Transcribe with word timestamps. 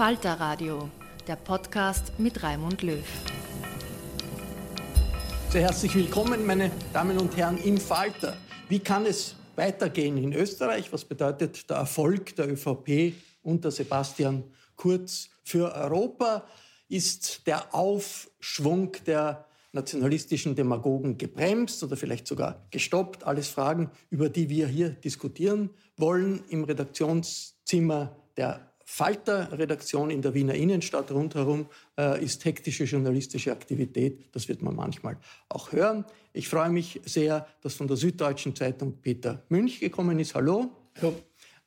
Falter 0.00 0.40
Radio, 0.40 0.88
der 1.26 1.36
Podcast 1.36 2.18
mit 2.18 2.42
Raimund 2.42 2.80
Löw. 2.80 3.04
Sehr 5.50 5.60
herzlich 5.60 5.94
willkommen, 5.94 6.46
meine 6.46 6.70
Damen 6.94 7.18
und 7.18 7.36
Herren, 7.36 7.58
im 7.58 7.76
Falter. 7.76 8.34
Wie 8.70 8.78
kann 8.78 9.04
es 9.04 9.36
weitergehen 9.56 10.16
in 10.16 10.32
Österreich? 10.32 10.90
Was 10.90 11.04
bedeutet 11.04 11.68
der 11.68 11.76
Erfolg 11.76 12.34
der 12.36 12.50
ÖVP 12.50 13.12
unter 13.42 13.70
Sebastian 13.70 14.44
Kurz 14.74 15.28
für 15.44 15.70
Europa? 15.74 16.46
Ist 16.88 17.46
der 17.46 17.74
Aufschwung 17.74 18.92
der 19.06 19.44
nationalistischen 19.72 20.56
Demagogen 20.56 21.18
gebremst 21.18 21.82
oder 21.82 21.98
vielleicht 21.98 22.26
sogar 22.26 22.66
gestoppt? 22.70 23.24
Alles 23.24 23.48
Fragen, 23.48 23.90
über 24.08 24.30
die 24.30 24.48
wir 24.48 24.66
hier 24.66 24.88
diskutieren 24.88 25.68
wollen 25.98 26.42
im 26.48 26.64
Redaktionszimmer 26.64 28.16
der 28.38 28.69
Falter-Redaktion 28.92 30.10
in 30.10 30.20
der 30.20 30.34
Wiener 30.34 30.54
Innenstadt 30.54 31.12
rundherum 31.12 31.68
äh, 31.96 32.22
ist 32.24 32.44
hektische 32.44 32.84
journalistische 32.84 33.52
Aktivität. 33.52 34.34
Das 34.34 34.48
wird 34.48 34.62
man 34.62 34.74
manchmal 34.74 35.16
auch 35.48 35.70
hören. 35.70 36.04
Ich 36.32 36.48
freue 36.48 36.70
mich 36.70 37.00
sehr, 37.04 37.46
dass 37.62 37.74
von 37.74 37.86
der 37.86 37.96
Süddeutschen 37.96 38.56
Zeitung 38.56 39.00
Peter 39.00 39.44
Münch 39.48 39.78
gekommen 39.78 40.18
ist. 40.18 40.34
Hallo. 40.34 40.70
Hallo. 41.00 41.14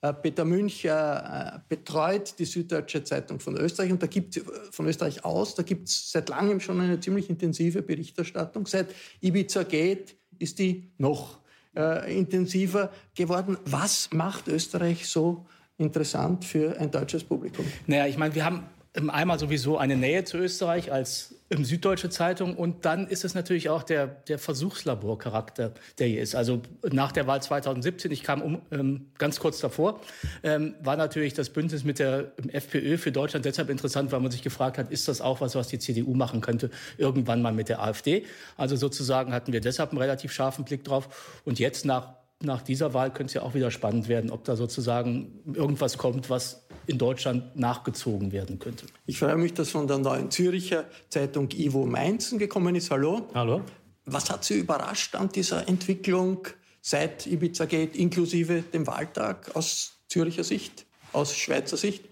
Äh, 0.02 0.14
Peter 0.16 0.44
Münch 0.44 0.84
äh, 0.84 1.60
betreut 1.70 2.38
die 2.40 2.46
Süddeutsche 2.46 3.06
Zeitung 3.06 3.40
von 3.40 3.56
Österreich 3.56 3.94
und 3.94 4.04
da 4.04 4.08
gibt 4.08 4.42
von 4.72 4.86
Österreich 4.86 5.24
aus, 5.24 5.56
da 5.56 5.64
gibt 5.64 5.88
es 5.88 6.12
seit 6.12 6.28
langem 6.28 6.60
schon 6.60 6.82
eine 6.82 7.00
ziemlich 7.00 7.30
intensive 7.30 7.84
Berichterstattung. 7.84 8.68
Seit 8.68 8.94
Ibiza 9.22 9.64
geht, 9.64 10.18
ist 10.40 10.60
die 10.60 10.92
noch 10.98 11.40
äh, 11.74 12.20
intensiver 12.20 12.92
geworden. 13.16 13.58
Was 13.64 14.10
macht 14.12 14.50
Österreich 14.50 15.08
so 15.08 15.46
interessant 15.78 16.46
für 16.46 16.80
ein 16.80 16.92
deutsches 16.92 17.24
Publikum? 17.24 17.66
Naja, 17.88 18.08
ich 18.08 18.18
meine, 18.18 18.36
wir 18.36 18.46
haben 18.46 18.64
einmal 19.10 19.40
sowieso 19.40 19.78
eine 19.78 19.96
Nähe 19.96 20.24
zu 20.24 20.38
Österreich 20.38 20.92
als 20.92 21.36
Süddeutsche 21.50 22.10
Zeitung 22.10 22.56
und 22.56 22.86
dann 22.86 23.08
ist 23.08 23.24
es 23.24 23.36
natürlich 23.36 23.70
auch 23.70 23.84
der, 23.84 24.08
der 24.08 24.40
Versuchslaborcharakter, 24.40 25.74
der 26.00 26.08
hier 26.08 26.22
ist. 26.22 26.36
Also 26.36 26.62
nach 26.92 27.12
der 27.12 27.28
Wahl 27.28 27.42
2017, 27.42 28.12
ich 28.12 28.24
kam 28.24 28.42
um, 28.42 28.62
ähm, 28.72 29.08
ganz 29.18 29.40
kurz 29.40 29.60
davor, 29.60 30.00
ähm, 30.42 30.74
war 30.82 30.96
natürlich 30.96 31.34
das 31.34 31.50
Bündnis 31.50 31.84
mit 31.84 32.00
der 32.00 32.32
FPÖ 32.48 32.98
für 32.98 33.12
Deutschland 33.12 33.46
deshalb 33.46 33.70
interessant, 33.70 34.12
weil 34.12 34.20
man 34.20 34.32
sich 34.32 34.42
gefragt 34.42 34.78
hat, 34.78 34.92
ist 34.92 35.08
das 35.08 35.22
auch 35.22 35.42
was, 35.42 35.54
was 35.54 35.68
die 35.68 35.80
CDU 35.80 36.16
machen 36.16 36.42
könnte, 36.42 36.72
irgendwann 36.98 37.42
mal 37.42 37.54
mit 37.54 37.70
der 37.70 37.84
AfD. 37.84 38.26
Also 38.58 38.76
sozusagen 38.76 39.34
hatten 39.34 39.54
wir 39.54 39.62
deshalb 39.62 39.92
einen 39.92 40.00
relativ 40.00 40.32
scharfen 40.32 40.66
Blick 40.66 40.84
drauf 40.84 41.42
und 41.46 41.60
jetzt 41.60 41.86
nach 41.86 42.23
nach 42.44 42.62
dieser 42.62 42.94
Wahl 42.94 43.12
könnte 43.12 43.32
es 43.32 43.34
ja 43.34 43.42
auch 43.42 43.54
wieder 43.54 43.72
spannend 43.72 44.08
werden, 44.08 44.30
ob 44.30 44.44
da 44.44 44.56
sozusagen 44.56 45.40
irgendwas 45.54 45.98
kommt, 45.98 46.30
was 46.30 46.68
in 46.88 46.98
Deutschland 46.98 47.56
nachgezogen 47.56 48.32
werden 48.32 48.60
könnte. 48.60 48.86
Ich 49.06 49.20
freue 49.20 49.38
mich, 49.38 49.54
dass 49.54 49.70
von 49.70 49.88
der 49.88 49.98
neuen 49.98 50.32
Züricher 50.32 50.86
Zeitung 51.10 51.50
Ivo 51.52 51.86
Mainzen 51.86 52.40
gekommen 52.40 52.76
ist. 52.76 52.92
Hallo. 52.92 53.28
Hallo. 53.34 53.62
Was 54.06 54.30
hat 54.30 54.44
Sie 54.44 54.60
überrascht 54.60 55.16
an 55.16 55.30
dieser 55.30 55.68
Entwicklung 55.68 56.48
seit 56.82 57.26
Ibiza 57.26 57.66
geht, 57.66 57.96
inklusive 57.96 58.62
dem 58.62 58.86
Wahltag 58.86 59.56
aus 59.56 59.94
Züricher 60.10 60.44
Sicht, 60.44 60.86
aus 61.14 61.36
Schweizer 61.36 61.78
Sicht? 61.78 62.04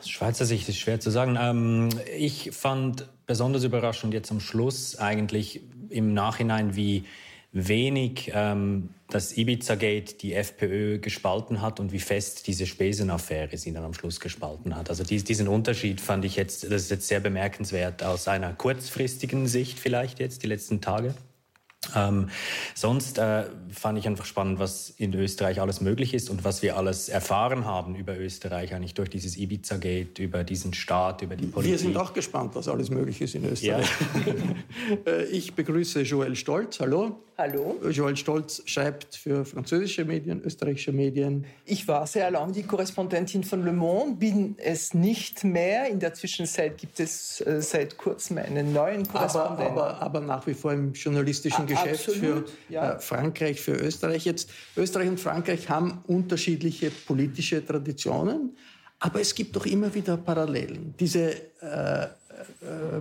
Aus 0.00 0.08
Schweizer 0.08 0.44
Sicht 0.44 0.68
ist 0.68 0.78
schwer 0.78 0.98
zu 0.98 1.10
sagen. 1.10 1.38
Ähm, 1.40 1.88
ich 2.18 2.50
fand 2.52 3.08
besonders 3.26 3.62
überraschend 3.62 4.12
jetzt 4.12 4.32
am 4.32 4.40
Schluss 4.40 4.98
eigentlich 4.98 5.60
im 5.88 6.12
Nachhinein, 6.14 6.74
wie 6.74 7.04
wenig 7.56 8.30
ähm, 8.34 8.90
das 9.08 9.36
Ibiza-Gate 9.36 10.22
die 10.22 10.34
FPÖ 10.34 10.98
gespalten 10.98 11.62
hat 11.62 11.80
und 11.80 11.92
wie 11.92 12.00
fest 12.00 12.46
diese 12.46 12.66
Spesenaffäre 12.66 13.56
sie 13.56 13.72
dann 13.72 13.84
am 13.84 13.94
Schluss 13.94 14.20
gespalten 14.20 14.76
hat. 14.76 14.90
Also 14.90 15.04
dies, 15.04 15.24
diesen 15.24 15.48
Unterschied 15.48 16.00
fand 16.00 16.24
ich 16.24 16.36
jetzt, 16.36 16.64
das 16.64 16.82
ist 16.82 16.90
jetzt 16.90 17.08
sehr 17.08 17.20
bemerkenswert 17.20 18.02
aus 18.02 18.28
einer 18.28 18.52
kurzfristigen 18.52 19.46
Sicht 19.46 19.78
vielleicht 19.78 20.18
jetzt, 20.18 20.42
die 20.42 20.48
letzten 20.48 20.80
Tage. 20.80 21.14
Ähm, 21.94 22.30
sonst 22.74 23.18
äh, 23.18 23.44
fand 23.70 23.98
ich 23.98 24.06
einfach 24.06 24.24
spannend, 24.24 24.58
was 24.58 24.90
in 24.90 25.14
Österreich 25.14 25.60
alles 25.60 25.80
möglich 25.80 26.14
ist 26.14 26.30
und 26.30 26.44
was 26.44 26.62
wir 26.62 26.76
alles 26.76 27.08
erfahren 27.08 27.64
haben 27.64 27.94
über 27.94 28.18
Österreich, 28.18 28.74
eigentlich 28.74 28.94
durch 28.94 29.10
dieses 29.10 29.36
Ibiza-Gate, 29.36 30.18
über 30.18 30.44
diesen 30.44 30.74
Staat, 30.74 31.22
über 31.22 31.36
die 31.36 31.46
Politik. 31.46 31.72
Wir 31.72 31.78
sind 31.78 31.96
auch 31.96 32.12
gespannt, 32.12 32.54
was 32.54 32.68
alles 32.68 32.90
möglich 32.90 33.20
ist 33.20 33.34
in 33.34 33.44
Österreich. 33.44 33.86
Ja. 34.26 34.34
Äh, 35.04 35.24
ich 35.24 35.54
begrüße 35.54 36.02
Joel 36.02 36.36
Stolz. 36.36 36.80
Hallo. 36.80 37.18
Hallo. 37.38 37.76
Joel 37.90 38.16
Stolz 38.16 38.62
schreibt 38.64 39.14
für 39.14 39.44
französische 39.44 40.06
Medien, 40.06 40.40
österreichische 40.42 40.92
Medien. 40.92 41.44
Ich 41.66 41.86
war 41.86 42.06
sehr 42.06 42.30
lange 42.30 42.52
die 42.52 42.62
Korrespondentin 42.62 43.44
von 43.44 43.62
Le 43.62 43.72
Monde, 43.72 44.16
bin 44.16 44.56
es 44.58 44.94
nicht 44.94 45.44
mehr. 45.44 45.88
In 45.88 46.00
der 46.00 46.14
Zwischenzeit 46.14 46.78
gibt 46.78 46.98
es 46.98 47.42
äh, 47.42 47.60
seit 47.60 47.98
kurzem 47.98 48.38
einen 48.38 48.72
neuen 48.72 49.06
Korrespondenten. 49.06 49.66
Aber, 49.66 50.00
aber, 50.00 50.02
aber 50.02 50.20
nach 50.20 50.46
wie 50.46 50.54
vor 50.54 50.72
im 50.72 50.94
journalistischen 50.94 51.65
Geschäft 51.66 52.08
absolut, 52.08 52.48
für 52.50 52.72
ja. 52.72 52.92
äh, 52.92 53.00
Frankreich, 53.00 53.60
für 53.60 53.72
Österreich. 53.72 54.24
Jetzt 54.24 54.50
Österreich 54.76 55.08
und 55.08 55.20
Frankreich 55.20 55.68
haben 55.68 56.02
unterschiedliche 56.06 56.90
politische 56.90 57.64
Traditionen, 57.64 58.56
aber 58.98 59.20
es 59.20 59.34
gibt 59.34 59.54
doch 59.56 59.66
immer 59.66 59.92
wieder 59.94 60.16
Parallelen. 60.16 60.94
Diese 60.98 61.32
äh, 61.60 62.04
äh, 62.04 62.08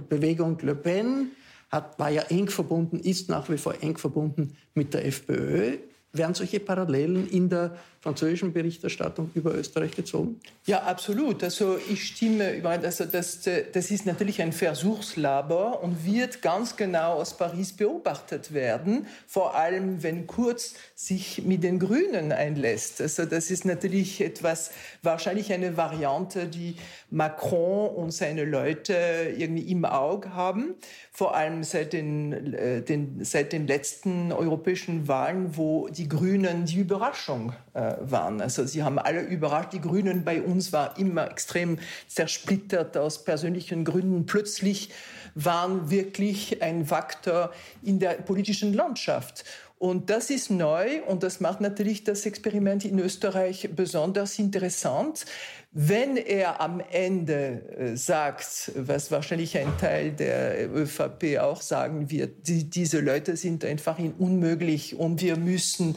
Bewegung 0.08 0.58
Le 0.62 0.76
Pen 0.76 1.32
hat, 1.70 1.98
war 2.00 2.10
ja 2.10 2.24
eng 2.24 2.50
verbunden, 2.50 3.00
ist 3.00 3.30
nach 3.30 3.50
wie 3.50 3.58
vor 3.58 3.76
eng 3.82 3.98
verbunden 3.98 4.56
mit 4.74 4.94
der 4.94 5.06
FPÖ. 5.06 5.78
werden 6.14 6.34
solche 6.34 6.60
Parallelen 6.60 7.28
in 7.30 7.50
der 7.50 7.78
französischen 8.06 8.54
Berichterstattung 8.54 9.32
über 9.34 9.56
Österreich 9.56 9.90
gezogen? 9.90 10.40
Ja, 10.68 10.84
absolut. 10.84 11.44
Also 11.44 11.80
ich 11.90 12.06
stimme 12.06 12.56
überein. 12.56 12.86
Also 12.86 13.06
das, 13.06 13.40
das 13.74 13.90
ist 13.90 14.06
natürlich 14.06 14.44
ein 14.44 14.54
Versuchslabor 14.54 15.82
und 15.82 16.06
wird 16.06 16.44
ganz 16.44 16.76
genau 16.76 17.14
aus 17.14 17.36
Paris 17.36 17.74
beobachtet 17.74 18.54
werden, 18.54 19.08
vor 19.26 19.56
allem 19.56 20.04
wenn 20.04 20.28
Kurz 20.28 20.76
sich 20.94 21.46
mit 21.46 21.64
den 21.64 21.80
Grünen 21.80 22.32
einlässt. 22.32 23.02
Also 23.02 23.26
das 23.26 23.50
ist 23.50 23.66
natürlich 23.66 24.22
etwas, 24.22 24.70
wahrscheinlich 25.02 25.52
eine 25.52 25.76
Variante, 25.76 26.46
die 26.46 26.76
Macron 27.10 27.90
und 27.90 28.12
seine 28.12 28.46
Leute 28.46 29.34
irgendwie 29.36 29.72
im 29.72 29.84
Auge 29.84 30.36
haben, 30.36 30.76
vor 31.12 31.36
allem 31.36 31.64
seit 31.64 31.94
den, 31.94 32.54
äh, 32.54 32.82
den, 32.82 33.24
seit 33.24 33.52
den 33.52 33.66
letzten 33.66 34.32
europäischen 34.32 35.08
Wahlen, 35.08 35.58
wo 35.58 35.88
die 35.88 36.08
Grünen 36.08 36.66
die 36.66 36.80
Überraschung 36.80 37.54
äh, 37.74 37.95
waren. 38.02 38.42
Also 38.42 38.66
sie 38.66 38.84
haben 38.84 39.00
alle 39.00 39.22
überrascht. 39.22 39.74
Die 39.74 39.82
Grünen 39.82 40.24
bei 40.24 40.42
uns 40.42 40.74
war 40.74 40.98
immer 40.98 41.30
extrem 41.30 41.80
zersplittert 42.08 42.98
aus 42.98 43.24
persönlichen 43.24 43.86
Gründen. 43.86 44.26
Plötzlich 44.26 44.92
waren 45.36 45.90
wirklich 45.90 46.62
ein 46.62 46.86
Faktor 46.86 47.52
in 47.84 48.00
der 48.00 48.14
politischen 48.14 48.74
Landschaft. 48.74 49.44
Und 49.78 50.10
das 50.10 50.30
ist 50.30 50.50
neu 50.50 51.04
und 51.06 51.22
das 51.22 51.42
macht 51.42 51.60
natürlich 51.60 52.06
das 52.06 52.26
Experiment 52.26 52.86
in 52.86 52.98
Österreich 52.98 53.70
besonders 53.76 54.40
interessant. 54.40 55.26
Wenn 55.74 56.16
er 56.16 56.62
am 56.62 56.80
Ende 56.80 57.62
äh, 57.78 57.98
sagt, 57.98 58.72
was 58.76 59.12
wahrscheinlich 59.12 59.58
ein 59.58 59.78
Teil 59.78 60.14
der 60.14 60.74
ÖVP 60.74 61.40
auch 61.40 61.62
sagen 61.62 62.10
wird, 62.10 62.48
die, 62.48 62.70
diese 62.70 63.02
Leute 63.02 63.36
sind 63.36 63.66
einfach 63.66 64.00
unmöglich 64.18 64.96
und 64.96 65.22
wir 65.22 65.36
müssen 65.36 65.96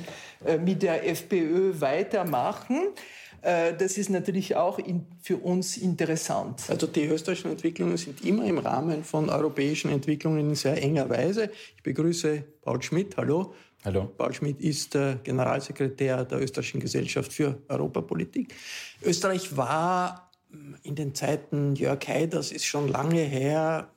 mit 0.60 0.82
der 0.82 1.08
FPÖ 1.08 1.80
weitermachen, 1.80 2.94
äh, 3.42 3.74
das 3.74 3.98
ist 3.98 4.10
natürlich 4.10 4.56
auch 4.56 4.78
in, 4.78 5.06
für 5.22 5.36
uns 5.36 5.76
interessant. 5.76 6.62
Also 6.68 6.86
die 6.86 7.04
österreichischen 7.04 7.52
Entwicklungen 7.52 7.96
sind 7.96 8.24
immer 8.24 8.44
im 8.44 8.58
Rahmen 8.58 9.04
von 9.04 9.30
europäischen 9.30 9.90
Entwicklungen 9.90 10.40
in 10.40 10.54
sehr 10.54 10.82
enger 10.82 11.08
Weise. 11.08 11.50
Ich 11.76 11.82
begrüße 11.82 12.44
Paul 12.62 12.82
Schmidt. 12.82 13.16
Hallo. 13.16 13.54
Hallo. 13.84 14.10
Paul 14.16 14.34
Schmidt 14.34 14.60
ist 14.60 14.96
äh, 14.96 15.16
Generalsekretär 15.22 16.24
der 16.24 16.40
Österreichischen 16.40 16.80
Gesellschaft 16.80 17.32
für 17.32 17.58
Europapolitik. 17.68 18.54
Österreich 19.02 19.56
war 19.56 20.32
mm, 20.50 20.74
in 20.82 20.94
den 20.96 21.14
Zeiten 21.14 21.76
Jörg 21.76 22.06
Haiders, 22.08 22.50
ist 22.50 22.64
schon 22.64 22.88
lange 22.88 23.20
her, 23.20 23.88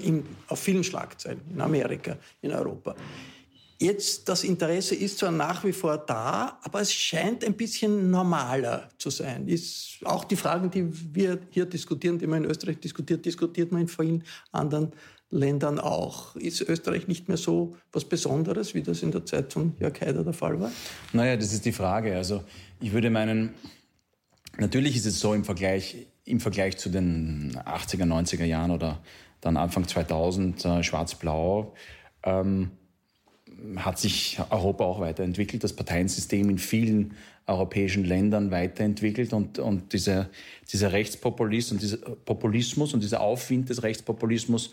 in, 0.00 0.26
auf 0.48 0.58
vielen 0.58 0.84
Schlagzeilen 0.84 1.40
in 1.50 1.60
Amerika, 1.62 2.18
in 2.42 2.52
Europa. 2.52 2.94
Jetzt, 3.82 4.28
das 4.28 4.44
Interesse 4.44 4.94
ist 4.94 5.18
zwar 5.18 5.30
nach 5.30 5.64
wie 5.64 5.72
vor 5.72 5.96
da, 5.96 6.58
aber 6.62 6.82
es 6.82 6.92
scheint 6.92 7.42
ein 7.42 7.54
bisschen 7.54 8.10
normaler 8.10 8.90
zu 8.98 9.08
sein. 9.08 9.48
Ist 9.48 10.00
auch 10.04 10.24
die 10.24 10.36
Fragen, 10.36 10.70
die 10.70 10.86
wir 11.14 11.38
hier 11.48 11.64
diskutieren, 11.64 12.18
die 12.18 12.26
man 12.26 12.44
in 12.44 12.50
Österreich 12.50 12.78
diskutiert, 12.78 13.24
diskutiert 13.24 13.72
man 13.72 13.80
in 13.80 13.88
vielen 13.88 14.22
anderen 14.52 14.92
Ländern 15.30 15.78
auch. 15.78 16.36
Ist 16.36 16.60
Österreich 16.60 17.08
nicht 17.08 17.28
mehr 17.28 17.38
so 17.38 17.74
was 17.90 18.04
Besonderes, 18.04 18.74
wie 18.74 18.82
das 18.82 19.02
in 19.02 19.12
der 19.12 19.24
Zeit 19.24 19.50
von 19.50 19.74
Jörg 19.78 19.98
Haider 19.98 20.24
der 20.24 20.34
Fall 20.34 20.60
war? 20.60 20.70
Naja, 21.14 21.38
das 21.38 21.54
ist 21.54 21.64
die 21.64 21.72
Frage. 21.72 22.14
Also 22.14 22.44
ich 22.80 22.92
würde 22.92 23.08
meinen, 23.08 23.54
natürlich 24.58 24.94
ist 24.94 25.06
es 25.06 25.20
so 25.20 25.32
im 25.32 25.44
Vergleich, 25.44 26.06
im 26.26 26.40
Vergleich 26.40 26.76
zu 26.76 26.90
den 26.90 27.56
80er, 27.64 28.04
90er 28.04 28.44
Jahren 28.44 28.72
oder 28.72 29.02
dann 29.40 29.56
Anfang 29.56 29.88
2000 29.88 30.64
äh, 30.66 30.82
Schwarz-Blau, 30.82 31.72
ähm, 32.24 32.72
hat 33.76 33.98
sich 33.98 34.38
Europa 34.50 34.84
auch 34.84 35.00
weiterentwickelt, 35.00 35.64
das 35.64 35.72
Parteiensystem 35.72 36.48
in 36.50 36.58
vielen 36.58 37.14
europäischen 37.46 38.04
Ländern 38.04 38.50
weiterentwickelt 38.50 39.32
und, 39.32 39.58
und 39.58 39.92
dieser, 39.92 40.28
dieser 40.72 40.92
Rechtspopulismus 40.92 41.72
und 41.72 41.82
dieser 41.82 41.96
Populismus 41.96 42.94
und 42.94 43.02
dieser 43.02 43.20
Aufwind 43.20 43.68
des 43.68 43.82
Rechtspopulismus 43.82 44.72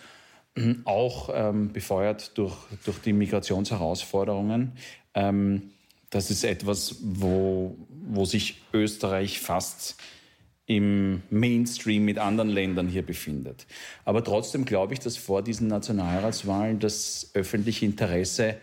auch 0.85 1.29
ähm, 1.33 1.71
befeuert 1.71 2.37
durch, 2.37 2.55
durch 2.83 2.99
die 2.99 3.13
Migrationsherausforderungen. 3.13 4.73
Ähm, 5.13 5.71
das 6.09 6.31
ist 6.31 6.43
etwas, 6.43 6.97
wo, 7.01 7.75
wo 7.89 8.25
sich 8.25 8.61
Österreich 8.73 9.39
fast 9.39 9.97
im 10.65 11.21
Mainstream 11.29 12.03
mit 12.05 12.17
anderen 12.17 12.49
Ländern 12.49 12.87
hier 12.87 13.05
befindet. 13.05 13.67
Aber 14.03 14.23
trotzdem 14.23 14.65
glaube 14.65 14.93
ich, 14.93 14.99
dass 14.99 15.15
vor 15.15 15.41
diesen 15.41 15.67
Nationalratswahlen 15.67 16.79
das 16.79 17.31
öffentliche 17.33 17.85
Interesse, 17.85 18.57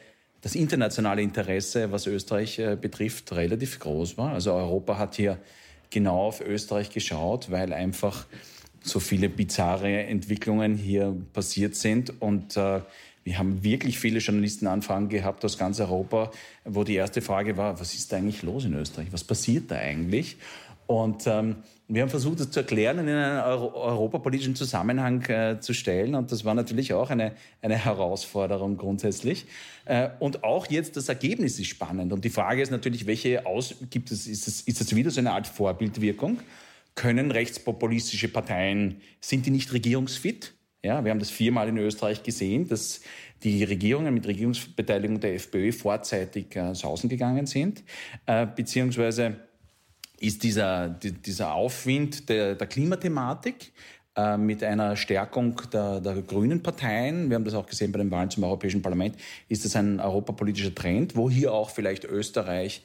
das 0.45 0.55
internationale 0.55 1.23
Interesse, 1.23 1.91
was 1.91 2.07
Österreich 2.07 2.59
äh, 2.59 2.77
betrifft, 2.79 3.33
relativ 3.33 3.79
groß 3.79 4.19
war. 4.19 4.35
Also 4.35 4.53
Europa 4.53 4.99
hat 4.99 5.15
hier 5.15 5.39
genau 5.89 6.21
auf 6.21 6.43
Österreich 6.43 6.91
geschaut, 6.91 7.51
weil 7.51 7.73
einfach 7.73 8.27
so 8.83 9.01
viele 9.01 9.31
bizarre 9.31 10.05
Entwicklungen 10.05 10.77
hier 10.77 11.17
passiert 11.33 11.77
sind. 11.77 12.21
Und 12.21 12.59
äh, 12.59 12.83
wir 13.25 13.39
haben 13.39 13.65
wirklich 13.65 13.99
viele 13.99 14.19
Journalistenanfragen 14.19 15.09
gehabt 15.09 15.47
aus 15.47 15.57
ganz 15.57 15.81
Europa, 15.81 16.31
wo 16.67 16.85
die 16.85 16.97
erste 16.97 17.23
Frage 17.23 17.57
war, 17.57 17.81
was 17.81 17.95
ist 17.95 18.13
da 18.13 18.19
eigentlich 18.19 18.43
los 18.43 18.67
in 18.67 18.75
Österreich? 18.75 19.09
Was 19.13 19.25
passiert 19.25 19.71
da 19.71 19.77
eigentlich? 19.77 20.37
Und 20.87 21.27
ähm, 21.27 21.57
wir 21.87 22.03
haben 22.03 22.09
versucht, 22.09 22.41
das 22.41 22.51
zu 22.51 22.61
erklären 22.61 22.99
und 22.99 23.09
in 23.09 23.15
einen 23.15 23.41
Euro 23.41 23.75
europapolitischen 23.75 24.55
Zusammenhang 24.55 25.23
äh, 25.27 25.61
zu 25.61 25.75
stellen. 25.75 26.15
Und 26.15 26.33
das 26.33 26.45
war 26.45 26.55
natürlich 26.55 26.95
auch 26.95 27.11
eine, 27.11 27.33
eine 27.61 27.77
Herausforderung 27.77 28.77
grundsätzlich. 28.77 29.47
Äh, 29.85 30.09
und 30.19 30.45
auch 30.45 30.67
jetzt 30.71 30.97
das 30.97 31.09
Ergebnis 31.09 31.59
ist 31.59 31.69
spannend. 31.69 32.13
Und 32.13 32.25
die 32.25 32.31
Frage 32.31 32.63
ist 32.63 32.71
natürlich, 32.71 33.07
welche 33.07 33.45
aus 33.45 33.75
gibt 33.91 34.11
es, 34.11 34.27
ist 34.27 34.49
es, 34.49 34.63
ist 34.63 34.81
es 34.81 34.97
wieder 34.97 35.11
so 35.11 35.21
eine 35.21 35.33
Art 35.33 35.47
Vorbildwirkung? 35.47 36.39
können 36.95 37.31
rechtspopulistische 37.31 38.29
Parteien, 38.29 39.01
sind 39.21 39.47
die 39.47 39.51
nicht 39.51 39.73
regierungsfit? 39.73 40.55
Ja, 40.83 41.03
wir 41.05 41.11
haben 41.11 41.19
das 41.19 41.31
viermal 41.31 41.69
in 41.69 41.79
Österreich 41.79 42.23
gesehen, 42.23 42.69
dass 42.69 43.01
die 43.43 43.65
Regierungen 43.65 44.13
mit 44.13 44.27
Regierungsbeteiligung 44.27 45.19
der 45.19 45.35
FPÖ 45.35 45.73
vorzeitig 45.73 46.55
äh, 46.57 46.75
sausen 46.75 47.09
gegangen 47.09 47.47
sind, 47.47 47.83
äh, 48.27 48.47
beziehungsweise 48.47 49.37
ist 50.27 50.43
dieser, 50.43 50.89
die, 50.89 51.13
dieser 51.13 51.55
Aufwind 51.55 52.29
der, 52.29 52.55
der 52.55 52.67
Klimathematik 52.67 53.73
äh, 54.17 54.37
mit 54.37 54.63
einer 54.63 54.97
Stärkung 54.97 55.61
der, 55.73 56.01
der 56.01 56.23
grünen 56.23 56.63
Parteien, 56.63 57.29
wir 57.29 57.37
haben 57.37 57.45
das 57.45 57.55
auch 57.55 57.67
gesehen 57.67 57.93
bei 57.93 57.99
den 57.99 58.11
Wahlen 58.11 58.31
zum 58.31 58.45
Europäischen 58.45 58.83
Parlament, 58.83 59.17
ist 59.49 59.65
das 59.65 59.77
ein 59.77 60.01
europapolitischer 60.01 60.75
Trend, 60.75 61.17
wo 61.17 61.29
hier 61.29 61.53
auch 61.53 61.71
vielleicht 61.71 62.05
Österreich 62.05 62.83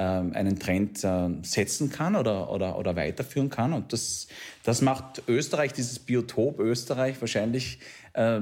einen 0.00 0.58
Trend 0.58 1.04
äh, 1.04 1.28
setzen 1.42 1.90
kann 1.90 2.16
oder, 2.16 2.50
oder, 2.50 2.78
oder 2.78 2.96
weiterführen 2.96 3.50
kann. 3.50 3.72
Und 3.72 3.92
das, 3.92 4.26
das 4.62 4.80
macht 4.80 5.22
Österreich, 5.28 5.72
dieses 5.72 5.98
Biotop 5.98 6.58
Österreich 6.58 7.20
wahrscheinlich 7.20 7.78
äh, 8.14 8.40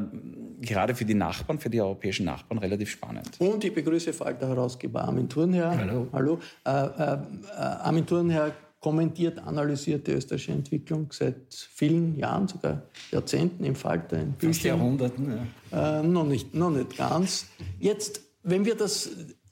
gerade 0.61 0.95
für 0.95 1.05
die 1.05 1.15
Nachbarn, 1.15 1.59
für 1.59 1.71
die 1.71 1.81
europäischen 1.81 2.27
Nachbarn 2.27 2.59
relativ 2.59 2.91
spannend. 2.91 3.31
Und 3.39 3.65
ich 3.65 3.75
begrüße 3.75 4.13
Falter-Herausgeber 4.13 5.03
Armin 5.03 5.29
Thurnherr. 5.29 5.77
Hallo. 5.77 6.09
Hallo. 6.13 6.39
Äh, 6.65 6.71
äh, 6.71 7.13
äh, 7.13 7.57
Armin 7.57 8.07
Thurnherr 8.07 8.53
kommentiert, 8.81 9.39
analysiert 9.39 10.07
die 10.07 10.13
österreichische 10.13 10.53
Entwicklung 10.53 11.09
seit 11.13 11.53
vielen 11.53 12.17
Jahren, 12.19 12.49
sogar 12.49 12.83
Jahrzehnten 13.11 13.65
im 13.65 13.75
Falter, 13.75 14.19
in. 14.19 14.53
Jahrhunderten, 14.63 15.47
ja. 15.71 16.01
Äh, 16.01 16.03
noch, 16.03 16.25
nicht, 16.25 16.55
noch 16.55 16.71
nicht 16.71 16.97
ganz. 16.97 17.47
Jetzt, 17.79 18.23
wenn 18.43 18.65
wir 18.65 18.75
das 18.75 19.11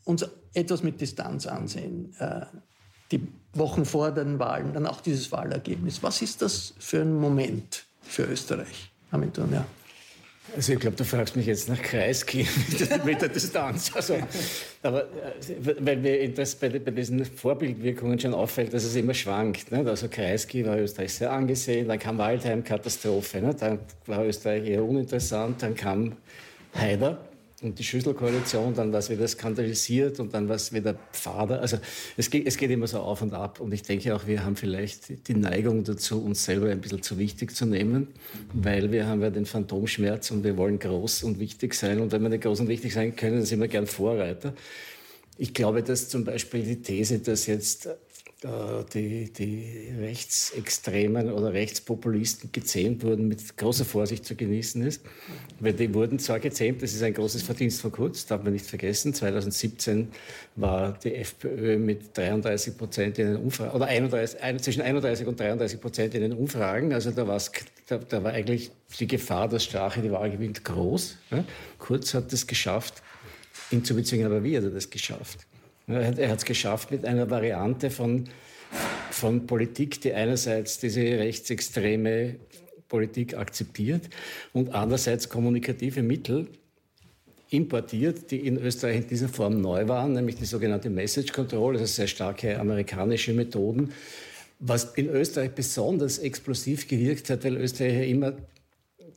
uns 0.09 0.27
etwas 0.55 0.83
mit 0.83 1.01
Distanz 1.01 1.47
ansehen, 1.47 2.15
äh, 2.19 2.47
die 3.13 3.29
Wochen 3.53 3.85
vor 3.85 4.11
den 4.11 4.39
Wahlen, 4.39 4.73
dann 4.73 4.87
auch 4.87 5.03
dieses 5.03 5.31
Wahlergebnis. 5.33 6.03
Was 6.03 6.23
ist 6.23 6.41
das 6.41 6.75
für 6.79 7.03
ein 7.03 7.15
Moment 7.15 7.85
für 8.03 8.25
Österreich? 8.25 8.91
Hamilton, 9.13 9.53
ja. 9.53 9.67
Also 10.57 10.73
ich 10.73 10.81
glaube, 10.81 10.97
du 10.97 11.05
fragst 11.05 11.37
mich 11.37 11.45
jetzt 11.45 11.69
nach 11.69 11.81
Kreisky 11.81 12.47
mit, 13.05 13.21
der 13.21 13.29
Distanz. 13.29 13.91
Also, 13.95 14.17
aber 14.83 15.03
äh, 15.03 15.77
weil 15.81 15.99
mir 15.99 16.35
bei, 16.35 16.79
bei, 16.79 16.91
diesen 16.91 17.23
Vorbildwirkungen 17.27 18.19
schon 18.19 18.33
auffällt, 18.33 18.73
dass 18.73 18.85
es 18.85 18.97
immer 18.97 19.13
schwankt. 19.13 19.71
Nicht? 19.71 19.87
Also 19.87 20.09
Kreisky 20.09 20.65
war 20.65 20.79
Österreich 20.79 21.13
sehr 21.13 21.33
angesehen, 21.33 21.87
dann 21.87 21.99
kam 21.99 22.17
Waldheim, 22.17 22.65
Katastrophe. 22.65 23.43
Nicht? 23.43 23.61
Dann 23.61 23.81
war 24.07 24.25
Österreich 24.25 24.67
eher 24.67 24.83
uninteressant, 24.83 25.63
dann 25.63 25.75
kam 25.75 26.17
Haider 26.75 27.28
und 27.61 27.79
die 27.79 27.83
Schüsselkoalition, 27.83 28.75
dann 28.75 28.93
was 28.93 29.11
wieder 29.11 29.27
skandalisiert 29.27 30.21
und 30.21 30.33
dann 30.33 30.49
was 30.49 30.73
wieder 30.73 30.95
Pfade. 31.13 31.59
Also 31.59 31.79
es 32.17 32.31
geht, 32.31 32.47
es 32.47 32.57
geht 32.57 32.71
immer 32.71 32.87
so 32.87 33.01
auf 33.01 33.21
und 33.21 33.35
ab. 33.35 33.59
Und 33.61 33.73
ich 33.75 33.83
denke 33.83 34.15
auch, 34.15 34.27
wir 34.27 34.45
haben 34.45 34.55
vielleicht 34.55 35.27
die 35.27 35.35
Neigung 35.35 35.83
dazu, 35.83 36.23
uns 36.23 36.45
selber 36.45 36.71
ein 36.71 36.81
bisschen 36.81 37.03
zu 37.03 37.19
wichtig 37.19 37.55
zu 37.57 37.67
nehmen, 37.67 38.09
weil 38.53 38.93
wir 38.93 39.07
haben 39.07 39.23
ja 39.23 39.31
den 39.31 39.45
Phantomschmerz 39.45 40.31
und 40.31 40.45
wir 40.45 40.57
wollen 40.57 40.79
groß 40.79 41.25
und 41.25 41.41
wichtig 41.41 41.75
sein. 41.75 42.01
Und 42.01 42.13
wenn 42.13 42.23
wir 42.23 42.29
nicht 42.29 42.45
groß 42.45 42.61
und 42.61 42.69
wichtig 42.69 42.93
sein 42.93 43.17
können, 43.17 43.39
dann 43.39 43.45
sind 43.45 43.61
wir 43.61 43.69
gern 43.69 43.89
Vorreiter. 43.89 44.55
Ich 45.37 45.53
glaube, 45.53 45.83
dass 45.83 46.09
zum 46.09 46.25
Beispiel 46.25 46.63
die 46.63 46.83
These, 46.83 47.19
dass 47.19 47.47
jetzt 47.47 47.89
die, 48.45 49.33
die 49.33 49.93
Rechtsextremen 49.99 51.33
oder 51.33 51.53
Rechtspopulisten 51.53 52.53
gezähmt 52.53 53.03
wurden, 53.03 53.27
mit 53.27 53.57
großer 53.57 53.85
Vorsicht 53.85 54.25
zu 54.25 54.37
genießen 54.37 54.81
ist. 54.85 55.05
Weil 55.59 55.73
die 55.73 55.93
wurden 55.93 56.21
zwar 56.21 56.39
gezähmt, 56.39 56.81
das 56.83 56.95
ist 56.95 57.03
ein 57.03 57.15
großes 57.15 57.43
Verdienst 57.43 57.81
von 57.81 57.91
Kurz, 57.91 58.27
darf 58.27 58.45
man 58.45 58.53
nicht 58.53 58.65
vergessen. 58.65 59.13
2017 59.13 60.09
war 60.55 60.97
die 61.03 61.17
FPÖ 61.17 61.79
mit 61.79 62.17
33 62.17 62.79
Prozent 62.79 63.19
in 63.19 63.27
den 63.27 63.37
Umfragen, 63.37 63.75
oder 63.75 63.87
31, 63.87 64.63
zwischen 64.63 64.83
31 64.83 65.27
und 65.27 65.41
33 65.41 65.81
Prozent 65.81 66.15
in 66.15 66.21
den 66.21 66.33
Umfragen. 66.33 66.93
Also 66.93 67.11
da, 67.11 67.25
da, 67.89 67.99
da 67.99 68.23
war 68.23 68.33
eigentlich 68.33 68.71
die 69.01 69.09
Gefahr, 69.09 69.49
dass 69.49 69.65
Strache 69.65 70.01
die 70.01 70.13
Wahl 70.13 70.31
gewinnt, 70.31 70.65
groß. 70.65 71.19
Kurz 71.79 72.15
hat 72.15 72.33
es 72.33 72.47
geschafft, 72.47 73.03
ihn 73.73 73.85
zu 73.85 73.97
bezwingen, 73.97 74.27
aber 74.27 74.45
wie 74.45 74.57
hat 74.57 74.63
er 74.63 74.71
das 74.71 74.89
geschafft? 74.91 75.45
Er 75.89 76.29
hat 76.29 76.39
es 76.39 76.45
geschafft 76.45 76.91
mit 76.91 77.07
einer 77.07 77.31
Variante 77.31 77.91
von, 77.91 78.29
von 79.11 79.47
Politik, 79.47 80.01
die 80.03 80.13
einerseits 80.13 80.79
diese 80.79 81.01
rechtsextreme 81.01 82.37
Politik 82.89 83.35
akzeptiert 83.35 84.09
und 84.53 84.75
andererseits 84.75 85.29
kommunikative 85.29 86.03
Mittel 86.03 86.49
importiert, 87.51 88.31
die 88.31 88.47
in 88.47 88.59
Österreich 88.59 88.99
in 88.99 89.09
dieser 89.09 89.29
Form 89.29 89.61
neu 89.61 89.89
waren, 89.89 90.13
nämlich 90.13 90.37
die 90.37 90.45
sogenannte 90.45 90.91
Message 90.91 91.33
Control, 91.33 91.75
also 91.75 91.87
sehr 91.87 92.07
starke 92.07 92.59
amerikanische 92.61 93.33
Methoden, 93.33 93.93
was 94.59 94.95
in 94.97 95.09
Österreich 95.09 95.53
besonders 95.53 96.19
explosiv 96.19 96.87
gewirkt 96.87 97.31
hat, 97.31 97.45
weil 97.45 97.57
Österreich 97.57 97.95
ja 97.95 98.03
immer 98.03 98.35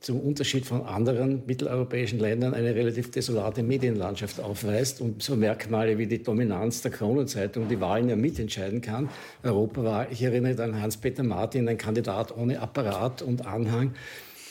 zum 0.02 0.20
Unterschied 0.20 0.66
von 0.66 0.82
anderen 0.82 1.42
mitteleuropäischen 1.46 2.18
Ländern 2.18 2.54
eine 2.54 2.74
relativ 2.74 3.10
desolate 3.10 3.62
Medienlandschaft 3.62 4.40
aufweist 4.40 5.00
und 5.00 5.22
so 5.22 5.36
Merkmale 5.36 5.96
wie 5.96 6.06
die 6.06 6.22
Dominanz 6.22 6.82
der 6.82 6.90
Kronenzeitung 6.90 7.68
die 7.68 7.80
Wahlen 7.80 8.08
ja 8.08 8.16
mitentscheiden 8.16 8.80
kann. 8.80 9.08
Europa 9.42 9.84
war, 9.84 10.12
ich 10.12 10.22
erinnere 10.22 10.62
an 10.62 10.80
Hans-Peter 10.80 11.22
Martin, 11.22 11.68
ein 11.68 11.78
Kandidat 11.78 12.36
ohne 12.36 12.60
Apparat 12.60 13.22
und 13.22 13.46
Anhang, 13.46 13.94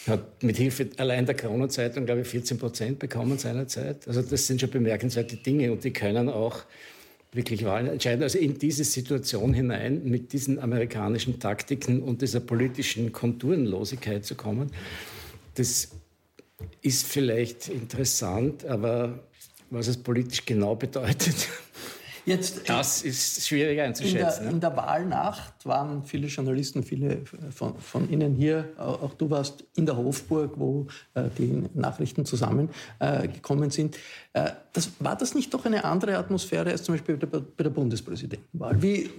hat 0.07 0.41
mit 0.41 0.57
Hilfe 0.57 0.89
allein 0.97 1.25
der 1.25 1.35
Kronenzeitung, 1.35 2.05
glaube 2.05 2.21
ich, 2.21 2.27
14 2.27 2.57
Prozent 2.57 2.99
bekommen 2.99 3.37
seinerzeit. 3.37 4.07
Also 4.07 4.21
das 4.21 4.47
sind 4.47 4.61
schon 4.61 4.71
bemerkenswerte 4.71 5.35
Dinge 5.35 5.71
und 5.71 5.83
die 5.83 5.91
können 5.91 6.29
auch 6.29 6.61
wirklich 7.33 7.63
Wahlen 7.65 7.87
entscheiden. 7.87 8.23
Also 8.23 8.39
in 8.39 8.57
diese 8.57 8.83
Situation 8.83 9.53
hinein 9.53 10.01
mit 10.03 10.33
diesen 10.33 10.59
amerikanischen 10.59 11.39
Taktiken 11.39 12.01
und 12.01 12.21
dieser 12.21 12.39
politischen 12.39 13.11
Konturenlosigkeit 13.11 14.25
zu 14.25 14.35
kommen 14.35 14.71
das 15.55 15.89
ist 16.81 17.07
vielleicht 17.07 17.69
interessant, 17.69 18.65
aber 18.65 19.19
was 19.69 19.87
es 19.87 19.97
politisch 19.97 20.45
genau 20.45 20.75
bedeutet, 20.75 21.47
Jetzt, 22.25 22.69
das 22.69 23.01
ist 23.01 23.47
schwierig 23.47 23.81
einzuschätzen. 23.81 24.43
In 24.43 24.43
der, 24.43 24.51
in 24.51 24.59
der, 24.59 24.77
Wahlnacht 24.77 25.65
waren 25.65 26.03
viele 26.03 26.27
Journalisten, 26.27 26.83
viele 26.83 27.21
von, 27.49 27.79
von, 27.79 28.09
Ihnen 28.09 28.35
hier, 28.35 28.69
auch 28.77 29.13
du 29.15 29.29
warst 29.29 29.63
in 29.75 29.85
der 29.85 29.97
Hofburg, 29.97 30.53
wo 30.55 30.87
äh, 31.15 31.23
die 31.37 31.63
Nachrichten 31.73 32.25
zusammengekommen 32.25 33.69
äh, 33.69 33.71
sind. 33.71 33.97
Äh, 34.33 34.51
das, 34.73 34.91
war 34.99 35.15
das 35.15 35.33
nicht 35.33 35.53
doch 35.53 35.65
eine 35.65 35.83
andere 35.83 36.17
Atmosphäre 36.17 36.69
als 36.69 36.83
zum 36.83 36.95
Beispiel 36.95 37.17
bei 37.17 37.25
der, 37.25 37.39
bei 37.39 37.63
der 37.63 37.71
Bundespräsidentenwahl? 37.71 38.81
Wie, 38.81 39.05
äh, 39.05 39.09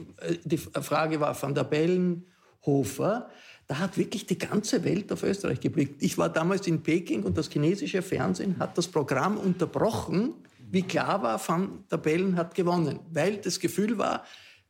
die 0.45 0.59
Frage 0.59 1.19
war 1.19 1.41
Van 1.41 1.55
der 1.55 1.65
Bellen, 1.65 2.25
Hofer 2.65 3.29
da 3.73 3.79
hat 3.79 3.97
wirklich 3.97 4.27
die 4.27 4.37
ganze 4.37 4.85
Welt 4.85 5.11
auf 5.13 5.23
Österreich 5.23 5.59
geblickt. 5.59 6.03
Ich 6.03 6.19
war 6.19 6.29
damals 6.29 6.67
in 6.67 6.83
Peking 6.83 7.23
und 7.23 7.39
das 7.39 7.49
chinesische 7.49 8.03
Fernsehen 8.03 8.57
hat 8.59 8.77
das 8.77 8.87
Programm 8.87 9.39
unterbrochen, 9.39 10.35
wie 10.71 10.83
klar 10.83 11.23
war, 11.23 11.41
Van 11.49 11.83
der 11.91 11.97
Bellen 11.97 12.37
hat 12.37 12.55
gewonnen, 12.55 12.99
weil 13.15 13.39
das 13.39 13.61
Gefühl 13.61 13.97
war, 13.97 14.25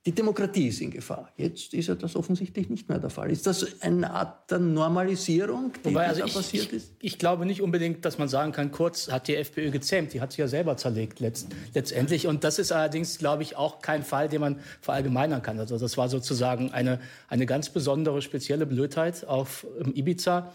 die 0.05 0.13
Demokratie 0.13 0.67
ist 0.67 0.81
in 0.81 0.91
Gefahr. 0.91 1.31
Jetzt 1.37 1.75
ist 1.75 1.87
ja 1.87 1.95
das 1.95 2.17
offensichtlich 2.17 2.69
nicht 2.69 2.89
mehr 2.89 2.99
der 2.99 3.11
Fall. 3.11 3.31
Ist 3.31 3.47
das 3.47 3.81
eine 3.83 4.11
Art 4.11 4.51
der 4.51 4.59
Normalisierung, 4.59 5.73
die 5.85 5.91
Wobei, 5.91 6.09
also 6.09 6.21
da 6.23 6.27
ich, 6.27 6.35
passiert 6.35 6.73
ist? 6.73 6.93
Ich, 6.99 7.13
ich, 7.13 7.19
glaube 7.21 7.47
nicht 7.47 7.63
unbedingt, 7.63 8.05
dass 8.05 8.19
man 8.19 8.27
sagen 8.27 8.51
kann, 8.51 8.73
kurz 8.73 9.13
hat 9.13 9.29
die 9.29 9.37
FPÖ 9.37 9.71
gezähmt. 9.71 10.13
Die 10.13 10.21
hat 10.21 10.33
sich 10.33 10.39
ja 10.39 10.49
selber 10.49 10.77
zerlegt 10.77 11.21
letzt, 11.21 11.49
letztendlich. 11.73 12.27
Und 12.27 12.43
das 12.43 12.59
ist 12.59 12.73
allerdings, 12.73 13.19
glaube 13.19 13.45
ich, 13.45 13.55
auch 13.57 13.81
kein 13.81 14.03
Fall, 14.03 14.29
den 14.29 14.41
man 14.41 14.59
verallgemeinern 14.81 15.41
kann. 15.41 15.61
Also 15.61 15.79
das 15.79 15.97
war 15.97 16.09
sozusagen 16.09 16.73
eine, 16.73 16.99
eine 17.29 17.47
ganz 17.47 17.69
besondere, 17.71 18.23
spezielle 18.23 18.67
Blödheit 18.67 19.25
auf 19.25 19.65
Ibiza. 19.95 20.53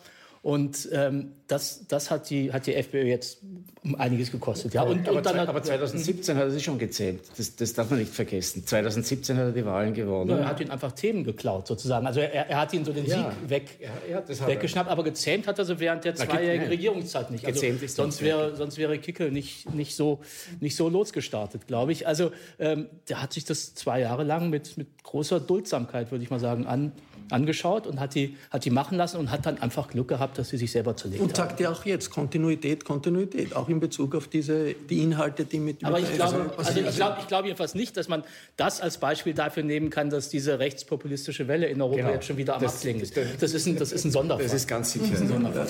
Und 0.48 0.88
ähm, 0.94 1.34
das, 1.48 1.88
das 1.90 2.10
hat, 2.10 2.30
die, 2.30 2.54
hat 2.54 2.68
die 2.68 2.76
FPÖ 2.76 3.04
jetzt 3.04 3.40
um 3.84 3.96
einiges 3.96 4.32
gekostet. 4.32 4.74
Ja, 4.74 4.84
und, 4.84 5.06
aber, 5.06 5.18
und 5.18 5.28
hat, 5.28 5.50
aber 5.50 5.62
2017 5.62 6.38
hat 6.38 6.44
er 6.44 6.52
sich 6.52 6.64
schon 6.64 6.80
gezähmt. 6.80 7.20
Das, 7.36 7.58
das 7.58 7.74
darf 7.74 7.90
man 7.90 8.00
nicht 8.00 8.14
vergessen. 8.14 8.66
2017 8.66 9.36
hat 9.36 9.44
er 9.48 9.52
die 9.52 9.66
Wahlen 9.66 9.94
gewonnen. 9.94 10.30
Ja, 10.30 10.38
er 10.38 10.48
hat 10.48 10.62
ihn 10.62 10.70
einfach 10.70 10.94
Themen 10.94 11.26
geklaut, 11.26 11.68
sozusagen. 11.68 12.08
Also 12.08 12.22
er, 12.22 12.50
er 12.50 12.62
hat 12.62 12.72
ihn 12.72 12.86
so 12.86 12.94
den 12.94 13.06
ja. 13.06 13.30
Sieg 13.42 13.50
weg, 13.50 13.80
ja, 14.10 14.48
weggeschnappt. 14.48 14.90
Aber 14.90 15.04
gezähmt 15.04 15.48
hat 15.48 15.60
er 15.60 15.66
so 15.66 15.82
während 15.82 16.06
der 16.06 16.16
zweijährigen 16.16 16.68
Regierungszeit 16.70 17.30
nicht. 17.30 17.46
Also 17.46 17.60
gezähmt 17.60 17.84
ist 17.84 17.98
sonst, 17.98 18.22
wäre, 18.22 18.56
sonst 18.56 18.78
wäre 18.78 18.98
Kickel 19.00 19.32
nicht, 19.32 19.70
nicht, 19.74 19.98
so, 19.98 20.22
nicht 20.62 20.78
so 20.78 20.88
losgestartet, 20.88 21.68
glaube 21.68 21.92
ich. 21.92 22.08
Also 22.08 22.32
ähm, 22.58 22.88
der 23.10 23.22
hat 23.22 23.34
sich 23.34 23.44
das 23.44 23.76
zwei 23.76 24.00
Jahre 24.00 24.24
lang 24.24 24.50
mit, 24.50 24.78
mit 24.78 25.04
großer 25.04 25.42
Duldsamkeit, 25.42 26.10
würde 26.12 26.24
ich 26.24 26.30
mal 26.30 26.40
sagen, 26.40 26.66
an, 26.66 26.94
angeschaut 27.30 27.88
und 27.88 28.00
hat 28.00 28.16
die, 28.16 28.38
hat 28.50 28.66
die 28.66 28.70
machen 28.70 28.98
lassen 28.98 29.18
und 29.18 29.32
hat 29.32 29.46
dann 29.46 29.58
einfach 29.60 29.90
Glück 29.90 30.08
gehabt, 30.08 30.38
dass 30.38 30.50
sie 30.50 30.58
sich 30.58 30.72
selber 30.72 30.96
zerlegt 30.96 31.22
Und 31.22 31.36
sagt 31.36 31.60
ja 31.60 31.72
auch 31.72 31.86
jetzt 31.86 32.10
Kontinuität, 32.10 32.86
Kontinuität, 32.86 33.56
auch 33.56 33.70
in 33.70 33.80
Bezug 33.80 34.16
auf 34.16 34.28
diese, 34.28 34.74
die 34.74 35.02
Inhalte, 35.02 35.46
die 35.46 35.60
mit... 35.60 35.84
Aber 35.84 36.00
ich 36.00 36.14
glaube, 36.14 36.52
also 36.58 36.80
ich 36.80 36.96
glaube, 36.96 37.18
ich 37.22 37.28
glaube 37.28 37.48
jedenfalls 37.48 37.76
nicht, 37.76 37.98
dass 37.98 38.08
man 38.08 38.24
das 38.56 38.82
als 38.82 38.98
Beispiel 38.98 39.34
dafür 39.34 39.64
nehmen 39.64 39.90
kann, 39.90 40.10
dass 40.10 40.30
diese 40.30 40.60
rechtspopulistische 40.60 41.48
Welle 41.48 41.68
in 41.68 41.82
Europa 41.82 42.02
genau. 42.02 42.14
jetzt 42.14 42.26
schon 42.26 42.38
wieder 42.38 42.56
am 42.56 42.66
Abklingen 42.66 43.02
ist. 43.02 43.16
Das 43.40 43.54
ist 43.54 43.66
ein, 43.66 43.78
das 43.78 43.92
ist 43.92 44.06
ein 44.06 44.12
Sonderfall. 44.12 44.44
Das 44.44 44.54
ist 44.54 44.68
ganz 44.68 44.92
sicher. 44.92 45.06
Ein 45.06 45.28
Sonderfall. 45.28 45.68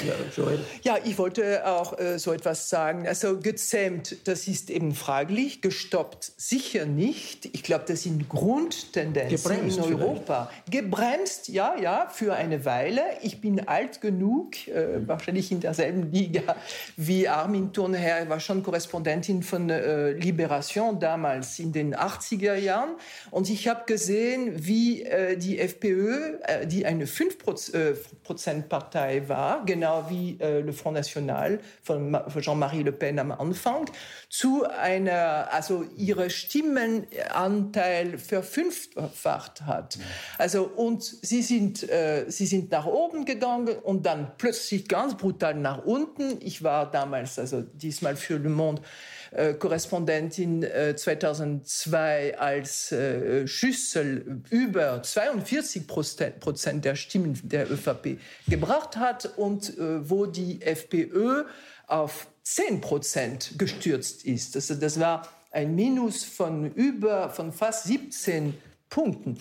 Ja, 0.84 0.98
ich 1.04 1.18
wollte 1.18 1.68
auch 1.68 1.98
äh, 1.98 2.20
so 2.20 2.32
etwas 2.34 2.70
sagen. 2.70 3.08
Also 3.08 3.40
gezähmt, 3.40 4.18
das 4.26 4.48
ist 4.48 4.70
eben 4.70 4.94
fraglich. 4.94 5.62
Gestoppt 5.62 6.32
sicher 6.38 6.86
nicht. 6.86 7.46
Ich 7.54 7.64
glaube, 7.64 7.86
das 7.88 8.04
sind 8.04 8.30
Grundtendenzen 8.30 9.38
Gebremst 9.38 9.78
in 9.78 9.84
Europa. 9.84 10.52
Vielleicht. 10.66 10.72
Gebremst 10.72 11.47
ja, 11.48 11.75
ja, 11.75 12.08
für 12.12 12.34
eine 12.34 12.66
Weile. 12.66 13.01
Ich 13.22 13.42
bin 13.42 13.68
alt 13.68 14.01
genug, 14.01 14.68
äh, 14.68 15.08
wahrscheinlich 15.08 15.51
in 15.51 15.60
derselben 15.60 16.12
Liga 16.12 16.56
wie 16.96 17.27
Armin 17.27 17.74
Thurnherr, 17.74 18.30
war 18.30 18.39
schon 18.39 18.63
Korrespondentin 18.63 19.44
von 19.44 19.70
äh, 19.70 20.12
Liberation 20.12 21.00
damals 21.00 21.60
in 21.60 21.72
den 21.72 21.96
80er 21.96 22.56
Jahren. 22.56 22.96
Und 23.32 23.50
ich 23.50 23.68
habe 23.68 23.86
gesehen, 23.86 24.66
wie 24.66 25.04
äh, 25.04 25.38
die 25.38 25.60
FPÖ, 25.60 26.39
äh, 26.44 26.68
die 26.68 26.86
eine 26.86 27.06
5%-Partei 27.06 29.18
äh, 29.18 29.30
war, 29.30 29.66
genau 29.66 30.06
wie 30.10 30.38
äh, 30.39 30.62
le 30.62 30.74
Front 30.74 30.96
National 30.96 31.60
von 31.84 32.18
Jean-Marie 32.39 32.84
Le 32.84 32.92
Pen 32.92 33.20
am 33.20 33.32
Anfang, 33.32 33.89
zu 34.30 34.66
einer, 34.66 35.48
also 35.51 35.86
ihre 35.96 36.30
Stimmenanteil 36.30 38.18
verfünffacht 38.18 39.62
hat. 39.62 39.98
Also, 40.38 40.63
und 40.63 41.04
sie 41.04 41.37
Sie 41.38 41.44
sind, 41.44 41.88
äh, 41.88 42.25
Sie 42.29 42.48
sind 42.48 42.72
nach 42.72 42.88
oben 42.88 43.24
gegangen 43.24 43.77
und 43.77 44.08
dann 44.08 44.32
plötzlich 44.39 44.88
ganz 44.88 45.15
brutal 45.15 45.53
nach 45.53 45.86
unten. 45.86 46.39
Ich 46.41 46.63
war 46.63 46.89
damals, 46.89 47.38
also 47.38 47.62
diesmal 47.62 48.15
für 48.15 48.38
Le 48.38 48.50
Monde, 48.50 48.82
äh, 49.29 49.53
Korrespondentin 49.53 50.63
äh, 50.63 50.96
2002 50.96 52.39
als 52.39 52.91
äh, 52.91 53.46
Schüssel 53.46 54.41
über 54.50 55.03
42 55.03 55.86
Prozent 55.86 56.86
der 56.86 56.96
Stimmen 56.96 57.39
der 57.44 57.72
ÖVP 57.72 58.17
gebracht 58.48 58.98
hat 58.98 59.38
und 59.38 59.77
äh, 59.77 60.10
wo 60.10 60.25
die 60.25 60.63
FPÖ 60.63 61.44
auf 61.86 62.25
10 62.41 62.82
Prozent 62.82 63.60
gestürzt 63.60 64.25
ist. 64.25 64.56
Also 64.56 64.74
das 64.74 65.00
war 65.00 65.27
ein 65.51 65.75
Minus 65.75 66.24
von 66.24 66.72
über, 66.74 67.29
von 67.29 67.53
fast 67.53 67.84
17 67.84 68.56
Punkten. 68.89 69.38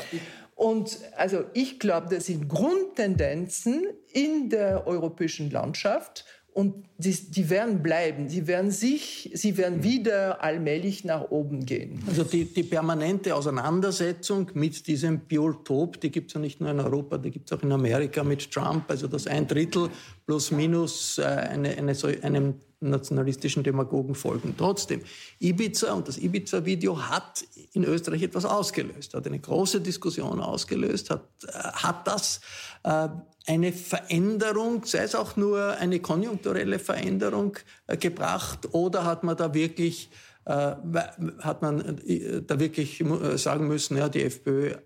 Und 0.57 0.99
also 1.17 1.45
ich 1.53 1.79
glaube, 1.79 2.09
das 2.11 2.27
sind 2.27 2.49
Grundtendenzen 2.49 3.87
in 4.13 4.49
der 4.49 4.87
europäischen 4.87 5.51
Landschaft 5.51 6.25
und 6.57 6.87
die, 6.97 7.13
die, 7.13 7.51
werden 7.51 7.83
bleiben. 7.83 8.31
Sie 8.31 8.47
werden 8.47 8.71
sich, 8.71 9.31
sie 9.35 9.59
werden 9.59 9.83
wieder 9.83 10.43
allmählich 10.43 11.05
nach 11.05 11.31
oben 11.31 11.67
gehen. 11.67 12.03
Also 12.09 12.25
die, 12.25 12.47
die 12.47 12.63
permanente 12.63 13.35
Auseinandersetzung 13.35 14.51
mit 14.55 14.87
diesem 14.87 15.21
Biotop, 15.21 16.01
die 16.01 16.11
gibt 16.11 16.31
es 16.31 16.35
ja 16.35 16.41
nicht 16.41 16.59
nur 16.63 16.71
in 16.71 16.81
Europa, 16.81 17.19
die 17.19 17.31
gibt 17.31 17.53
es 17.53 17.59
auch 17.59 17.63
in 17.63 17.71
Amerika 17.71 18.25
mit 18.25 18.51
Trump. 18.51 18.91
Also 18.91 19.07
das 19.07 19.27
ein 19.27 19.47
Drittel 19.47 19.91
plus 20.25 20.51
minus 20.51 21.19
äh, 21.19 21.25
eine, 21.25 21.77
eine, 21.77 21.95
so, 21.95 22.09
einem 22.23 22.55
nationalistischen 22.81 23.63
Demagogen 23.63 24.15
folgen. 24.15 24.55
Trotzdem, 24.57 25.01
Ibiza 25.39 25.93
und 25.93 26.09
das 26.09 26.19
Ibiza-Video 26.19 27.09
hat 27.09 27.45
in 27.73 27.85
Österreich 27.85 28.23
etwas 28.23 28.45
ausgelöst, 28.45 29.15
hat 29.15 29.27
eine 29.27 29.39
große 29.39 29.81
Diskussion 29.81 30.41
ausgelöst, 30.41 31.11
hat, 31.11 31.27
äh, 31.47 31.53
hat 31.53 32.07
das 32.07 32.41
äh, 32.83 33.09
eine 33.47 33.73
Veränderung, 33.73 34.85
sei 34.85 35.05
es 35.05 35.15
auch 35.15 35.37
nur 35.37 35.77
eine 35.79 36.01
konjunkturelle 36.01 36.79
Veränderung 36.79 37.57
äh, 37.87 37.97
gebracht 37.97 38.69
oder 38.73 39.05
hat 39.05 39.25
man 39.25 39.37
da 39.37 39.55
wirklich 39.55 40.11
hat 40.49 41.61
man 41.61 42.01
da 42.47 42.61
wirklich 42.61 43.03
sagen 43.35 43.67
müssen, 43.67 43.97
ja, 43.97 44.09
die 44.09 44.23
FPÖ 44.23 44.77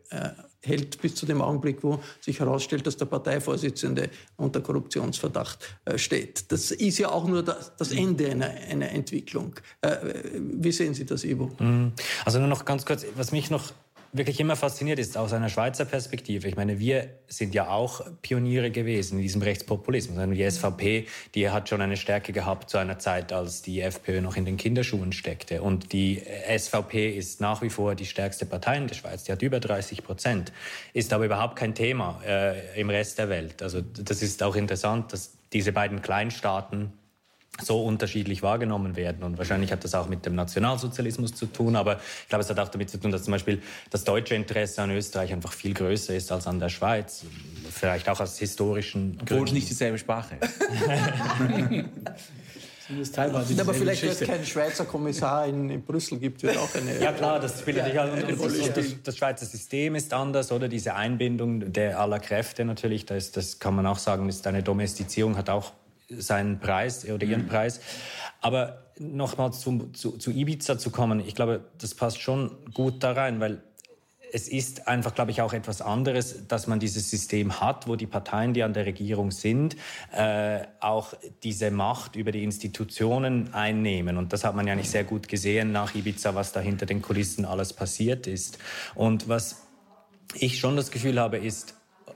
hält 0.63 1.01
bis 1.01 1.15
zu 1.15 1.27
dem 1.27 1.41
Augenblick, 1.41 1.83
wo 1.83 2.01
sich 2.21 2.41
herausstellt, 2.41 2.87
dass 2.87 2.97
der 2.97 3.07
Parteivorsitzende 3.07 4.11
unter 4.37 4.61
Korruptionsverdacht 4.61 5.77
äh, 5.85 5.99
steht. 5.99 6.51
Das 6.53 6.71
ist 6.71 6.99
ja 6.99 7.11
auch 7.11 7.27
nur 7.27 7.43
das, 7.43 7.93
Ende 7.93 8.31
einer, 8.31 8.51
einer 8.69 8.91
Entwicklung. 8.91 9.55
Äh, 9.81 9.97
wie 10.35 10.73
sehen 10.73 10.95
Sie 10.95 11.07
das, 11.07 11.25
Ivo? 11.25 11.51
Mhm. 11.59 11.93
Also 12.25 12.39
nur 12.39 12.49
noch 12.49 12.65
ganz 12.65 12.85
kurz, 12.85 13.07
was 13.17 13.33
mich 13.33 13.51
noch 13.51 13.73
wirklich 14.13 14.41
immer 14.41 14.57
fasziniert 14.57 14.99
ist 14.99 15.17
aus 15.17 15.33
einer 15.33 15.49
Schweizer 15.49 15.85
Perspektive. 15.85 16.49
Ich 16.49 16.57
meine, 16.57 16.79
wir 16.79 17.09
sind 17.29 17.55
ja 17.55 17.69
auch 17.69 18.01
Pioniere 18.23 18.71
gewesen 18.71 19.19
in 19.19 19.23
diesem 19.23 19.43
Rechtspopulismus. 19.43 20.19
Also 20.19 20.33
die 20.33 20.51
SVP, 20.51 21.07
die 21.35 21.51
hat 21.51 21.69
schon 21.69 21.81
eine 21.81 21.97
Stärke 21.97 22.33
gehabt 22.33 22.71
zu 22.71 22.79
einer 22.79 22.99
Zeit, 22.99 23.33
als 23.33 23.63
die 23.63 23.81
FPÖ 23.81 24.21
noch 24.21 24.37
in 24.37 24.45
den 24.45 24.57
Kinderschuhen 24.57 25.13
steckte. 25.13 25.63
Und 25.63 25.93
die 25.93 26.23
SVP 26.57 27.11
ist 27.17 27.41
nach 27.41 27.63
wie 27.63 27.71
vor 27.71 27.95
die 27.95 28.07
stärkste 28.07 28.47
Partei 28.47 28.79
in 28.79 28.89
der 28.89 28.95
Schweiz. 28.95 29.25
Die 29.25 29.33
hat 29.33 29.43
über 29.43 29.61
30 29.61 30.03
Prozent, 30.03 30.53
ist 30.93 31.13
aber 31.13 31.25
überhaupt 31.25 31.57
kein 31.57 31.75
Thema 31.75 32.21
äh, 32.27 32.81
im 32.81 32.91
Rest 32.91 33.19
der 33.19 33.29
Welt. 33.29 33.63
Also 33.63 33.81
das 33.81 34.23
ist 34.23 34.43
auch 34.43 34.57
interessant, 34.57 35.13
dass 35.13 35.37
diese 35.53 35.73
beiden 35.73 36.03
Kleinstaaten 36.03 36.93
so 37.63 37.83
unterschiedlich 37.85 38.43
wahrgenommen 38.43 38.97
werden. 38.97 39.23
Und 39.23 39.39
wahrscheinlich 39.39 39.73
hat 39.73 39.85
das 39.85 39.95
auch 39.95 40.09
mit 40.09 40.27
dem 40.27 40.35
Nationalsozialismus 40.35 41.35
zu 41.35 41.47
tun, 41.47 41.77
aber 41.77 42.01
ich 42.23 42.29
glaube, 42.29 42.43
es 42.43 42.51
hat 42.51 42.59
auch 42.59 42.69
damit 42.69 42.91
zu 42.91 42.99
tun, 42.99 43.11
dass 43.11 43.25
zum 43.25 43.33
Beispiel 43.33 43.63
das 43.91 44.05
deutsche 44.05 44.35
Interesse 44.35 44.83
an 44.83 44.91
Österreich 44.91 45.33
einfach 45.33 45.53
viel 45.53 45.75
größer 45.75 46.15
ist 46.15 46.33
als 46.33 46.47
an 46.47 46.61
der 46.61 46.69
Schweiz. 46.69 47.25
Vielleicht 47.71 48.09
auch 48.09 48.21
aus 48.21 48.39
historischen 48.39 49.19
Gründen. 49.19 49.35
Obwohl 49.35 49.55
nicht 49.55 49.71
dieselbe 49.71 49.99
Sprache 49.99 50.37
ist. 50.41 50.61
teilweise 53.13 53.61
aber 53.61 53.75
vielleicht, 53.75 54.03
weil 54.03 54.11
es 54.11 54.21
keinen 54.21 54.45
Schweizer 54.45 54.85
Kommissar 54.85 55.47
in, 55.47 55.71
in, 55.71 55.83
Brüssel 55.83 56.19
gibt, 56.19 56.43
wird 56.43 56.57
auch 56.57 56.75
eine. 56.75 57.01
Ja 57.01 57.13
klar, 57.13 57.41
das 57.41 57.61
spielt 57.61 57.77
natürlich 57.77 57.99
auch 57.99 58.13
eine 58.13 58.35
Rolle. 58.35 58.71
Das, 58.75 58.87
das, 59.03 59.17
Schweizer 59.17 59.47
System 59.47 59.95
ist 59.95 60.13
anders, 60.13 60.53
oder 60.53 60.69
diese 60.69 60.95
Einbindung 60.95 61.73
der 61.73 61.99
aller 62.01 62.19
Kräfte 62.19 62.65
natürlich. 62.65 63.07
Das, 63.07 63.31
das 63.33 63.59
kann 63.59 63.75
man 63.75 63.87
auch 63.87 63.99
sagen, 63.99 64.29
ist 64.29 64.47
eine 64.47 64.63
Domestizierung, 64.63 65.37
hat 65.37 65.51
auch 65.51 65.73
seinen 66.11 66.61
Preis 66.61 67.09
oder 67.09 67.27
ihren 67.27 67.43
mhm. 67.43 67.49
Preis. 67.49 67.81
Aber 68.41 68.85
nochmal 68.99 69.53
zu, 69.53 69.91
zu, 69.93 70.13
zu 70.19 70.31
Ibiza 70.31 70.79
zu 70.79 70.91
kommen, 70.91 71.21
ich 71.21 71.35
glaube, 71.35 71.65
das 71.79 71.95
passt 71.95 72.21
schon 72.21 72.57
gut 72.73 73.03
da 73.03 73.13
rein, 73.13 73.41
weil 73.41 73.63
es 74.33 74.49
ist 74.49 74.89
einfach, 74.89 75.15
glaube 75.15 75.31
ich, 75.31 75.43
auch 75.43 75.53
etwas 75.53 75.83
anderes, 75.83 76.47
dass 76.47 76.67
man 76.67 76.79
dieses 76.79 77.11
System 77.11 77.61
hat, 77.61 77.89
wo 77.89 77.97
die 77.97 78.07
Parteien, 78.07 78.55
die 78.55 78.63
an 78.63 78.73
der 78.73 78.87
Regierung 78.87 79.31
sind, 79.31 79.77
äh, 80.13 80.61
auch 80.81 81.15
diese 81.43 81.71
Macht 81.71 82.17
über 82.17 82.33
die 82.33 82.45
Institutionen 82.45 83.53
einnehmen. 83.55 84.17
Und 84.17 84.33
das 84.33 84.45
hat 84.45 84.55
man 84.55 84.67
ja 84.67 84.75
nicht 84.75 84.91
sehr 84.91 85.05
gut 85.05 85.29
gesehen 85.29 85.73
nach 85.73 85.95
Ibiza, 85.95 86.35
was 86.35 86.53
da 86.53 86.61
hinter 86.61 86.87
den 86.87 87.03
Kulissen 87.03 87.45
alles 87.45 87.73
passiert 87.73 88.27
ist. 88.27 88.59
Und 88.95 89.29
was 89.29 89.67
ich 90.35 90.59
schon 90.59 90.77
das 90.77 90.91
Gefühl 90.91 91.19
habe, 91.19 91.39
ist, 91.39 91.75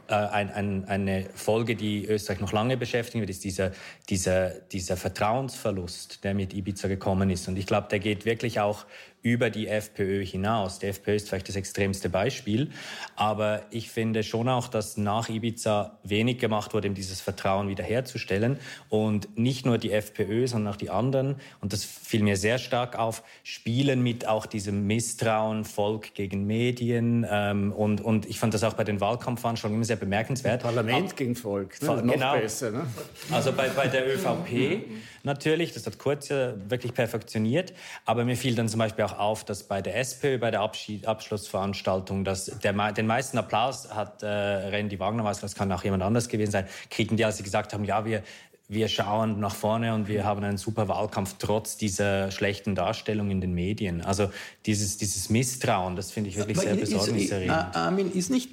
ein, 0.08 0.50
ein, 0.50 0.84
eine 0.87 1.28
Folge, 1.34 1.76
die 1.76 2.06
Österreich 2.06 2.40
noch 2.40 2.52
lange 2.52 2.76
beschäftigen 2.76 3.20
wird, 3.20 3.30
ist 3.30 3.44
dieser, 3.44 3.73
dieser, 4.08 4.50
dieser 4.50 4.96
Vertrauensverlust, 4.96 6.25
der 6.25 6.34
mit 6.34 6.54
Ibiza 6.54 6.88
gekommen 6.88 7.30
ist. 7.30 7.49
Und 7.49 7.56
ich 7.56 7.66
glaube, 7.66 7.88
der 7.90 7.99
geht 7.99 8.25
wirklich 8.25 8.61
auch 8.61 8.84
über 9.25 9.49
die 9.49 9.69
FPÖ 9.69 10.23
hinaus. 10.23 10.78
Die 10.78 10.87
FPÖ 10.87 11.14
ist 11.14 11.31
vielleicht 11.31 11.49
das 11.49 11.57
extremste 11.57 12.11
Beispiel, 12.11 12.71
aber 13.16 13.62
ich 13.71 13.88
finde 13.88 14.23
schon 14.23 14.50
auch, 14.50 14.69
dass 14.69 14.99
nach 14.99 15.31
Ibiza 15.31 15.99
wenig 16.04 16.38
gemacht 16.38 16.75
wurde, 16.75 16.88
um 16.88 16.95
dieses 16.95 17.23
Vertrauen 17.23 17.69
wiederherzustellen. 17.69 18.59
Und 18.90 19.38
nicht 19.38 19.64
nur 19.64 19.78
die 19.78 19.93
FPÖ, 19.93 20.47
sondern 20.47 20.75
auch 20.75 20.76
die 20.76 20.90
anderen, 20.90 21.37
und 21.62 21.73
das 21.73 21.85
fiel 21.85 22.23
mir 22.23 22.37
sehr 22.37 22.59
stark 22.59 22.99
auf, 22.99 23.23
spielen 23.43 24.02
mit 24.02 24.28
auch 24.28 24.45
diesem 24.45 24.87
Misstrauen, 24.87 25.64
Volk 25.64 26.14
gegen 26.14 26.47
Medien. 26.47 27.26
Ähm, 27.28 27.73
und, 27.73 28.02
und 28.02 28.26
ich 28.26 28.38
fand 28.38 28.52
das 28.52 28.62
auch 28.62 28.75
bei 28.75 28.85
den 28.85 29.00
Wahlkampfveranstaltungen 29.00 29.78
immer 29.78 29.87
sehr 29.87 29.97
bemerkenswert. 29.97 30.62
Parlament 30.62 31.07
aber, 31.07 31.16
gegen 31.16 31.35
Volk, 31.35 31.81
ne? 31.81 31.88
noch 31.88 32.12
genau. 32.12 32.37
besser. 32.37 32.73
Ne? 32.73 32.87
Also 33.31 33.52
bei, 33.52 33.71
bei 33.71 33.88
der 33.88 34.07
ÖVP 34.07 34.85
natürlich, 35.23 35.73
das 35.73 35.87
hat 35.87 35.99
Kurz 35.99 36.28
ja 36.28 36.52
wirklich 36.69 36.93
perfektioniert, 36.93 37.73
aber 38.04 38.26
mir 38.26 38.37
fiel 38.37 38.54
dann 38.54 38.69
zum 38.69 38.81
Beispiel 38.81 39.04
auch 39.04 39.13
auf, 39.18 39.44
dass 39.44 39.62
bei 39.62 39.83
der 39.83 39.97
SPÖ, 39.97 40.38
bei 40.38 40.50
der 40.50 40.61
Abschied, 40.61 41.06
Abschlussveranstaltung, 41.06 42.25
dass 42.25 42.47
der, 42.47 42.92
den 42.92 43.06
meisten 43.06 43.38
Applaus 43.38 43.92
hat 43.94 44.23
äh, 44.23 44.26
Randy 44.26 44.99
Wagner, 44.99 45.25
das 45.25 45.54
kann 45.54 45.71
auch 45.73 45.85
jemand 45.85 46.02
anders 46.02 46.28
gewesen 46.28 46.50
sein, 46.50 46.68
kriegen 46.90 47.16
die, 47.16 47.25
als 47.25 47.38
sie 47.38 47.42
gesagt 47.42 47.73
haben, 47.73 47.85
ja, 47.85 48.04
wir, 48.04 48.23
wir 48.66 48.88
schauen 48.88 49.40
nach 49.40 49.54
vorne 49.54 49.94
und 49.94 50.09
wir 50.09 50.25
haben 50.25 50.42
einen 50.42 50.56
super 50.56 50.88
Wahlkampf 50.88 51.37
trotz 51.38 51.76
dieser 51.76 52.30
schlechten 52.30 52.75
Darstellung 52.75 53.30
in 53.30 53.42
den 53.42 53.52
Medien. 53.52 54.00
Also 54.00 54.30
dieses, 54.64 54.97
dieses 54.97 55.28
Misstrauen, 55.28 55.97
das 55.97 56.11
finde 56.11 56.30
ich 56.30 56.37
wirklich 56.37 56.56
Aber 56.56 56.68
sehr 56.68 56.76
besorgniserregend. 56.76 57.54
Ist, 57.54 57.76
Armin, 57.76 58.12
ist 58.12 58.30
nicht 58.30 58.50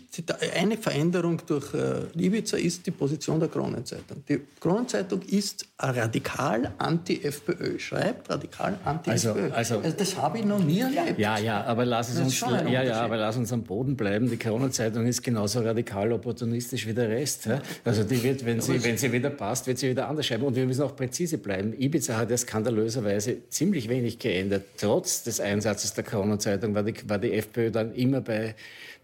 eine 0.53 0.75
Veränderung 0.75 1.41
durch 1.47 1.73
äh, 1.73 2.01
Ibiza 2.19 2.57
ist 2.57 2.85
die 2.85 2.91
Position 2.91 3.39
der 3.39 3.47
Kronenzeitung. 3.47 4.23
Die 4.27 4.41
Kronenzeitung 4.59 5.21
ist 5.21 5.65
radikal 5.79 6.73
anti-FPÖ, 6.77 7.79
schreibt 7.79 8.29
radikal 8.29 8.77
anti-FPÖ. 8.83 9.51
Also, 9.51 9.75
also, 9.75 9.79
also, 9.79 9.97
das 9.97 10.17
habe 10.17 10.39
ich 10.39 10.45
noch 10.45 10.59
nie 10.59 10.81
erlebt. 10.81 11.17
Ja, 11.19 11.37
ja, 11.37 11.63
aber 11.63 11.85
lass, 11.85 12.09
es 12.09 12.19
uns, 12.19 12.39
ja, 12.41 12.83
ja, 12.83 13.01
aber 13.01 13.15
lass 13.15 13.37
uns 13.37 13.53
am 13.53 13.63
Boden 13.63 13.95
bleiben. 13.95 14.29
Die 14.29 14.37
Kronenzeitung 14.37 15.05
ist 15.05 15.23
genauso 15.23 15.61
radikal 15.61 16.11
opportunistisch 16.11 16.85
wie 16.85 16.93
der 16.93 17.07
Rest. 17.07 17.47
Also 17.85 18.03
die 18.03 18.21
wird, 18.21 18.45
wenn 18.45 18.59
sie, 18.59 18.83
wenn 18.83 18.97
sie 18.97 19.11
wieder 19.11 19.29
passt, 19.29 19.67
wird 19.67 19.77
sie 19.77 19.89
wieder 19.89 20.00
anders 20.07 20.25
schreiben. 20.25 20.43
Und 20.43 20.55
wir 20.55 20.65
müssen 20.65 20.83
auch 20.83 20.95
präzise 20.95 21.37
bleiben. 21.37 21.73
Ibiza 21.79 22.17
hat 22.17 22.29
ja 22.29 22.37
skandalöserweise 22.37 23.49
ziemlich 23.49 23.89
wenig 23.89 24.19
geändert. 24.19 24.63
Trotz 24.77 25.23
des 25.23 25.39
Einsatzes 25.39 25.93
der 25.93 26.03
Kronenzeitung 26.03 26.75
war 26.75 26.83
die, 26.83 26.93
war 27.07 27.19
die 27.19 27.33
FPÖ 27.33 27.71
dann 27.71 27.93
immer 27.93 28.21
bei, 28.21 28.55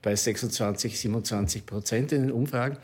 bei 0.02 0.16
26, 0.16 1.00
27 1.00 1.66
Prozent 1.66 2.12
in 2.12 2.22
den 2.24 2.32
Umfragen. 2.32 2.78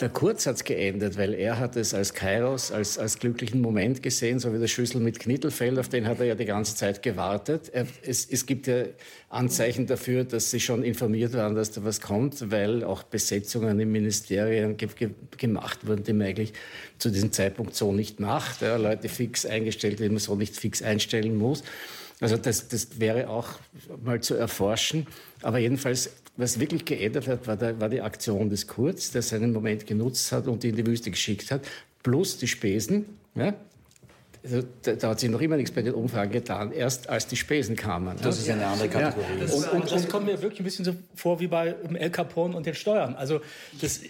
Der 0.00 0.10
Kurz 0.10 0.46
hat 0.46 0.54
es 0.54 0.64
geändert, 0.64 1.18
weil 1.18 1.34
er 1.34 1.58
hat 1.58 1.74
es 1.74 1.92
als 1.92 2.14
Kairos, 2.14 2.70
als, 2.70 2.98
als 2.98 3.18
glücklichen 3.18 3.60
Moment 3.60 4.00
gesehen, 4.00 4.38
so 4.38 4.54
wie 4.54 4.58
der 4.60 4.68
Schüssel 4.68 5.00
mit 5.00 5.18
Knittelfeld, 5.18 5.76
auf 5.76 5.88
den 5.88 6.06
hat 6.06 6.20
er 6.20 6.26
ja 6.26 6.34
die 6.36 6.44
ganze 6.44 6.76
Zeit 6.76 7.02
gewartet. 7.02 7.70
Er, 7.72 7.84
es, 8.02 8.24
es 8.30 8.46
gibt 8.46 8.68
ja 8.68 8.84
Anzeichen 9.28 9.88
dafür, 9.88 10.22
dass 10.22 10.52
sie 10.52 10.60
schon 10.60 10.84
informiert 10.84 11.34
waren, 11.34 11.56
dass 11.56 11.72
da 11.72 11.82
was 11.82 12.00
kommt, 12.00 12.48
weil 12.52 12.84
auch 12.84 13.02
Besetzungen 13.02 13.80
in 13.80 13.90
Ministerien 13.90 14.76
ge 14.76 14.88
ge 14.94 15.10
gemacht 15.36 15.84
wurden, 15.84 16.04
die 16.04 16.12
man 16.12 16.28
eigentlich 16.28 16.52
zu 16.98 17.10
diesem 17.10 17.32
Zeitpunkt 17.32 17.74
so 17.74 17.92
nicht 17.92 18.20
macht. 18.20 18.62
Ja, 18.62 18.76
Leute 18.76 19.08
fix 19.08 19.46
eingestellt, 19.46 19.98
die 19.98 20.08
man 20.08 20.18
so 20.18 20.36
nicht 20.36 20.54
fix 20.54 20.80
einstellen 20.80 21.36
muss. 21.36 21.64
Also 22.20 22.36
das, 22.36 22.68
das 22.68 23.00
wäre 23.00 23.28
auch 23.28 23.48
mal 24.04 24.20
zu 24.20 24.34
erforschen. 24.34 25.08
Aber 25.42 25.58
jedenfalls 25.58 26.10
was 26.38 26.60
wirklich 26.60 26.84
geändert 26.84 27.26
hat, 27.26 27.46
war, 27.46 27.56
der, 27.56 27.78
war 27.80 27.88
die 27.88 28.00
Aktion 28.00 28.48
des 28.48 28.66
Kurz, 28.66 29.10
der 29.10 29.22
seinen 29.22 29.52
Moment 29.52 29.86
genutzt 29.86 30.32
hat 30.32 30.46
und 30.46 30.64
ihn 30.64 30.70
in 30.70 30.76
die 30.76 30.86
Wüste 30.86 31.10
geschickt 31.10 31.50
hat, 31.50 31.62
plus 32.02 32.38
die 32.38 32.46
Spesen. 32.46 33.04
Ja? 33.34 33.54
Also, 34.44 34.62
da, 34.82 34.92
da, 34.92 35.08
hat 35.10 35.20
sich 35.20 35.30
noch 35.30 35.40
immer 35.40 35.56
nichts 35.56 35.72
bei 35.72 35.82
den 35.82 35.94
Umfragen 35.94 36.30
getan, 36.30 36.70
erst 36.70 37.08
als 37.08 37.26
die 37.26 37.36
Spesen 37.36 37.74
kamen. 37.74 38.16
Das 38.22 38.38
ist 38.38 38.48
eine 38.48 38.66
andere 38.66 38.88
Kategorie. 38.88 39.26
Ja, 39.34 39.40
das, 39.40 39.54
und, 39.54 39.72
und, 39.72 39.90
das 39.90 40.08
kommt 40.08 40.26
mir 40.26 40.40
wirklich 40.40 40.60
ein 40.60 40.64
bisschen 40.64 40.84
so 40.84 40.94
vor 41.16 41.40
wie 41.40 41.48
bei 41.48 41.74
El 41.94 42.10
Capone 42.10 42.56
und 42.56 42.64
den 42.64 42.74
Steuern. 42.74 43.16
Also 43.16 43.40
das 43.80 44.00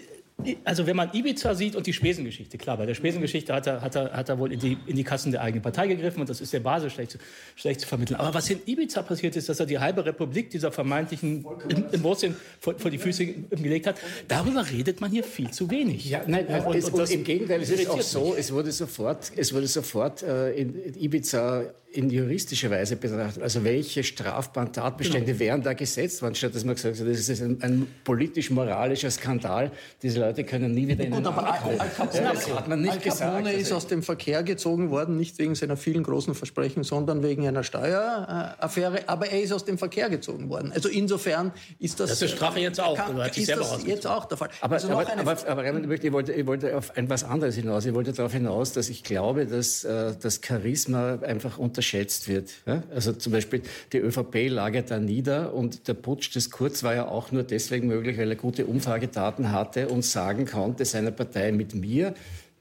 also 0.63 0.87
wenn 0.87 0.95
man 0.95 1.09
Ibiza 1.13 1.53
sieht 1.55 1.75
und 1.75 1.85
die 1.85 1.93
Spesengeschichte, 1.93 2.57
klar, 2.57 2.77
bei 2.77 2.85
der 2.85 2.93
Spesengeschichte 2.93 3.53
hat 3.53 3.67
er, 3.67 3.81
hat 3.81 3.95
er, 3.95 4.13
hat 4.13 4.29
er 4.29 4.39
wohl 4.39 4.53
in 4.53 4.59
die, 4.59 4.77
in 4.85 4.95
die 4.95 5.03
Kassen 5.03 5.31
der 5.31 5.41
eigenen 5.41 5.61
Partei 5.61 5.87
gegriffen 5.87 6.21
und 6.21 6.29
das 6.29 6.41
ist 6.41 6.53
der 6.53 6.59
Basis 6.59 6.93
schlecht, 6.93 7.17
schlecht 7.55 7.81
zu 7.81 7.87
vermitteln. 7.87 8.17
Aber 8.19 8.33
was 8.33 8.49
in 8.49 8.59
Ibiza 8.65 9.01
passiert 9.01 9.35
ist, 9.35 9.49
dass 9.49 9.59
er 9.59 9.65
die 9.65 9.79
halbe 9.79 10.05
Republik 10.05 10.49
dieser 10.49 10.71
vermeintlichen 10.71 11.43
Wurzeln 11.43 12.35
vor, 12.59 12.77
vor, 12.77 12.89
die 12.91 12.97
Füße 12.97 13.25
gelegt 13.25 13.87
hat, 13.87 13.97
darüber 14.27 14.69
redet 14.69 15.01
man 15.01 15.11
hier 15.11 15.23
viel 15.23 15.51
zu 15.51 15.69
wenig. 15.69 16.09
Ja, 16.09 16.21
nein, 16.27 16.47
und, 16.65 16.75
es, 16.75 16.89
und, 16.89 16.99
und 16.99 17.11
im 17.11 17.23
Gegenteil, 17.23 17.61
es 17.61 17.69
ist 17.69 17.89
auch 17.89 18.01
so, 18.01 18.35
es 18.35 18.51
wurde 18.51 18.71
sofort, 18.71 19.31
es 19.35 19.53
wurde 19.53 19.67
sofort 19.67 20.23
äh, 20.23 20.53
in 20.53 20.95
Ibiza 20.95 21.63
in 21.91 22.09
juristischer 22.09 22.69
Weise 22.69 22.95
betrachtet. 22.95 23.41
Also 23.41 23.63
welche 23.63 24.03
strafbaren 24.03 24.71
Tatbestände 24.71 25.27
genau. 25.27 25.39
wären 25.39 25.63
da 25.63 25.73
gesetzt 25.73 26.21
worden, 26.21 26.35
statt 26.35 26.53
dass 26.53 26.63
man 26.63 26.75
gesagt 26.75 26.99
hat, 26.99 27.07
das 27.07 27.29
ist 27.29 27.41
ein, 27.41 27.61
ein 27.61 27.87
politisch-moralischer 28.03 29.09
Skandal. 29.09 29.71
Diese 30.01 30.19
Leute 30.19 30.43
können 30.43 30.73
nie 30.73 30.87
wieder 30.87 31.03
in 31.03 31.13
den 31.13 31.25
aber 31.25 31.51
Al, 31.51 31.79
Al 31.79 31.89
Capone, 31.89 32.23
ja, 32.23 32.33
das 32.33 32.53
hat 32.53 32.67
man 32.67 32.81
nicht 32.81 32.93
Al 32.93 32.99
Capone 32.99 33.43
gesagt. 33.43 33.61
ist 33.61 33.71
aus 33.71 33.87
dem 33.87 34.03
Verkehr 34.03 34.43
gezogen 34.43 34.91
worden, 34.91 35.17
nicht 35.17 35.39
wegen 35.39 35.55
seiner 35.55 35.77
vielen 35.77 36.03
großen 36.03 36.35
Versprechen, 36.35 36.83
sondern 36.83 37.23
wegen 37.23 37.47
einer 37.47 37.63
Steueraffäre. 37.63 39.07
Aber 39.07 39.27
er 39.27 39.41
ist 39.41 39.51
aus 39.51 39.65
dem 39.65 39.79
Verkehr 39.79 40.09
gezogen 40.09 40.49
worden. 40.49 40.71
Also 40.71 40.89
insofern 40.89 41.51
ist 41.79 41.99
das... 41.99 42.11
Das 42.11 42.21
ist 42.21 42.31
Strafe 42.31 42.59
jetzt 42.59 42.79
auch. 42.79 42.97
Kann, 42.97 43.19
ist 43.19 43.49
das 43.49 43.83
jetzt 43.85 44.05
auch 44.05 44.25
der 44.25 44.37
Fall. 44.37 44.49
Aber, 44.61 44.75
also 44.75 44.89
aber, 44.89 45.07
aber, 45.17 45.47
aber 45.47 45.63
Raymond, 45.63 46.03
ich 46.03 46.11
wollte, 46.11 46.33
ich 46.33 46.45
wollte 46.45 46.77
auf 46.77 46.95
etwas 46.95 47.23
anderes 47.23 47.55
hinaus. 47.55 47.85
Ich 47.85 47.93
wollte 47.95 48.13
darauf 48.13 48.33
hinaus, 48.33 48.73
dass 48.73 48.89
ich 48.89 49.03
glaube, 49.03 49.47
dass 49.47 49.83
äh, 49.83 50.13
das 50.21 50.41
Charisma 50.45 51.19
einfach 51.23 51.57
unter 51.57 51.78
unterschätzt 51.79 52.27
wird. 52.27 52.51
Ja? 52.65 52.83
Also 52.93 53.13
zum 53.13 53.31
Beispiel 53.31 53.61
die 53.93 53.99
ÖVP 53.99 54.49
lagert 54.49 54.91
da 54.91 54.99
nieder 54.99 55.53
und 55.53 55.87
der 55.87 55.93
Putsch 55.93 56.35
des 56.35 56.51
Kurz 56.51 56.83
war 56.83 56.93
ja 56.93 57.07
auch 57.07 57.31
nur 57.31 57.43
deswegen 57.43 57.87
möglich, 57.87 58.17
weil 58.17 58.29
er 58.29 58.35
gute 58.35 58.65
Umfragedaten 58.65 59.51
hatte 59.51 59.87
und 59.87 60.03
sagen 60.03 60.45
konnte 60.45 60.83
seiner 60.83 61.11
Partei, 61.11 61.51
mit 61.53 61.73
mir 61.73 62.13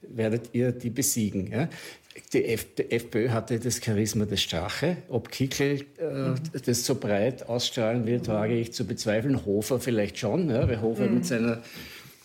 werdet 0.03 0.51
ihr 0.53 0.71
die 0.71 0.91
besiegen. 0.91 1.51
Ja? 1.51 1.69
die, 2.33 2.45
F 2.45 2.67
die 2.77 2.91
FPÖ 2.91 3.31
hatte 3.31 3.59
das 3.59 3.81
Charisma 3.83 4.25
des 4.25 4.41
Strache. 4.41 4.99
Ob 5.09 5.31
Kickel 5.31 5.81
äh, 5.99 6.61
das 6.65 6.85
so 6.85 6.95
breit 6.95 7.49
ausstrahlen 7.49 8.07
wird, 8.07 8.29
wage 8.29 8.55
ich 8.55 8.73
zu 8.73 8.85
bezweifeln. 8.85 9.45
Hofer 9.45 9.81
vielleicht 9.81 10.19
schon, 10.19 10.51
ja, 10.51 10.69
weil 10.69 10.81
Hofer 10.81 11.07
mhm. 11.07 11.15
mit 11.15 11.27
seiner 11.27 11.63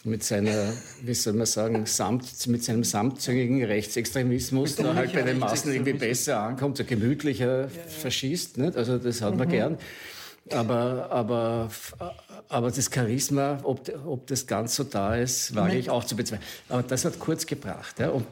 mit 0.04 0.24
seiner, 0.24 0.74
wie 1.02 1.14
soll 1.14 1.34
man 1.34 1.46
sagen, 1.46 1.86
Samt, 1.86 2.48
mit 2.48 2.64
seinem 2.64 2.84
samtzüngigen 2.84 3.64
Rechtsextremismus 3.64 4.76
da 4.76 4.94
halt 4.96 5.14
bei 5.14 5.22
den 5.22 5.40
Massen 5.40 5.72
irgendwie 5.72 5.94
besser 5.94 6.40
ankommt, 6.40 6.78
so 6.78 6.84
gemütlicher 6.84 7.62
ja, 7.62 7.68
ja. 7.68 7.70
verschießt. 7.88 8.58
Nicht? 8.58 8.76
Also 8.76 8.98
das 8.98 9.22
hat 9.22 9.38
man 9.38 9.48
mhm. 9.48 9.52
gern. 9.52 9.78
Aber, 10.52 11.10
aber, 11.10 11.72
aber 12.50 12.70
das 12.70 12.90
Charisma, 12.94 13.60
ob, 13.64 13.90
ob 14.06 14.28
das 14.28 14.46
ganz 14.46 14.76
so 14.76 14.84
da 14.84 15.16
ist, 15.16 15.56
wage 15.56 15.78
ich 15.78 15.90
auch 15.90 16.04
zu 16.04 16.18
bezweifeln. 16.18 16.46
Aber 16.68 16.84
das 16.84 17.06
hat 17.06 17.18
kurz 17.20 17.46
gebracht. 17.46 17.98
Ja. 18.00 18.10
Und 18.10 18.26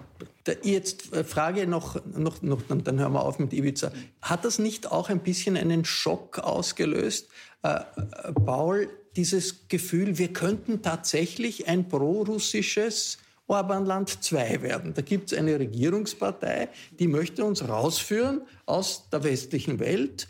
Jetzt 0.64 1.14
äh, 1.14 1.24
Frage 1.24 1.68
noch, 1.68 2.04
noch, 2.18 2.42
noch, 2.42 2.62
dann 2.68 3.00
hören 3.00 3.14
wir 3.14 3.24
auf 3.24 3.38
mit 3.38 3.54
Ibiza. 3.54 3.92
Hat 4.22 4.44
das 4.44 4.58
nicht 4.58 4.92
auch 4.92 5.10
ein 5.10 5.20
bisschen 5.20 5.56
einen 5.56 5.86
Schock 5.86 6.40
ausgelöst, 6.40 7.30
äh, 7.64 7.76
äh, 7.76 8.34
Paul, 8.34 8.90
dieses 9.16 9.68
Gefühl, 9.68 10.18
wir 10.18 10.34
könnten 10.34 10.82
tatsächlich 10.82 11.68
ein 11.68 11.88
prorussisches 11.90 13.18
Orbanland 13.48 14.24
2 14.24 14.62
werden. 14.62 14.94
Da 14.94 15.02
gibt 15.02 15.32
es 15.32 15.38
eine 15.38 15.60
Regierungspartei, 15.60 16.70
die 17.00 17.08
möchte 17.08 17.44
uns 17.44 17.68
rausführen 17.68 18.42
aus 18.66 19.10
der 19.10 19.24
westlichen 19.24 19.80
Welt 19.80 20.28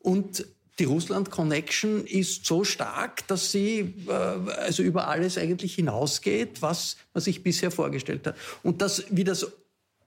und 0.00 0.46
die 0.78 0.84
Russland-Connection 0.84 2.06
ist 2.06 2.46
so 2.46 2.64
stark, 2.64 3.26
dass 3.28 3.52
sie 3.52 3.94
äh, 4.08 4.12
also 4.12 4.82
über 4.82 5.08
alles 5.08 5.36
eigentlich 5.36 5.74
hinausgeht, 5.74 6.62
was 6.62 6.96
man 7.12 7.22
sich 7.22 7.42
bisher 7.42 7.70
vorgestellt 7.70 8.26
hat. 8.26 8.36
Und 8.62 8.80
das, 8.80 9.04
wie 9.10 9.24
das 9.24 9.46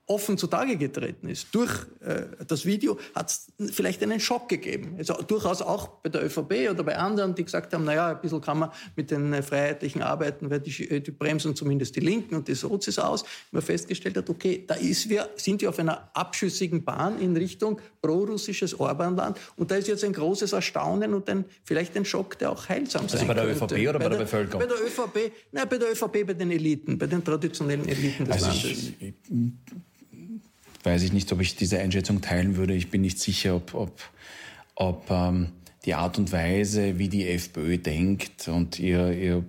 offen 0.08 0.38
zutage 0.38 0.78
getreten 0.78 1.30
ist 1.30 1.48
durch 1.52 1.72
äh, 2.02 2.24
das 2.48 2.66
Video, 2.66 3.00
hat 3.16 3.32
es 3.32 3.48
vielleicht 3.72 4.04
einen 4.04 4.20
Schock 4.20 4.48
gegeben. 4.50 4.96
Also 5.00 5.16
durchaus 5.16 5.62
auch 5.62 5.88
bei 5.88 6.10
der 6.10 6.24
ÖVP 6.24 6.70
oder 6.70 6.84
bei 6.84 6.96
anderen, 6.96 7.34
die 7.34 7.44
gesagt 7.44 7.74
haben, 7.74 7.86
naja, 7.86 8.10
ein 8.10 8.22
bisschen 8.22 8.40
kann 8.40 8.60
man 8.60 8.72
mit 8.96 9.10
den 9.10 9.34
äh, 9.34 9.42
freiheitlichen 9.42 10.04
Arbeiten, 10.04 10.50
weil 10.52 10.60
die, 10.60 10.90
äh, 10.90 11.00
die 11.00 11.12
bremsen 11.12 11.56
zumindest 11.56 11.96
die 11.96 12.02
Linken 12.02 12.36
und 12.36 12.48
die 12.48 12.54
Sozis 12.54 13.00
aus. 13.00 13.26
Man 13.52 13.64
festgestellt 13.64 14.16
hat, 14.18 14.30
okay, 14.30 14.64
da 14.68 14.76
ist 14.76 15.10
wir, 15.10 15.30
sind 15.38 15.62
wir 15.62 15.70
auf 15.70 15.80
einer 15.80 16.10
abschüssigen 16.14 16.84
Bahn 16.84 17.20
in 17.20 17.36
Richtung 17.36 17.82
prorussisches 18.02 18.80
Orbanland 18.80 19.40
und 19.56 19.72
da 19.72 19.76
ist 19.76 19.88
jetzt 19.88 20.04
ein 20.04 20.14
großes 20.14 20.54
Erstaunen 20.54 21.16
und 21.16 21.28
ein, 21.30 21.46
vielleicht 21.64 21.98
ein 21.98 22.06
Schock, 22.06 22.38
der 22.38 22.52
auch 22.52 22.70
heilsam 22.70 23.04
also 23.04 23.18
sein 23.18 23.26
könnte. 23.26 23.42
Also 23.42 23.60
bei 23.60 23.68
der 23.68 23.80
ÖVP 23.80 23.90
oder 23.90 24.00
bei, 24.00 24.06
bei 24.06 24.10
der, 24.10 24.18
der, 24.18 24.26
Bevölkerung? 24.26 24.60
Bei 24.62 24.68
der 24.68 24.86
ÖVP, 24.86 25.32
nein, 25.52 25.68
bei 25.68 25.78
der 25.80 25.92
ÖVP, 25.92 26.28
bei 26.28 26.34
den 26.34 26.52
Eliten, 26.52 26.98
bei 27.00 27.08
den 27.08 27.24
traditionellen 27.24 27.88
Eliten 27.88 28.26
des 28.26 28.36
also 28.36 28.46
Landes. 28.48 28.94
Ich, 29.00 29.14
weiß 30.86 31.04
ich 31.04 31.14
nicht, 31.14 31.32
ob 31.32 31.42
ich 31.42 31.56
diese 31.56 31.80
Einschätzung 31.80 32.22
teilen 32.22 32.56
würde. 32.56 32.74
Ich 32.74 32.90
bin 32.90 33.02
nicht 33.02 33.20
sicher, 33.20 33.56
ob, 33.56 33.74
ob, 33.74 34.02
ob 34.76 35.10
ähm, 35.10 35.52
die 35.86 35.94
Art 35.94 36.18
und 36.18 36.32
Weise, 36.32 36.98
wie 36.98 37.10
die 37.10 37.28
FPÖ 37.28 37.78
denkt 37.78 38.48
und 38.48 38.80
ihr, 38.80 39.12
ihr 39.12 39.44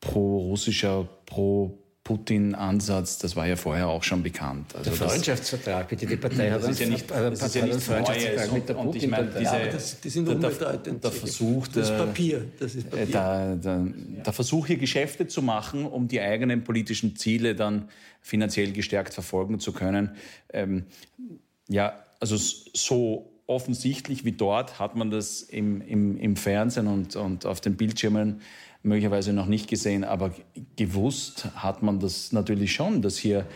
pro-russischer, 0.00 1.08
pro 1.26 1.78
Putin-Ansatz, 2.04 3.16
das 3.16 3.34
war 3.34 3.46
ja 3.46 3.56
vorher 3.56 3.88
auch 3.88 4.02
schon 4.02 4.22
bekannt. 4.22 4.74
Also 4.76 4.90
der 4.90 5.08
Freundschaftsvertrag, 5.08 5.88
bitte, 5.88 6.04
die 6.04 6.16
Partei 6.16 6.50
hat 6.50 6.62
das 6.62 6.72
ist 6.72 6.80
ja 6.80 6.86
nicht, 6.86 7.10
das 7.10 7.42
ist 7.42 7.54
ja 7.54 7.64
nicht 7.64 7.80
Freundschaftsvertrag 7.80 8.52
mit 8.52 8.68
der 8.68 8.74
Putin. 8.74 9.02
Ich 9.02 9.08
meine, 9.08 9.26
diese, 9.28 9.42
ja, 9.42 9.66
das, 9.66 10.00
die 10.00 10.10
sind 10.10 10.28
der, 10.28 10.50
der, 10.50 10.76
der 10.76 11.10
Versuch, 11.10 11.66
das 11.68 11.88
ist 11.88 11.96
Papier. 11.96 12.44
Das 12.60 12.74
ist 12.74 12.90
Papier. 12.90 13.06
Der, 13.06 13.56
der, 13.56 13.86
der 14.26 14.32
Versuch, 14.34 14.66
hier 14.66 14.76
Geschäfte 14.76 15.26
zu 15.26 15.40
machen, 15.40 15.86
um 15.86 16.06
die 16.06 16.20
eigenen 16.20 16.62
politischen 16.62 17.16
Ziele 17.16 17.54
dann 17.54 17.88
finanziell 18.20 18.72
gestärkt 18.72 19.14
verfolgen 19.14 19.58
zu 19.58 19.72
können. 19.72 20.10
Ähm, 20.52 20.84
ja, 21.68 22.04
also 22.20 22.36
so 22.36 23.30
offensichtlich 23.46 24.26
wie 24.26 24.32
dort 24.32 24.78
hat 24.78 24.94
man 24.94 25.10
das 25.10 25.40
im, 25.40 25.80
im, 25.80 26.18
im 26.18 26.36
Fernsehen 26.36 26.86
und, 26.86 27.16
und 27.16 27.46
auf 27.46 27.62
den 27.62 27.76
Bildschirmen 27.76 28.42
möglicherweise 28.84 29.32
noch 29.32 29.46
nicht 29.46 29.68
gesehen, 29.68 30.04
aber 30.04 30.32
gewusst 30.76 31.48
hat 31.56 31.82
man 31.82 31.98
das 31.98 32.32
natürlich 32.32 32.72
schon, 32.72 33.02
dass 33.02 33.16
hier 33.16 33.46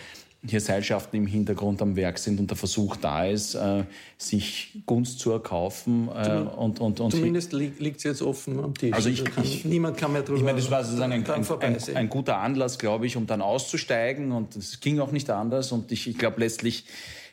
hier 0.46 0.60
Seilschaften 0.60 1.16
im 1.16 1.26
Hintergrund 1.26 1.82
am 1.82 1.96
Werk 1.96 2.18
sind 2.18 2.38
und 2.38 2.48
der 2.48 2.56
Versuch 2.56 2.96
da 2.96 3.26
ist, 3.26 3.56
äh, 3.56 3.84
sich 4.16 4.80
Gunst 4.86 5.18
zu 5.18 5.32
erkaufen. 5.32 6.08
Äh, 6.14 6.38
und, 6.56 6.80
und, 6.80 7.00
und 7.00 7.10
Zumindest 7.10 7.52
liegt 7.52 7.96
es 7.96 8.04
jetzt 8.04 8.22
offen 8.22 8.62
am 8.62 8.72
Tisch. 8.72 8.92
Also 8.92 9.08
ich, 9.08 9.24
kann, 9.24 9.42
ich, 9.42 9.64
niemand 9.64 9.96
kann 9.96 10.12
mehr 10.12 10.22
drüber 10.22 10.38
Ich 10.38 10.44
meine, 10.44 10.58
das 10.58 10.70
war 10.70 10.84
sozusagen 10.84 11.12
ein, 11.12 11.28
ein, 11.28 11.44
ein, 11.60 11.96
ein, 11.96 12.08
guter 12.08 12.38
Anlass, 12.38 12.78
glaube 12.78 13.06
ich, 13.06 13.16
um 13.16 13.26
dann 13.26 13.42
auszusteigen 13.42 14.30
und 14.30 14.54
es 14.54 14.78
ging 14.78 15.00
auch 15.00 15.10
nicht 15.10 15.28
anders 15.28 15.72
und 15.72 15.90
ich, 15.90 16.06
ich 16.06 16.18
glaube 16.18 16.40
letztlich, 16.40 16.84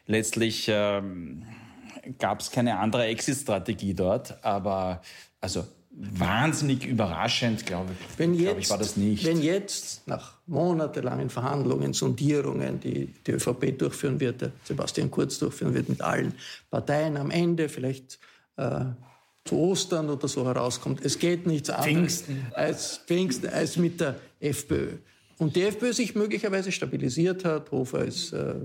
letztlich 0.08 0.66
ähm, 0.70 1.44
gab 2.18 2.40
es 2.40 2.50
keine 2.50 2.80
andere 2.80 3.06
Exit-Strategie 3.06 3.94
dort, 3.94 4.44
aber 4.44 5.02
also 5.42 5.64
wahnsinnig 5.98 6.86
überraschend, 6.86 7.66
glaube 7.66 7.92
ich. 7.94 8.20
Wenn 8.20 8.34
jetzt, 8.34 8.44
glaube 8.44 8.60
ich, 8.60 8.70
war 8.70 8.78
das 8.78 8.98
nicht. 8.98 9.26
Wenn 9.26 9.42
jetzt 9.42 10.08
nach 10.08 10.34
monatelangen 10.46 11.30
Verhandlungen, 11.30 11.94
Sondierungen, 11.94 12.80
die 12.80 13.08
die 13.26 13.32
ÖVP 13.32 13.78
durchführen 13.78 14.20
wird, 14.20 14.52
Sebastian 14.64 15.10
Kurz 15.10 15.40
durchführen 15.40 15.74
wird 15.74 15.90
mit 15.90 16.02
allen 16.02 16.34
Parteien 16.70 17.18
am 17.18 17.32
Ende, 17.32 17.70
vielleicht 17.70 18.20
äh, 18.58 18.86
zu 19.46 19.56
Ostern 19.56 20.10
oder 20.10 20.28
so 20.28 20.46
herauskommt, 20.46 21.04
es 21.04 21.18
geht 21.18 21.46
nichts 21.48 21.70
anderes 21.70 22.24
Pfingsten. 22.24 22.48
Als, 22.54 22.98
Pfingsten, 23.06 23.50
als 23.50 23.78
mit 23.78 24.02
der 24.02 24.16
FPÖ. 24.40 24.98
Und 25.38 25.56
die 25.56 25.64
FPÖ 25.64 25.92
sich 25.92 26.16
möglicherweise 26.16 26.72
stabilisiert 26.72 27.44
hat. 27.44 27.70
Hofer 27.72 28.06
ist 28.06 28.32
äh, 28.32 28.56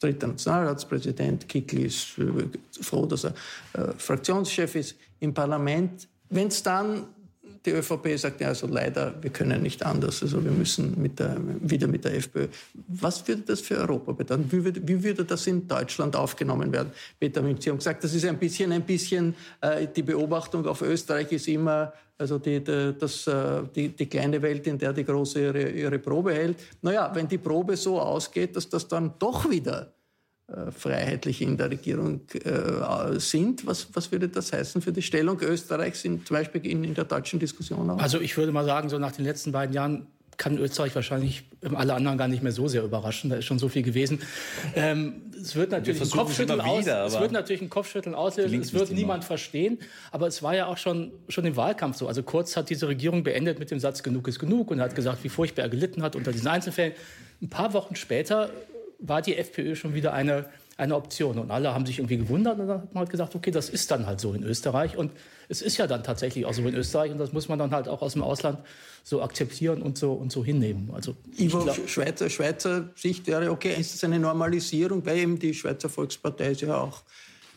dritter 0.00 0.28
Nationalratspräsident, 0.28 1.48
Kickl 1.48 1.80
ist 1.80 2.18
äh, 2.18 2.82
froh, 2.82 3.06
dass 3.06 3.24
er 3.24 3.34
äh, 3.74 3.92
Fraktionschef 3.98 4.74
ist 4.74 4.96
im 5.20 5.34
Parlament 5.34 6.08
wenn 6.34 6.48
es 6.48 6.62
dann 6.62 7.06
die 7.64 7.70
ÖVP 7.70 8.18
sagt, 8.18 8.40
ja, 8.40 8.48
also 8.48 8.66
leider, 8.66 9.14
wir 9.22 9.30
können 9.30 9.62
nicht 9.62 9.84
anders, 9.84 10.22
also 10.22 10.44
wir 10.44 10.50
müssen 10.50 11.00
mit 11.00 11.18
der, 11.18 11.36
wieder 11.60 11.86
mit 11.86 12.04
der 12.04 12.14
FPÖ. 12.14 12.48
Was 12.88 13.26
würde 13.26 13.42
das 13.42 13.60
für 13.60 13.78
Europa 13.78 14.12
bedeuten? 14.12 14.46
Wie 14.50 14.64
würde, 14.64 14.86
wie 14.86 15.02
würde 15.02 15.24
das 15.24 15.46
in 15.46 15.66
Deutschland 15.66 16.14
aufgenommen 16.14 16.70
werden? 16.72 16.92
Peter 17.18 17.42
Sie 17.58 17.70
haben 17.70 17.78
gesagt, 17.78 18.04
das 18.04 18.12
ist 18.12 18.26
ein 18.26 18.38
bisschen, 18.38 18.70
ein 18.72 18.82
bisschen, 18.82 19.34
äh, 19.62 19.86
die 19.86 20.02
Beobachtung 20.02 20.66
auf 20.66 20.82
Österreich 20.82 21.32
ist 21.32 21.48
immer, 21.48 21.92
also 22.18 22.38
die, 22.38 22.62
die, 22.62 22.94
das, 22.98 23.26
äh, 23.26 23.62
die, 23.74 23.88
die 23.88 24.06
kleine 24.06 24.42
Welt, 24.42 24.66
in 24.66 24.78
der 24.78 24.92
die 24.92 25.04
Große 25.04 25.40
ihre, 25.40 25.70
ihre 25.70 25.98
Probe 25.98 26.34
hält. 26.34 26.58
Naja, 26.82 27.10
wenn 27.14 27.28
die 27.28 27.38
Probe 27.38 27.76
so 27.76 27.98
ausgeht, 27.98 28.56
dass 28.56 28.68
das 28.68 28.86
dann 28.86 29.14
doch 29.18 29.48
wieder 29.50 29.94
äh, 30.46 30.70
freiheitlich 30.70 31.40
in 31.40 31.56
der 31.56 31.70
Regierung 31.70 32.20
äh, 32.34 33.18
sind. 33.18 33.66
Was, 33.66 33.88
was 33.94 34.12
würde 34.12 34.28
das 34.28 34.52
heißen 34.52 34.82
für 34.82 34.92
die 34.92 35.00
Stellung 35.00 35.40
Österreichs 35.40 36.04
in, 36.04 36.24
zum 36.26 36.36
Beispiel 36.36 36.66
in, 36.66 36.84
in 36.84 36.94
der 36.94 37.04
deutschen 37.04 37.38
Diskussion 37.38 37.88
auch? 37.88 37.98
Also 37.98 38.20
ich 38.20 38.36
würde 38.36 38.52
mal 38.52 38.66
sagen, 38.66 38.90
so 38.90 38.98
nach 38.98 39.12
den 39.12 39.24
letzten 39.24 39.52
beiden 39.52 39.74
Jahren 39.74 40.06
kann 40.36 40.58
Österreich 40.58 40.94
wahrscheinlich 40.94 41.44
alle 41.74 41.94
anderen 41.94 42.18
gar 42.18 42.28
nicht 42.28 42.42
mehr 42.42 42.52
so 42.52 42.68
sehr 42.68 42.82
überraschen. 42.82 43.30
Da 43.30 43.36
ist 43.36 43.46
schon 43.46 43.58
so 43.58 43.68
viel 43.68 43.82
gewesen. 43.82 44.20
Ähm, 44.74 45.22
es 45.40 45.56
wird 45.56 45.70
natürlich 45.70 46.02
ein 46.02 46.10
Kopfschütteln 46.10 46.58
wieder, 46.58 47.04
aus, 47.04 47.14
es 47.14 47.20
wird 47.20 47.32
natürlich 47.32 47.62
ein 47.62 47.70
Kopfschütteln 47.70 48.14
auslösen. 48.14 48.60
Es 48.60 48.72
wird 48.72 48.90
niemand 48.90 49.22
immer. 49.22 49.26
verstehen. 49.26 49.78
Aber 50.10 50.26
es 50.26 50.42
war 50.42 50.54
ja 50.54 50.66
auch 50.66 50.76
schon, 50.76 51.12
schon 51.28 51.44
im 51.46 51.56
Wahlkampf 51.56 51.96
so. 51.96 52.06
Also 52.06 52.22
Kurz 52.22 52.56
hat 52.56 52.70
diese 52.70 52.88
Regierung 52.88 53.22
beendet 53.22 53.58
mit 53.58 53.70
dem 53.70 53.78
Satz 53.78 54.02
genug 54.02 54.28
ist 54.28 54.38
genug 54.38 54.70
und 54.70 54.80
hat 54.80 54.94
gesagt, 54.94 55.24
wie 55.24 55.28
furchtbar 55.28 55.62
er 55.62 55.68
gelitten 55.68 56.02
hat 56.02 56.16
unter 56.16 56.32
diesen 56.32 56.48
Einzelfällen. 56.48 56.92
Ein 57.40 57.48
paar 57.48 57.72
Wochen 57.72 57.96
später 57.96 58.50
war 59.06 59.22
die 59.22 59.36
FPÖ 59.36 59.76
schon 59.76 59.94
wieder 59.94 60.12
eine, 60.12 60.46
eine 60.76 60.96
Option. 60.96 61.38
Und 61.38 61.50
alle 61.50 61.74
haben 61.74 61.86
sich 61.86 61.98
irgendwie 61.98 62.16
gewundert 62.16 62.58
und 62.58 62.66
dann 62.66 62.82
hat 62.82 62.94
man 62.94 63.02
halt 63.02 63.10
gesagt, 63.10 63.34
okay, 63.34 63.50
das 63.50 63.68
ist 63.68 63.90
dann 63.90 64.06
halt 64.06 64.20
so 64.20 64.32
in 64.32 64.42
Österreich. 64.42 64.96
Und 64.96 65.12
es 65.48 65.62
ist 65.62 65.76
ja 65.76 65.86
dann 65.86 66.02
tatsächlich 66.02 66.46
auch 66.46 66.54
so 66.54 66.62
in 66.62 66.74
Österreich 66.74 67.12
und 67.12 67.18
das 67.18 67.32
muss 67.32 67.48
man 67.48 67.58
dann 67.58 67.70
halt 67.72 67.88
auch 67.88 68.02
aus 68.02 68.14
dem 68.14 68.22
Ausland 68.22 68.58
so 69.02 69.22
akzeptieren 69.22 69.82
und 69.82 69.98
so, 69.98 70.12
und 70.12 70.32
so 70.32 70.44
hinnehmen. 70.44 70.90
Also, 70.94 71.14
Ivo, 71.36 71.60
glaub, 71.60 71.88
Schweizer, 71.88 72.30
Schweizer 72.30 72.90
Sicht 72.96 73.26
wäre, 73.26 73.50
okay, 73.50 73.74
ist 73.78 73.94
das 73.94 74.04
eine 74.04 74.18
Normalisierung, 74.18 75.04
weil 75.04 75.18
eben 75.18 75.38
die 75.38 75.52
Schweizer 75.52 75.90
Volkspartei 75.90 76.52
ist 76.52 76.62
ja 76.62 76.78
auch 76.78 77.02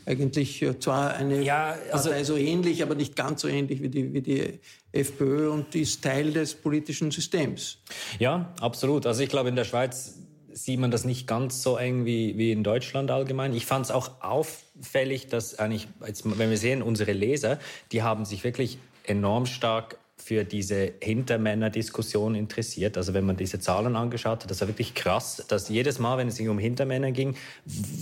eigentlich 0.05 0.62
äh, 0.62 0.79
zwar 0.79 1.15
eine 1.15 1.41
ja, 1.41 1.75
also, 1.91 2.10
Partei 2.10 2.23
so 2.23 2.38
ähnlich, 2.38 2.81
aber 2.81 2.95
nicht 2.95 3.15
ganz 3.15 3.41
so 3.41 3.47
ähnlich 3.47 3.81
wie 3.81 3.89
die, 3.89 4.13
wie 4.13 4.21
die 4.21 4.60
FPÖ 4.91 5.49
und 5.49 5.75
ist 5.75 6.01
Teil 6.01 6.31
des 6.31 6.55
politischen 6.55 7.12
Systems. 7.12 7.79
Ja, 8.17 8.53
absolut. 8.60 9.05
Also 9.05 9.21
ich 9.21 9.29
glaube, 9.29 9.49
in 9.49 9.55
der 9.55 9.65
Schweiz 9.65 10.15
sieht 10.63 10.80
man 10.80 10.91
das 10.91 11.04
nicht 11.06 11.28
ganz 11.28 11.62
so 11.62 11.78
eng 11.78 12.06
wie, 12.06 12.38
wie 12.38 12.52
in 12.52 12.63
Deutschland 12.63 13.12
allgemein. 13.12 13.54
Ich 13.54 13.65
fand 13.65 13.86
es 13.86 13.91
auch 13.91 14.22
auffällig, 14.22 15.28
dass 15.28 15.60
eigentlich, 15.60 15.88
jetzt, 16.06 16.24
wenn 16.26 16.50
wir 16.50 16.58
sehen, 16.58 16.82
unsere 16.82 17.13
Leser, 17.13 17.60
die 17.91 18.02
haben 18.02 18.26
sich 18.26 18.43
wirklich 18.43 18.80
enorm 19.04 19.46
stark 19.46 19.98
für 20.27 20.43
diese 20.43 20.91
Hintermänner-Diskussion 20.99 22.35
interessiert. 22.35 22.97
Also 22.97 23.13
wenn 23.13 23.25
man 23.25 23.37
diese 23.37 23.61
Zahlen 23.61 23.95
angeschaut 23.95 24.43
hat, 24.43 24.51
das 24.51 24.59
war 24.59 24.67
wirklich 24.67 24.93
krass, 24.93 25.41
dass 25.47 25.69
jedes 25.69 25.99
Mal, 25.99 26.17
wenn 26.17 26.27
es 26.27 26.37
um 26.41 26.59
Hintermänner 26.59 27.13
ging, 27.13 27.37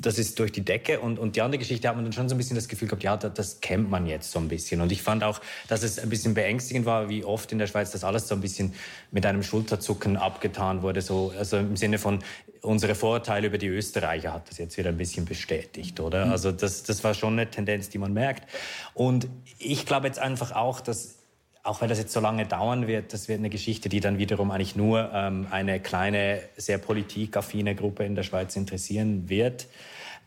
das 0.01 0.17
ist 0.17 0.39
durch 0.39 0.51
die 0.51 0.65
Decke. 0.65 1.01
Und, 1.01 1.19
und 1.19 1.35
die 1.35 1.43
andere 1.43 1.59
Geschichte 1.59 1.87
hat 1.87 1.95
man 1.95 2.03
dann 2.03 2.13
schon 2.13 2.27
so 2.27 2.33
ein 2.33 2.39
bisschen 2.39 2.55
das 2.55 2.67
Gefühl 2.67 2.87
gehabt, 2.87 3.03
ja, 3.03 3.15
das, 3.15 3.35
das 3.35 3.61
kennt 3.61 3.91
man 3.91 4.07
jetzt 4.07 4.31
so 4.31 4.39
ein 4.39 4.47
bisschen. 4.47 4.81
Und 4.81 4.91
ich 4.91 5.03
fand 5.03 5.23
auch, 5.23 5.39
dass 5.67 5.83
es 5.83 5.99
ein 5.99 6.09
bisschen 6.09 6.33
beängstigend 6.33 6.87
war, 6.87 7.09
wie 7.09 7.23
oft 7.23 7.51
in 7.51 7.59
der 7.59 7.67
Schweiz 7.67 7.91
das 7.91 8.03
alles 8.03 8.27
so 8.27 8.33
ein 8.33 8.41
bisschen 8.41 8.73
mit 9.11 9.23
einem 9.27 9.43
Schulterzucken 9.43 10.17
abgetan 10.17 10.81
wurde. 10.81 11.03
So, 11.03 11.31
also 11.37 11.57
im 11.57 11.77
Sinne 11.77 11.99
von, 11.99 12.23
unsere 12.63 12.95
Vorurteile 12.95 13.45
über 13.45 13.59
die 13.59 13.67
Österreicher 13.67 14.33
hat 14.33 14.49
das 14.49 14.57
jetzt 14.57 14.79
wieder 14.79 14.89
ein 14.89 14.97
bisschen 14.97 15.25
bestätigt, 15.25 15.99
oder? 15.99 16.25
Mhm. 16.25 16.31
Also 16.31 16.51
das, 16.51 16.81
das 16.81 17.03
war 17.03 17.13
schon 17.13 17.33
eine 17.33 17.51
Tendenz, 17.51 17.89
die 17.89 17.99
man 17.99 18.13
merkt. 18.13 18.49
Und 18.95 19.27
ich 19.59 19.85
glaube 19.85 20.07
jetzt 20.07 20.17
einfach 20.17 20.53
auch, 20.53 20.81
dass 20.81 21.19
auch 21.65 21.81
wenn 21.81 21.89
das 21.89 21.97
jetzt 21.97 22.13
so 22.13 22.19
lange 22.19 22.45
dauern 22.45 22.87
wird, 22.87 23.11
das 23.11 23.27
wird 23.27 23.39
eine 23.39 23.49
Geschichte, 23.49 23.89
die 23.89 23.99
dann 23.99 24.19
wiederum 24.19 24.51
eigentlich 24.51 24.75
nur 24.75 25.09
ähm, 25.13 25.47
eine 25.49 25.79
kleine, 25.79 26.41
sehr 26.57 26.77
politikaffine 26.77 27.73
Gruppe 27.73 28.05
in 28.05 28.13
der 28.13 28.21
Schweiz 28.21 28.55
interessieren 28.55 29.27
wird. 29.29 29.67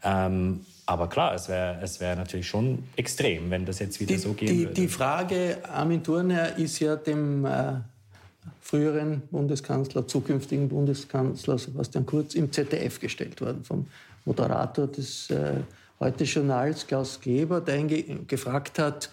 Ähm, 0.03 0.67
aber 0.85 1.09
klar, 1.09 1.35
es 1.35 1.49
wäre 1.49 1.79
es 1.81 2.01
wär 2.01 2.17
natürlich 2.17 2.49
schon 2.49 2.83
extrem, 2.97 3.51
wenn 3.51 3.65
das 3.65 3.79
jetzt 3.79 4.01
wieder 4.01 4.15
die, 4.15 4.19
so 4.19 4.33
gehen 4.33 4.49
die, 4.49 4.59
würde. 4.65 4.75
Die 4.75 4.89
Frage, 4.89 5.59
Armin 5.73 6.03
Thurner 6.03 6.57
ist 6.57 6.81
ja 6.81 6.97
dem 6.97 7.45
äh, 7.45 7.75
früheren 8.61 9.23
Bundeskanzler, 9.31 10.09
zukünftigen 10.09 10.69
Bundeskanzler 10.69 11.57
Sebastian 11.57 12.05
Kurz 12.05 12.35
im 12.35 12.51
ZDF 12.51 12.99
gestellt 12.99 13.41
worden, 13.41 13.63
vom 13.63 13.87
Moderator 14.25 14.89
des 14.89 15.31
äh, 15.31 15.53
Heute-Journals, 16.01 16.87
Klaus 16.87 17.21
Geber, 17.21 17.61
der 17.61 17.79
ihn 17.79 18.27
gefragt 18.27 18.79
hat, 18.81 19.11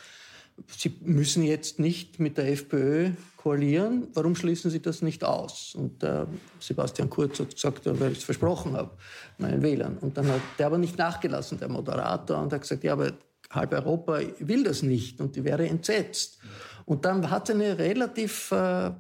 Sie 0.68 0.96
müssen 1.02 1.44
jetzt 1.44 1.80
nicht 1.80 2.20
mit 2.20 2.38
der 2.38 2.50
FPÖ 2.50 3.12
koalieren. 3.38 4.08
Warum 4.14 4.36
schließen 4.36 4.72
Sie 4.72 4.82
das 4.82 5.02
nicht 5.02 5.24
aus? 5.24 5.76
Und 5.76 6.02
äh, 6.04 6.26
Sebastian 6.60 7.10
Kurz 7.10 7.40
hat 7.40 7.54
gesagt, 7.54 7.82
weil 7.86 8.14
ich 8.14 8.20
es 8.20 8.24
versprochen 8.24 8.74
habe, 8.74 8.92
meinen 9.38 9.62
Wählern. 9.62 9.98
Und 10.00 10.18
dann 10.18 10.28
hat 10.28 10.42
der 10.58 10.68
aber 10.68 10.78
nicht 10.78 10.98
nachgelassen, 10.98 11.60
der 11.60 11.68
Moderator, 11.68 12.42
und 12.42 12.54
hat 12.54 12.62
gesagt, 12.62 12.84
ja, 12.84 12.94
aber 12.94 13.12
halb 13.52 13.74
Europa 13.74 14.20
will 14.40 14.64
das 14.64 14.82
nicht 14.82 15.22
und 15.22 15.36
die 15.36 15.44
wäre 15.44 15.68
entsetzt. 15.68 16.40
Und 16.86 17.06
dann 17.06 17.30
hat 17.30 17.50
er 17.50 17.56
eine 17.56 17.78
relativ, 17.78 18.52
äh, 18.52 18.92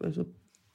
also, 0.00 0.26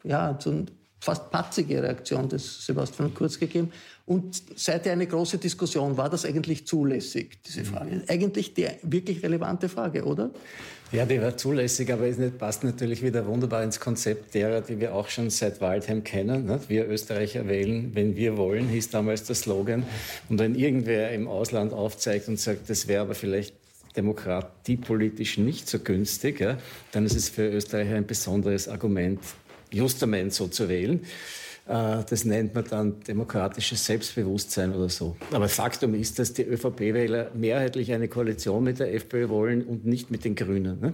ja, 0.03 0.37
so 0.39 0.65
fast 0.99 1.31
patzige 1.31 1.81
Reaktion 1.81 2.27
des 2.27 2.65
Sebastian 2.65 3.13
Kurz 3.13 3.39
gegeben. 3.39 3.71
Und 4.05 4.41
seither 4.55 4.93
eine 4.93 5.05
große 5.05 5.37
Diskussion, 5.37 5.95
war 5.95 6.09
das 6.09 6.25
eigentlich 6.25 6.65
zulässig, 6.65 7.39
diese 7.45 7.63
Frage? 7.63 8.03
Eigentlich 8.07 8.53
die 8.53 8.67
wirklich 8.81 9.21
relevante 9.23 9.69
Frage, 9.69 10.03
oder? 10.03 10.31
Ja, 10.91 11.05
die 11.05 11.21
war 11.21 11.37
zulässig, 11.37 11.93
aber 11.93 12.07
es 12.07 12.17
passt 12.31 12.63
natürlich 12.63 13.03
wieder 13.03 13.27
wunderbar 13.27 13.63
ins 13.63 13.79
Konzept 13.79 14.33
derer, 14.33 14.61
die 14.61 14.79
wir 14.79 14.95
auch 14.95 15.07
schon 15.09 15.29
seit 15.29 15.61
Waldheim 15.61 16.03
kennen. 16.03 16.49
Wir 16.67 16.87
Österreicher 16.87 17.47
wählen, 17.47 17.91
wenn 17.93 18.15
wir 18.15 18.37
wollen, 18.37 18.67
hieß 18.69 18.89
damals 18.89 19.25
der 19.25 19.35
Slogan. 19.35 19.83
Und 20.29 20.39
wenn 20.39 20.55
irgendwer 20.55 21.11
im 21.11 21.27
Ausland 21.27 21.73
aufzeigt 21.73 22.27
und 22.27 22.39
sagt, 22.39 22.71
das 22.71 22.87
wäre 22.87 23.03
aber 23.03 23.13
vielleicht 23.13 23.53
demokratiepolitisch 23.95 25.37
nicht 25.37 25.69
so 25.69 25.77
günstig, 25.77 26.39
ja, 26.39 26.57
dann 26.91 27.05
ist 27.05 27.15
es 27.15 27.29
für 27.29 27.47
Österreicher 27.47 27.95
ein 27.95 28.07
besonderes 28.07 28.67
Argument, 28.67 29.19
Justament 29.71 30.33
so 30.33 30.47
zu 30.47 30.69
wählen. 30.69 31.01
Äh, 31.67 32.03
das 32.09 32.25
nennt 32.25 32.55
man 32.55 32.65
dann 32.65 32.99
demokratisches 33.01 33.85
Selbstbewusstsein 33.85 34.73
oder 34.73 34.89
so. 34.89 35.15
Aber 35.31 35.47
Faktum 35.47 35.93
ist, 35.93 36.17
dass 36.17 36.33
die 36.33 36.43
ÖVP-Wähler 36.43 37.31
mehrheitlich 37.35 37.93
eine 37.93 38.07
Koalition 38.07 38.63
mit 38.63 38.79
der 38.79 38.93
FPÖ 38.93 39.29
wollen 39.29 39.63
und 39.63 39.85
nicht 39.85 40.09
mit 40.09 40.25
den 40.25 40.35
Grünen. 40.35 40.79
Ne? 40.79 40.93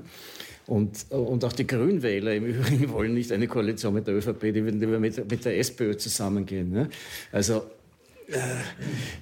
Und, 0.68 1.06
und 1.12 1.46
auch 1.46 1.54
die 1.54 1.68
Grünwähler 1.68 2.34
im 2.34 2.46
Übrigen 2.48 2.92
wollen 2.92 3.14
nicht 3.14 3.32
eine 3.32 3.48
Koalition 3.48 3.94
mit 3.94 4.08
der 4.08 4.16
ÖVP, 4.16 4.42
die 4.54 4.64
würden 4.64 4.80
lieber 4.80 5.00
mit, 5.00 5.30
mit 5.30 5.46
der 5.46 5.58
SPÖ 5.60 5.96
zusammengehen. 5.96 6.72
Ne? 6.72 6.90
Also 7.32 7.64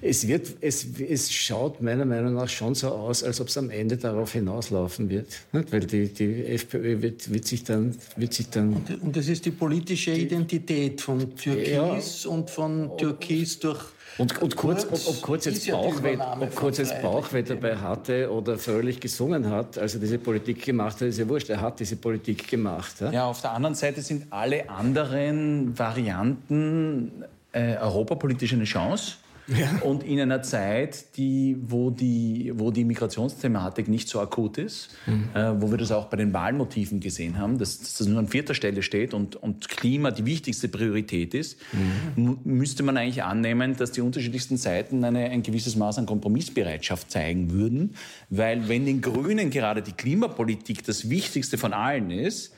es, 0.00 0.26
wird, 0.26 0.48
es, 0.60 0.86
es 0.98 1.32
schaut 1.32 1.82
meiner 1.82 2.04
Meinung 2.04 2.34
nach 2.34 2.48
schon 2.48 2.74
so 2.74 2.88
aus, 2.88 3.22
als 3.22 3.40
ob 3.40 3.48
es 3.48 3.58
am 3.58 3.70
Ende 3.70 3.96
darauf 3.96 4.32
hinauslaufen 4.32 5.10
wird. 5.10 5.26
Nicht? 5.52 5.72
Weil 5.72 5.80
die, 5.80 6.08
die 6.08 6.46
FPÖ 6.46 7.02
wird, 7.02 7.32
wird, 7.32 7.46
sich 7.46 7.64
dann, 7.64 7.96
wird 8.16 8.34
sich 8.34 8.48
dann. 8.50 8.82
Und 9.02 9.16
das 9.16 9.28
ist 9.28 9.44
die 9.44 9.50
politische 9.50 10.12
Identität 10.12 11.00
von 11.00 11.36
Türkis 11.36 12.24
ja. 12.24 12.30
und 12.30 12.50
von 12.50 12.96
Türkis 12.96 13.58
durch. 13.58 13.84
Und, 14.16 14.40
und 14.40 14.54
kurz, 14.54 14.84
ob, 14.84 14.92
ob 15.08 15.22
Kurz 15.22 15.44
jetzt 15.46 15.68
Bauchweh, 15.68 16.16
ob 16.16 16.54
Kurz 16.54 16.78
jetzt 16.78 17.02
Bauchweh 17.02 17.42
dabei 17.42 17.76
hatte 17.76 18.30
oder 18.30 18.58
fröhlich 18.58 19.00
gesungen 19.00 19.50
hat, 19.50 19.76
als 19.76 19.94
er 19.94 20.00
diese 20.00 20.18
Politik 20.18 20.64
gemacht 20.64 21.00
hat, 21.00 21.08
ist 21.08 21.18
ja 21.18 21.28
wurscht. 21.28 21.50
Er 21.50 21.60
hat 21.60 21.80
diese 21.80 21.96
Politik 21.96 22.48
gemacht. 22.48 23.00
Ja, 23.00 23.10
ja 23.10 23.24
auf 23.24 23.40
der 23.40 23.52
anderen 23.52 23.74
Seite 23.74 24.02
sind 24.02 24.26
alle 24.30 24.70
anderen 24.70 25.76
Varianten 25.76 27.24
äh, 27.54 27.76
europapolitisch 27.76 28.52
eine 28.52 28.64
Chance. 28.64 29.14
Ja. 29.46 29.78
Und 29.82 30.02
in 30.04 30.18
einer 30.20 30.42
Zeit, 30.42 31.16
die, 31.16 31.56
wo, 31.60 31.90
die, 31.90 32.52
wo 32.54 32.70
die 32.70 32.84
Migrationsthematik 32.84 33.88
nicht 33.88 34.08
so 34.08 34.20
akut 34.20 34.56
ist, 34.56 34.90
mhm. 35.06 35.28
äh, 35.34 35.60
wo 35.60 35.70
wir 35.70 35.76
das 35.76 35.92
auch 35.92 36.06
bei 36.06 36.16
den 36.16 36.32
Wahlmotiven 36.32 37.00
gesehen 37.00 37.38
haben, 37.38 37.58
dass, 37.58 37.78
dass, 37.78 37.98
das 37.98 38.06
nur 38.06 38.18
an 38.18 38.28
vierter 38.28 38.54
Stelle 38.54 38.82
steht 38.82 39.12
und, 39.12 39.36
und 39.36 39.68
Klima 39.68 40.10
die 40.12 40.24
wichtigste 40.24 40.68
Priorität 40.68 41.34
ist, 41.34 41.58
mhm. 42.16 42.38
müsste 42.44 42.82
man 42.82 42.96
eigentlich 42.96 43.22
annehmen, 43.22 43.76
dass 43.76 43.92
die 43.92 44.00
unterschiedlichsten 44.00 44.56
Seiten 44.56 45.04
eine, 45.04 45.30
ein 45.30 45.42
gewisses 45.42 45.76
Maß 45.76 45.98
an 45.98 46.06
Kompromissbereitschaft 46.06 47.10
zeigen 47.10 47.50
würden. 47.50 47.96
Weil 48.30 48.68
wenn 48.68 48.86
den 48.86 49.02
Grünen 49.02 49.50
gerade 49.50 49.82
die 49.82 49.92
Klimapolitik 49.92 50.84
das 50.84 51.10
Wichtigste 51.10 51.58
von 51.58 51.74
allen 51.74 52.10
ist, 52.10 52.53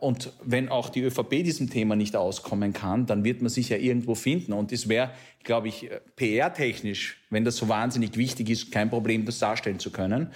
und 0.00 0.32
wenn 0.42 0.68
auch 0.68 0.90
die 0.90 1.00
ÖVP 1.00 1.30
diesem 1.42 1.70
Thema 1.70 1.96
nicht 1.96 2.16
auskommen 2.16 2.74
kann, 2.74 3.06
dann 3.06 3.24
wird 3.24 3.40
man 3.40 3.48
sich 3.48 3.70
ja 3.70 3.78
irgendwo 3.78 4.14
finden. 4.14 4.52
Und 4.52 4.72
es 4.72 4.88
wäre, 4.90 5.10
glaube 5.42 5.68
ich, 5.68 5.88
PR-technisch, 6.16 7.22
wenn 7.30 7.44
das 7.44 7.56
so 7.56 7.68
wahnsinnig 7.68 8.18
wichtig 8.18 8.50
ist, 8.50 8.70
kein 8.70 8.90
Problem, 8.90 9.24
das 9.24 9.38
darstellen 9.38 9.78
zu 9.78 9.90
können. 9.90 10.30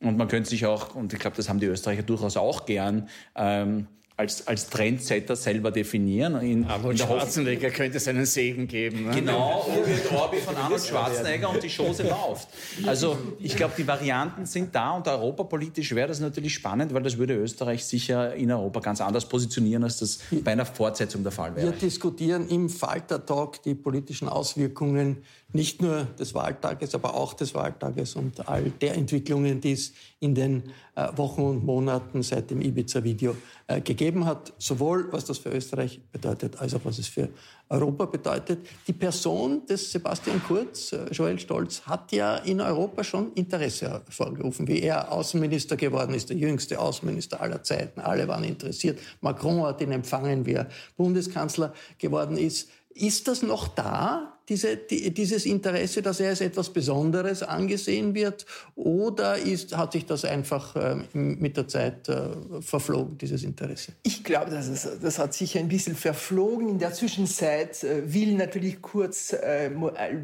Und 0.00 0.16
man 0.18 0.26
könnte 0.26 0.50
sich 0.50 0.66
auch, 0.66 0.96
und 0.96 1.12
ich 1.12 1.20
glaube, 1.20 1.36
das 1.36 1.48
haben 1.48 1.60
die 1.60 1.66
Österreicher 1.66 2.02
durchaus 2.02 2.36
auch 2.36 2.66
gern, 2.66 3.08
ähm, 3.36 3.86
als, 4.16 4.46
als 4.46 4.68
Trendsetter 4.68 5.36
selber 5.36 5.70
definieren. 5.70 6.40
In, 6.42 6.64
Arnold 6.64 7.00
in 7.00 7.06
Schwarzenegger 7.06 7.70
könnte 7.70 7.96
es 7.96 8.08
einen 8.08 8.26
Segen 8.26 8.68
geben. 8.68 9.06
Ne? 9.06 9.14
Genau, 9.14 9.66
Uwe 9.68 10.16
Orbi 10.16 10.36
von 10.38 10.54
Arnold 10.56 10.82
Schwarzenegger 10.82 11.50
und 11.50 11.62
die 11.62 11.70
Chose 11.70 12.02
läuft. 12.02 12.48
Also 12.86 13.16
ich 13.40 13.56
glaube, 13.56 13.74
die 13.76 13.86
Varianten 13.86 14.46
sind 14.46 14.74
da 14.74 14.92
und 14.92 15.08
europapolitisch 15.08 15.94
wäre 15.94 16.08
das 16.08 16.20
natürlich 16.20 16.54
spannend, 16.54 16.92
weil 16.92 17.02
das 17.02 17.16
würde 17.16 17.34
Österreich 17.34 17.84
sicher 17.84 18.34
in 18.34 18.50
Europa 18.50 18.80
ganz 18.80 19.00
anders 19.00 19.26
positionieren, 19.26 19.84
als 19.84 19.98
das 19.98 20.18
bei 20.44 20.52
einer 20.52 20.66
Fortsetzung 20.66 21.22
der 21.22 21.32
Fall 21.32 21.56
wäre. 21.56 21.72
Wir 21.72 21.72
diskutieren 21.72 22.48
im 22.48 22.68
Falter-Talk 22.68 23.62
die 23.62 23.74
politischen 23.74 24.28
Auswirkungen 24.28 25.18
nicht 25.52 25.82
nur 25.82 26.04
des 26.18 26.34
Wahltages, 26.34 26.94
aber 26.94 27.14
auch 27.14 27.34
des 27.34 27.54
Wahltages 27.54 28.16
und 28.16 28.48
all 28.48 28.70
der 28.80 28.94
Entwicklungen, 28.94 29.60
die 29.60 29.72
es 29.72 29.92
in 30.20 30.34
den 30.34 30.62
äh, 30.94 31.08
Wochen 31.16 31.42
und 31.42 31.64
Monaten 31.64 32.22
seit 32.22 32.50
dem 32.50 32.62
Ibiza-Video 32.62 33.36
äh, 33.66 33.80
gegeben 34.02 34.26
hat, 34.26 34.52
sowohl 34.58 35.12
was 35.12 35.26
das 35.26 35.38
für 35.38 35.50
Österreich 35.50 36.00
bedeutet, 36.10 36.60
als 36.60 36.74
auch 36.74 36.80
was 36.82 36.98
es 36.98 37.06
für 37.06 37.28
Europa 37.68 38.06
bedeutet. 38.06 38.66
Die 38.88 38.92
Person 38.92 39.64
des 39.66 39.92
Sebastian 39.92 40.42
Kurz, 40.42 40.92
äh, 40.92 41.04
Joel 41.12 41.38
Stolz, 41.38 41.82
hat 41.82 42.10
ja 42.10 42.38
in 42.38 42.60
Europa 42.60 43.04
schon 43.04 43.32
Interesse 43.34 43.88
hervorgerufen, 43.88 44.66
wie 44.66 44.82
er 44.82 45.12
Außenminister 45.12 45.76
geworden 45.76 46.14
ist, 46.14 46.30
der 46.30 46.36
jüngste 46.36 46.80
Außenminister 46.80 47.40
aller 47.40 47.62
Zeiten. 47.62 48.00
Alle 48.00 48.26
waren 48.26 48.42
interessiert. 48.42 48.98
Macron 49.20 49.62
hat 49.62 49.80
ihn 49.80 49.92
empfangen, 49.92 50.46
wie 50.46 50.54
er 50.54 50.66
Bundeskanzler 50.96 51.72
geworden 51.98 52.36
ist. 52.36 52.70
Ist 52.90 53.28
das 53.28 53.42
noch 53.42 53.68
da, 53.68 54.31
diese, 54.48 54.76
die, 54.76 55.12
dieses 55.12 55.46
Interesse, 55.46 56.02
dass 56.02 56.20
er 56.20 56.30
als 56.30 56.40
etwas 56.40 56.70
Besonderes 56.70 57.42
angesehen 57.42 58.14
wird? 58.14 58.46
Oder 58.74 59.38
ist, 59.38 59.76
hat 59.76 59.92
sich 59.92 60.06
das 60.06 60.24
einfach 60.24 60.76
äh, 60.76 60.96
mit 61.12 61.56
der 61.56 61.68
Zeit 61.68 62.08
äh, 62.08 62.30
verflogen, 62.60 63.18
dieses 63.18 63.44
Interesse? 63.44 63.92
Ich 64.02 64.24
glaube, 64.24 64.50
das, 64.50 64.68
ist, 64.68 64.88
das 65.02 65.18
hat 65.18 65.34
sich 65.34 65.56
ein 65.58 65.68
bisschen 65.68 65.94
verflogen. 65.94 66.68
In 66.68 66.78
der 66.78 66.92
Zwischenzeit 66.92 67.84
äh, 67.84 68.12
will 68.12 68.34
natürlich 68.34 68.82
kurz 68.82 69.32
äh, 69.32 69.66
äh, 69.66 69.70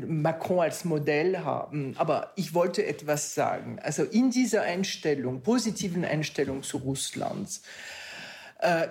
Macron 0.07 0.61
als 0.61 0.85
Modell 0.85 1.39
haben. 1.39 1.95
Aber 1.97 2.33
ich 2.37 2.55
wollte 2.55 2.85
etwas 2.85 3.35
sagen. 3.35 3.79
Also 3.81 4.03
in 4.03 4.31
dieser 4.31 4.63
Einstellung, 4.63 5.43
positiven 5.43 6.05
Einstellung 6.05 6.63
zu 6.63 6.79
Russland, 6.79 7.61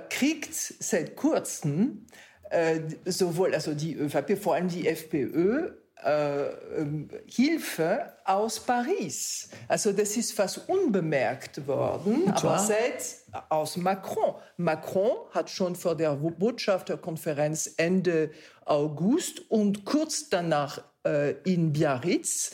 kriegt 0.10 0.54
seit 0.54 1.18
kurzem 1.18 2.06
äh, 2.50 2.80
sowohl 3.06 3.54
also 3.54 3.74
die 3.74 3.96
ÖVP, 3.96 4.38
vor 4.38 4.56
allem 4.56 4.68
die 4.68 4.88
FPÖ, 4.88 5.72
äh, 6.04 6.44
ähm, 6.78 7.10
Hilfe 7.26 8.14
aus 8.24 8.60
Paris. 8.60 9.50
Also 9.68 9.92
das 9.92 10.16
ist 10.16 10.32
fast 10.32 10.70
unbemerkt 10.70 11.66
worden, 11.66 12.30
aber 12.30 12.60
seit 12.60 13.04
aus 13.50 13.78
Macron. 13.78 14.36
Macron 14.58 15.12
hat 15.32 15.50
schon 15.50 15.76
vor 15.76 15.96
der 15.96 16.14
Botschafterkonferenz 16.16 17.74
Ende 17.78 18.30
August 18.66 19.50
und 19.50 19.86
kurz 19.86 20.30
danach 20.30 20.84
äh, 21.04 21.32
in 21.44 21.74
Biarritz 21.74 22.52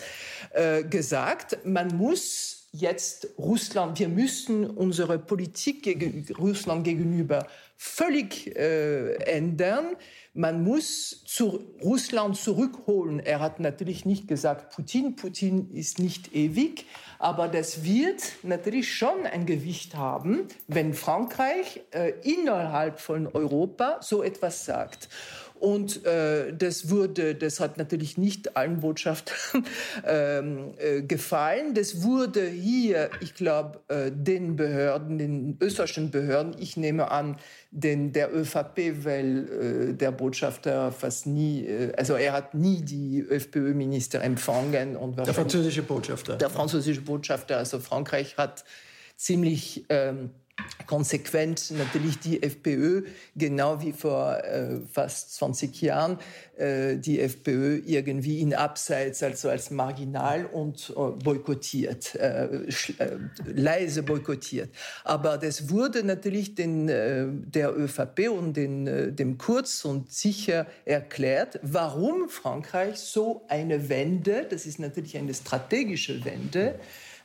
äh, 0.51 0.83
gesagt, 0.83 1.57
man 1.65 1.97
muss 1.97 2.69
jetzt 2.71 3.27
Russland, 3.37 3.99
wir 3.99 4.09
müssen 4.09 4.65
unsere 4.65 5.19
Politik 5.19 5.83
gegen 5.83 6.25
Russland 6.39 6.83
gegenüber 6.83 7.45
völlig 7.75 8.55
äh, 8.55 9.15
ändern. 9.25 9.95
Man 10.33 10.63
muss 10.63 11.23
zu 11.25 11.63
Russland 11.83 12.37
zurückholen. 12.37 13.19
Er 13.19 13.39
hat 13.39 13.59
natürlich 13.59 14.05
nicht 14.05 14.27
gesagt, 14.27 14.73
Putin, 14.73 15.15
Putin 15.15 15.69
ist 15.71 15.99
nicht 15.99 16.33
ewig, 16.33 16.85
aber 17.19 17.47
das 17.47 17.83
wird 17.83 18.23
natürlich 18.41 18.93
schon 18.93 19.25
ein 19.25 19.45
Gewicht 19.45 19.95
haben, 19.95 20.47
wenn 20.67 20.93
Frankreich 20.93 21.81
äh, 21.91 22.13
innerhalb 22.23 22.99
von 22.99 23.27
Europa 23.27 23.99
so 24.01 24.23
etwas 24.23 24.65
sagt. 24.65 25.09
Und 25.63 26.05
äh, 26.05 26.51
das 26.53 26.89
wurde, 26.89 27.35
das 27.35 27.61
hat 27.61 27.77
natürlich 27.77 28.17
nicht 28.17 28.57
allen 28.57 28.81
Botschaftern 28.81 29.63
ähm, 30.05 30.73
äh, 30.77 31.01
gefallen. 31.03 31.73
Das 31.73 32.03
wurde 32.03 32.45
hier, 32.45 33.09
ich 33.21 33.33
glaube, 33.33 33.79
äh, 33.87 34.11
den 34.13 34.57
Behörden, 34.57 35.17
den 35.17 35.57
österreichischen 35.61 36.11
Behörden, 36.11 36.53
ich 36.59 36.75
nehme 36.75 37.11
an, 37.11 37.37
den 37.71 38.11
der 38.11 38.35
ÖVP, 38.35 39.05
weil 39.05 39.91
äh, 39.91 39.93
der 39.93 40.11
Botschafter 40.11 40.91
fast 40.91 41.27
nie, 41.27 41.65
äh, 41.65 41.93
also 41.95 42.15
er 42.15 42.33
hat 42.33 42.53
nie 42.55 42.81
die 42.81 43.25
FPÖ-Minister 43.29 44.21
empfangen. 44.21 44.97
Und 44.97 45.17
der 45.17 45.33
französische 45.33 45.83
Botschafter. 45.83 46.35
Der 46.35 46.49
französische 46.49 47.03
Botschafter, 47.03 47.57
also 47.57 47.79
Frankreich 47.79 48.35
hat 48.35 48.65
ziemlich 49.15 49.85
ähm, 49.87 50.31
konsequent 50.85 51.71
natürlich 51.71 52.19
die 52.19 52.43
FPÖ, 52.43 53.03
genau 53.35 53.81
wie 53.81 53.93
vor 53.93 54.43
äh, 54.43 54.81
fast 54.91 55.33
20 55.35 55.81
Jahren, 55.81 56.19
äh, 56.57 56.97
die 56.97 57.19
FPÖ 57.19 57.81
irgendwie 57.85 58.41
in 58.41 58.53
Abseits, 58.53 59.23
also 59.23 59.49
als 59.49 59.71
marginal 59.71 60.45
und 60.45 60.93
äh, 60.95 61.23
boykottiert, 61.23 62.15
äh, 62.15 62.45
äh, 62.45 63.17
leise 63.45 64.03
boykottiert. 64.03 64.69
Aber 65.03 65.37
das 65.37 65.69
wurde 65.69 66.03
natürlich 66.03 66.53
den, 66.55 66.89
äh, 66.89 67.25
der 67.29 67.75
ÖVP 67.75 68.29
und 68.29 68.55
den, 68.55 69.15
dem 69.15 69.37
Kurz 69.37 69.85
und 69.85 70.11
sicher 70.11 70.67
erklärt, 70.85 71.59
warum 71.63 72.29
Frankreich 72.29 72.97
so 72.99 73.45
eine 73.47 73.89
Wende, 73.89 74.45
das 74.49 74.65
ist 74.65 74.79
natürlich 74.79 75.17
eine 75.17 75.33
strategische 75.33 76.23
Wende, 76.25 76.79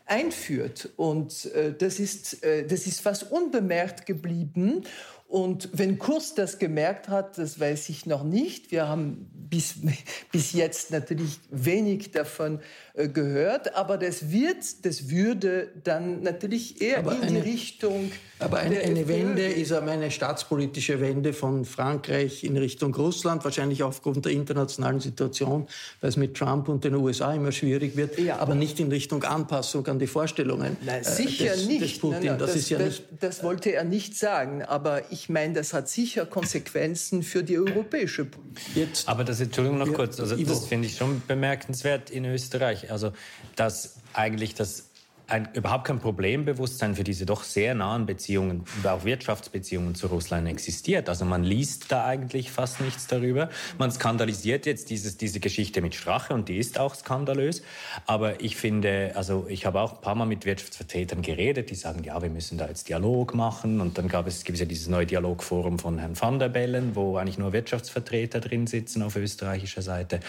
einführt. 0.09 0.91
Und 0.97 1.47
äh, 1.55 1.73
das, 1.73 2.01
ist, 2.01 2.43
äh, 2.43 2.67
das 2.67 2.87
ist 2.87 3.01
fast 3.01 3.31
unbemerkt 3.31 4.07
geblieben. 4.07 4.85
Und 5.29 5.69
wenn 5.75 5.99
Kurz 5.99 6.35
das 6.35 6.59
gemerkt 6.59 7.09
hat, 7.09 7.37
das 7.37 7.61
weiß 7.61 7.91
ich 7.91 8.07
noch 8.07 8.25
nicht. 8.25 8.71
Wir 8.71 8.89
haben 8.89 9.31
bis, 9.35 9.77
bis 10.33 10.53
jetzt 10.53 10.91
natürlich 10.91 11.39
wenig 11.51 12.11
davon 12.13 12.61
äh, 12.99 13.09
gehört, 13.09 13.77
aber 13.77 13.97
das 13.97 14.31
wird, 14.33 14.85
das 14.85 15.09
würde 15.09 15.69
dann 15.85 16.23
natürlich 16.23 16.83
eher 16.83 16.99
aber 16.99 17.13
in 17.13 17.23
eine, 17.23 17.43
die 17.43 17.51
Richtung. 17.51 18.11
Aber 18.41 18.59
eine, 18.59 18.81
eine 18.81 19.07
Wende 19.07 19.47
ist 19.47 19.71
aber 19.71 19.93
eine 19.93 20.11
staatspolitische 20.11 21.01
Wende 21.01 21.33
von 21.33 21.65
Frankreich 21.65 22.43
in 22.43 22.57
Richtung 22.57 22.93
Russland, 22.95 23.45
wahrscheinlich 23.45 23.85
aufgrund 23.85 24.25
der 24.25 24.33
internationalen 24.33 24.99
Situation, 24.99 25.69
weil 26.01 26.11
es 26.11 26.17
mit 26.17 26.37
Trump 26.37 26.69
und 26.69 26.83
den 26.83 26.97
USA 26.97 27.33
immer 27.35 27.53
schwierig 27.53 27.97
wird, 27.97 28.19
ja. 28.19 28.39
aber 28.39 28.57
nicht 28.57 28.81
in 28.81 28.91
Richtung 28.91 29.23
Anpassung 29.23 29.87
an 29.87 30.01
die 30.01 30.09
Vorstellungen. 30.09 30.77
Nein, 30.85 31.05
sicher 31.05 31.53
des, 31.53 31.67
nicht. 31.67 31.83
Des 31.83 31.99
Putin. 31.99 32.19
Nein, 32.19 32.27
nein, 32.27 32.39
das, 32.39 32.55
das, 32.55 32.69
ja 32.69 32.79
das, 32.79 33.03
das 33.21 33.43
wollte 33.45 33.73
er 33.73 33.85
nicht 33.85 34.17
sagen, 34.17 34.65
aber 34.65 35.13
ich 35.13 35.29
meine, 35.29 35.55
das 35.55 35.73
hat 35.73 35.89
sicher 35.89 36.27
Konsequenzen 36.27 37.23
für 37.23 37.45
die 37.45 37.59
europäische 37.59 38.25
Politik. 38.25 38.89
Aber 39.07 39.23
das, 39.23 39.41
Entschuldigung 39.41 39.79
noch 39.79 39.93
kurz, 39.93 40.19
also 40.19 40.37
das 40.37 40.67
finde 40.67 40.89
ich 40.89 40.97
schon 40.97 41.23
bemerkenswert 41.29 42.11
in 42.11 42.25
Österreich. 42.25 42.88
Also, 42.91 43.13
dass 43.57 43.97
eigentlich 44.15 44.55
das 44.55 44.89
ein, 45.29 45.49
überhaupt 45.53 45.85
kein 45.85 46.01
Problembewusstsein 46.01 46.95
für 46.95 47.05
diese 47.05 47.27
doch 47.27 47.43
sehr 47.45 47.75
nahen 47.75 48.07
Beziehungen 48.07 48.65
auch 48.85 49.05
Wirtschaftsbeziehungen 49.05 49.95
zu 49.95 50.07
Russland 50.07 50.49
existiert. 50.49 51.09
Also 51.09 51.27
man 51.27 51.45
liest 51.45 51.93
da 51.93 52.07
eigentlich 52.07 52.51
fast 52.51 52.81
nichts 52.81 53.07
darüber. 53.07 53.51
Man 53.77 53.91
skandalisiert 53.91 54.65
jetzt 54.65 54.89
dieses, 54.89 55.19
diese 55.19 55.39
Geschichte 55.39 55.83
mit 55.83 55.95
Strache 55.95 56.33
und 56.33 56.49
die 56.49 56.57
ist 56.57 56.79
auch 56.79 56.95
skandalös. 56.95 57.63
Aber 58.07 58.41
ich 58.41 58.57
finde, 58.57 59.13
also 59.17 59.47
ich 59.49 59.67
habe 59.67 59.81
auch 59.81 59.97
ein 59.97 60.01
paar 60.01 60.15
Mal 60.15 60.25
mit 60.25 60.47
Wirtschaftsvertretern 60.47 61.21
geredet, 61.21 61.69
die 61.69 61.75
sagen, 61.75 62.03
ja, 62.05 62.21
wir 62.23 62.31
müssen 62.31 62.57
da 62.57 62.67
jetzt 62.67 62.89
Dialog 62.89 63.35
machen. 63.35 63.83
Und 63.83 63.99
dann 63.99 64.09
gab 64.09 64.27
es, 64.27 64.45
gibt 64.45 64.57
es 64.57 64.61
ja 64.61 64.67
dieses 64.67 64.89
neue 64.89 65.05
Dialogforum 65.05 65.79
von 65.79 65.99
Herrn 65.99 66.19
van 66.19 66.39
der 66.39 66.49
Bellen, 66.49 66.97
wo 66.97 67.19
eigentlich 67.19 67.39
nur 67.39 67.53
Wirtschaftsvertreter 67.53 68.41
drin 68.41 68.67
sitzen 68.67 69.03
auf 69.03 69.15
österreichischer 69.17 69.83
Seite. 69.83 70.21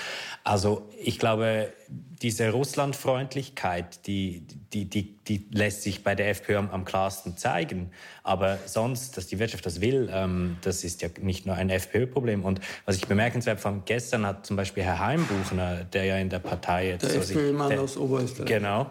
Also 0.43 0.89
ich 1.02 1.19
glaube, 1.19 1.72
diese 2.21 2.52
Russlandfreundlichkeit, 2.52 4.06
die, 4.06 4.43
die, 4.73 4.86
die, 4.86 5.17
die 5.28 5.47
lässt 5.52 5.84
sich 5.84 6.04
bei 6.04 6.15
der 6.15 6.30
FPÖ 6.30 6.58
am, 6.58 6.69
am 6.69 6.86
klarsten 6.86 7.38
zeigen. 7.38 7.91
Aber 8.23 8.60
sonst, 8.65 9.15
dass 9.15 9.28
die 9.28 9.39
Wirtschaft 9.39 9.65
das 9.65 9.80
will, 9.80 10.10
ähm, 10.12 10.58
das 10.62 10.84
ist 10.84 11.02
ja 11.02 11.10
nicht 11.21 11.45
nur 11.45 11.56
ein 11.56 11.69
FPÖ-Problem. 11.69 12.43
Und 12.43 12.60
was 12.86 12.97
ich 12.97 13.08
bemerkenswert 13.08 13.60
fand, 13.62 13.86
gestern 13.86 14.25
hat 14.25 14.45
zum 14.45 14.58
Beispiel 14.58 14.84
Herr 14.84 14.99
Heimbuchner, 14.99 15.86
der 15.86 16.04
ja 16.04 16.17
in 16.17 16.30
der 16.30 16.39
Partei 16.39 16.89
jetzt... 16.89 17.04
Der 17.04 17.21
so 17.21 17.34
FPÖ-Mann 17.34 17.80
aus 17.80 17.95
Oberösterreich. 17.95 18.49
Genau, 18.49 18.89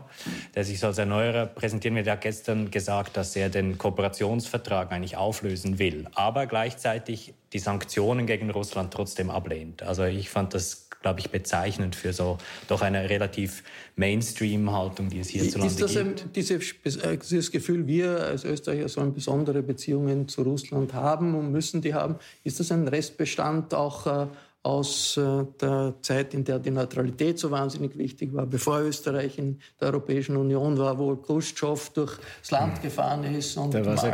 der 0.54 0.64
sich 0.64 0.80
so 0.80 0.86
als 0.86 0.98
Erneuerer 0.98 1.46
präsentieren 1.46 1.96
will, 1.96 2.04
der 2.04 2.14
hat 2.14 2.22
gestern 2.22 2.70
gesagt, 2.70 3.16
dass 3.16 3.36
er 3.36 3.50
den 3.50 3.76
Kooperationsvertrag 3.76 4.90
eigentlich 4.90 5.16
auflösen 5.16 5.78
will, 5.78 6.06
aber 6.14 6.46
gleichzeitig 6.46 7.34
die 7.52 7.58
Sanktionen 7.58 8.26
gegen 8.26 8.50
Russland 8.50 8.92
trotzdem 8.92 9.30
ablehnt. 9.30 9.82
Also 9.82 10.04
ich 10.04 10.30
fand 10.30 10.54
das 10.54 10.87
glaube 11.00 11.20
ich, 11.20 11.30
bezeichnend 11.30 11.94
für 11.94 12.12
so 12.12 12.38
doch 12.66 12.82
eine 12.82 13.08
relativ 13.08 13.62
Mainstream-Haltung, 13.96 15.08
die 15.08 15.20
es 15.20 15.28
hierzulande 15.28 15.72
ist 15.72 15.80
das 15.80 15.94
gibt. 15.94 16.22
Ein, 16.22 16.32
diese, 16.34 16.54
äh, 16.54 17.16
dieses 17.16 17.50
Gefühl, 17.50 17.86
wir 17.86 18.20
als 18.24 18.44
Österreicher 18.44 18.88
sollen 18.88 19.14
besondere 19.14 19.62
Beziehungen 19.62 20.28
zu 20.28 20.42
Russland 20.42 20.94
haben 20.94 21.34
und 21.34 21.52
müssen 21.52 21.82
die 21.82 21.94
haben, 21.94 22.16
ist 22.44 22.58
das 22.60 22.72
ein 22.72 22.88
Restbestand 22.88 23.74
auch 23.74 24.06
äh, 24.06 24.26
aus 24.62 25.16
äh, 25.16 25.44
der 25.60 25.94
Zeit, 26.02 26.34
in 26.34 26.44
der 26.44 26.58
die 26.58 26.72
Neutralität 26.72 27.38
so 27.38 27.50
wahnsinnig 27.50 27.96
wichtig 27.96 28.34
war, 28.34 28.44
bevor 28.44 28.80
Österreich 28.80 29.38
in 29.38 29.60
der 29.80 29.88
Europäischen 29.88 30.36
Union 30.36 30.76
war, 30.76 30.98
wo 30.98 31.14
Khrushchev 31.16 31.90
durchs 31.94 32.50
Land 32.50 32.82
gefahren 32.82 33.22
ist. 33.22 33.56
Und 33.56 33.72
da 33.72 33.86
war 33.86 33.94
es 33.94 34.02
ja, 34.02 34.08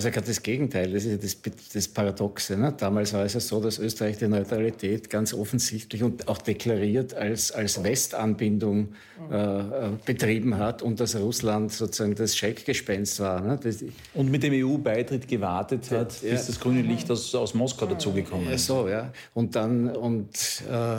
ja 0.00 0.10
gerade 0.10 0.26
das 0.26 0.42
Gegenteil, 0.42 0.92
das 0.92 1.04
ist 1.04 1.10
ja 1.10 1.16
das, 1.16 1.70
das 1.72 1.88
Paradoxe. 1.88 2.56
Ne? 2.56 2.74
Damals 2.76 3.12
war 3.12 3.24
es 3.24 3.34
ja 3.34 3.40
so, 3.40 3.60
dass 3.60 3.78
Österreich 3.78 4.18
die 4.18 4.26
Neutralität 4.26 5.08
ganz 5.08 5.32
offensichtlich 5.32 6.02
und 6.02 6.26
auch 6.26 6.38
deklariert 6.38 7.14
als, 7.14 7.52
als 7.52 7.82
Westanbindung 7.82 8.94
äh, 9.30 9.36
äh 9.36 9.90
betrieben 10.04 10.58
hat 10.58 10.82
und 10.82 10.98
dass 10.98 11.14
Russland 11.14 11.72
sozusagen 11.72 12.16
das 12.16 12.36
Scheckgespenst 12.36 13.20
war. 13.20 13.40
Ne? 13.40 13.60
Das, 13.62 13.84
und 14.14 14.30
mit 14.30 14.42
dem 14.42 14.52
EU-Beitritt 14.54 15.28
gewartet 15.28 15.90
hat, 15.92 16.20
ja. 16.20 16.32
bis 16.32 16.46
das 16.46 16.58
grüne 16.58 16.82
Licht 16.82 17.10
aus, 17.10 17.32
aus 17.34 17.54
Moskau 17.54 17.86
dazugekommen 17.86 18.50
ist. 18.50 18.68
Ja, 18.68 18.74
so, 18.74 18.88
ja. 18.88 19.12
Und 19.34 19.54
dann 19.54 19.83
und 19.88 20.62
äh, 20.70 20.98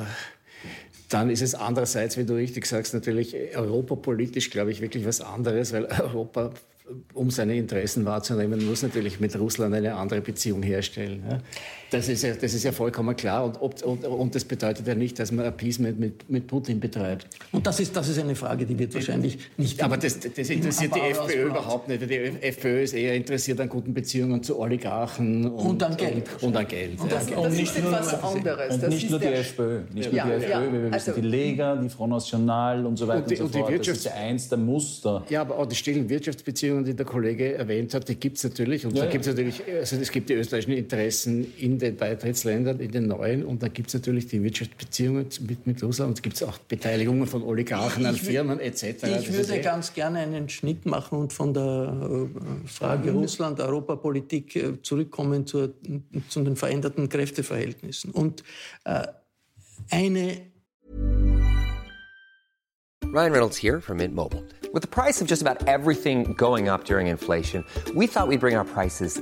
dann 1.10 1.30
ist 1.30 1.42
es 1.42 1.56
andererseits, 1.56 2.18
wie 2.18 2.26
du 2.26 2.36
richtig 2.36 2.66
sagst, 2.66 2.94
natürlich 2.94 3.36
europapolitisch, 3.56 4.50
glaube 4.50 4.72
ich, 4.72 4.82
wirklich 4.82 5.06
was 5.06 5.22
anderes, 5.22 5.72
weil 5.74 5.86
Europa 5.86 6.52
um 7.14 7.32
seine 7.32 7.56
Interessen 7.56 8.06
wahrzunehmen, 8.06 8.66
muss 8.66 8.84
natürlich 8.84 9.20
mit 9.20 9.38
Russland 9.38 9.74
eine 9.74 9.96
andere 9.96 10.22
Beziehung 10.22 10.62
herstellen. 10.62 11.24
Ja. 11.30 11.40
Das, 11.96 12.10
ist 12.10 12.24
ja, 12.24 12.34
das 12.34 12.54
ist 12.54 12.64
ja 12.64 12.72
vollkommen 12.72 13.16
klar. 13.16 13.46
Und, 13.46 13.62
ob, 13.62 13.82
und, 13.84 14.06
und, 14.06 14.36
das 14.36 14.44
bedeutet 14.44 14.88
ja 14.88 14.96
nicht, 14.96 15.18
dass 15.20 15.32
man 15.32 15.46
Appeasement 15.46 16.00
mit, 16.00 16.30
mit 16.30 16.48
Putin 16.48 16.80
betreibt. 16.80 17.28
Und 17.52 17.66
das 17.66 17.80
ist, 17.80 17.96
das 17.96 18.10
ist 18.10 18.20
eine 18.20 18.36
Frage, 18.36 18.66
die 18.66 18.78
wird 18.78 18.94
wahrscheinlich 18.94 19.38
nicht. 19.58 19.82
Aber 19.82 19.98
das, 19.98 20.20
das 20.20 20.50
interessiert 20.50 20.96
die 20.96 21.00
FPÖ 21.00 21.48
überhaupt 21.48 21.88
nicht. 21.88 22.02
Die 22.10 22.16
FPÖ 22.16 22.84
ist 22.84 22.94
eher 22.94 23.16
interessiert 23.16 23.60
an 23.60 23.70
guten 23.70 23.94
Beziehungen 23.94 24.44
zu 24.44 24.60
Oligarchen 24.60 25.46
und, 25.46 25.66
und 25.66 25.84
an 25.84 25.96
Geld. 25.96 26.26
Und, 26.42 26.50
und 26.50 26.58
an 26.58 26.68
Geld. 26.68 27.00
Und 27.00 27.12
das, 27.12 27.30
ja. 27.30 27.42
das 27.42 27.60
ist 27.60 27.78
etwas 27.78 28.24
anderes. 28.24 28.74
Und 28.74 28.84
das 28.84 28.90
nicht 28.90 29.10
nur 29.10 29.20
die 29.20 29.28
FPÖ. 29.28 29.82
Nicht 29.94 30.12
nur 30.12 30.24
die 30.24 30.32
FPÖ, 30.32 30.50
ja. 30.50 30.74
wir 30.74 30.92
wissen 30.92 31.14
die 31.16 31.22
Lega, 31.22 31.76
die 31.76 31.90
Front 31.90 32.12
National 32.12 32.86
und 32.86 32.98
so 32.98 33.08
weiter 33.08 33.24
und, 33.24 33.32
die, 33.32 33.42
und 33.42 33.54
so 33.54 33.60
fort. 33.60 33.72
Die 33.72 33.78
das 33.78 33.88
ist 33.88 34.06
ja 34.06 34.14
eins 34.14 34.50
der 34.50 34.58
Muster. 34.58 35.24
Ja, 35.30 35.42
aber 35.42 35.58
auch 35.58 35.66
die 35.66 35.76
stillen 35.76 36.10
Wirtschaftsbeziehungen, 36.10 36.84
die 36.84 36.94
der 36.94 37.06
Kollege 37.06 37.56
erwähnt 37.56 37.94
hat, 37.94 38.08
die 38.10 38.16
gibt 38.16 38.38
es 38.38 38.44
natürlich. 38.44 38.86
Und 38.86 38.96
ja, 38.96 39.06
da 39.06 39.12
gibt 39.12 39.26
es 39.26 39.32
natürlich, 39.32 39.62
also 39.80 39.96
es 39.96 40.12
gibt 40.12 40.30
die 40.30 40.34
österreichischen 40.34 40.74
Interessen 40.74 41.54
in 41.58 41.80
den 41.86 41.98
Beitrittsländern, 41.98 42.80
in 42.80 42.92
den 42.92 43.08
neuen. 43.08 43.46
Und 43.46 43.64
da 43.64 43.68
gibt 43.68 43.90
es 43.90 43.94
natürlich 43.94 44.28
die 44.28 44.44
Wirtschaftsbeziehungen 44.44 45.28
mit, 45.48 45.68
mit 45.68 45.84
Russland. 45.84 46.10
Und 46.10 46.18
es 46.18 46.22
gibt 46.22 46.44
auch 46.44 46.58
Beteiligungen 46.58 47.28
von 47.28 47.44
Oligarchen 47.44 48.06
an 48.06 48.16
Firmen 48.16 48.60
etc. 48.60 49.04
Ich 49.20 49.34
würde 49.34 49.62
ganz 49.62 49.94
gerne 49.94 50.20
einen 50.20 50.50
Schnitt 50.50 50.86
machen 50.86 51.20
und 51.20 51.34
von 51.34 51.54
der 51.54 51.64
äh, 51.64 52.68
Frage 52.68 53.12
mhm. 53.12 53.20
Russland-Europapolitik 53.20 54.56
äh, 54.56 54.82
zurückkommen 54.82 55.46
zur, 55.46 55.74
zu 56.30 56.44
den 56.44 56.56
veränderten 56.56 57.10
Kräfteverhältnissen. 57.10 58.12
Und 58.12 58.44
äh, 58.84 59.08
eine 59.90 60.42
Ryan 63.04 63.32
Reynolds 63.32 63.56
here 63.56 63.80
from 63.80 63.98
Mint 63.98 64.14
Mobile. 64.14 64.44
With 64.74 64.82
the 64.82 64.90
price 64.90 65.22
of 65.22 65.28
just 65.28 65.42
about 65.42 65.70
everything 65.70 66.34
going 66.34 66.68
up 66.68 66.84
during 66.84 67.08
inflation, 67.08 67.64
we 67.96 68.08
thought 68.08 68.28
we'd 68.28 68.42
bring 68.42 68.58
our 68.58 68.66
prices 68.66 69.22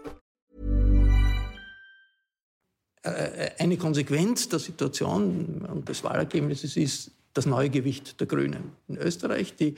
Eine 3.03 3.77
Konsequenz 3.77 4.49
der 4.49 4.59
Situation 4.59 5.65
und 5.67 5.89
des 5.89 6.03
Wahlergebnisses 6.03 6.77
ist 6.77 7.11
das 7.33 7.45
neue 7.45 7.69
Gewicht 7.69 8.19
der 8.19 8.27
Grünen 8.27 8.73
in 8.87 8.97
Österreich, 8.97 9.55
die 9.55 9.75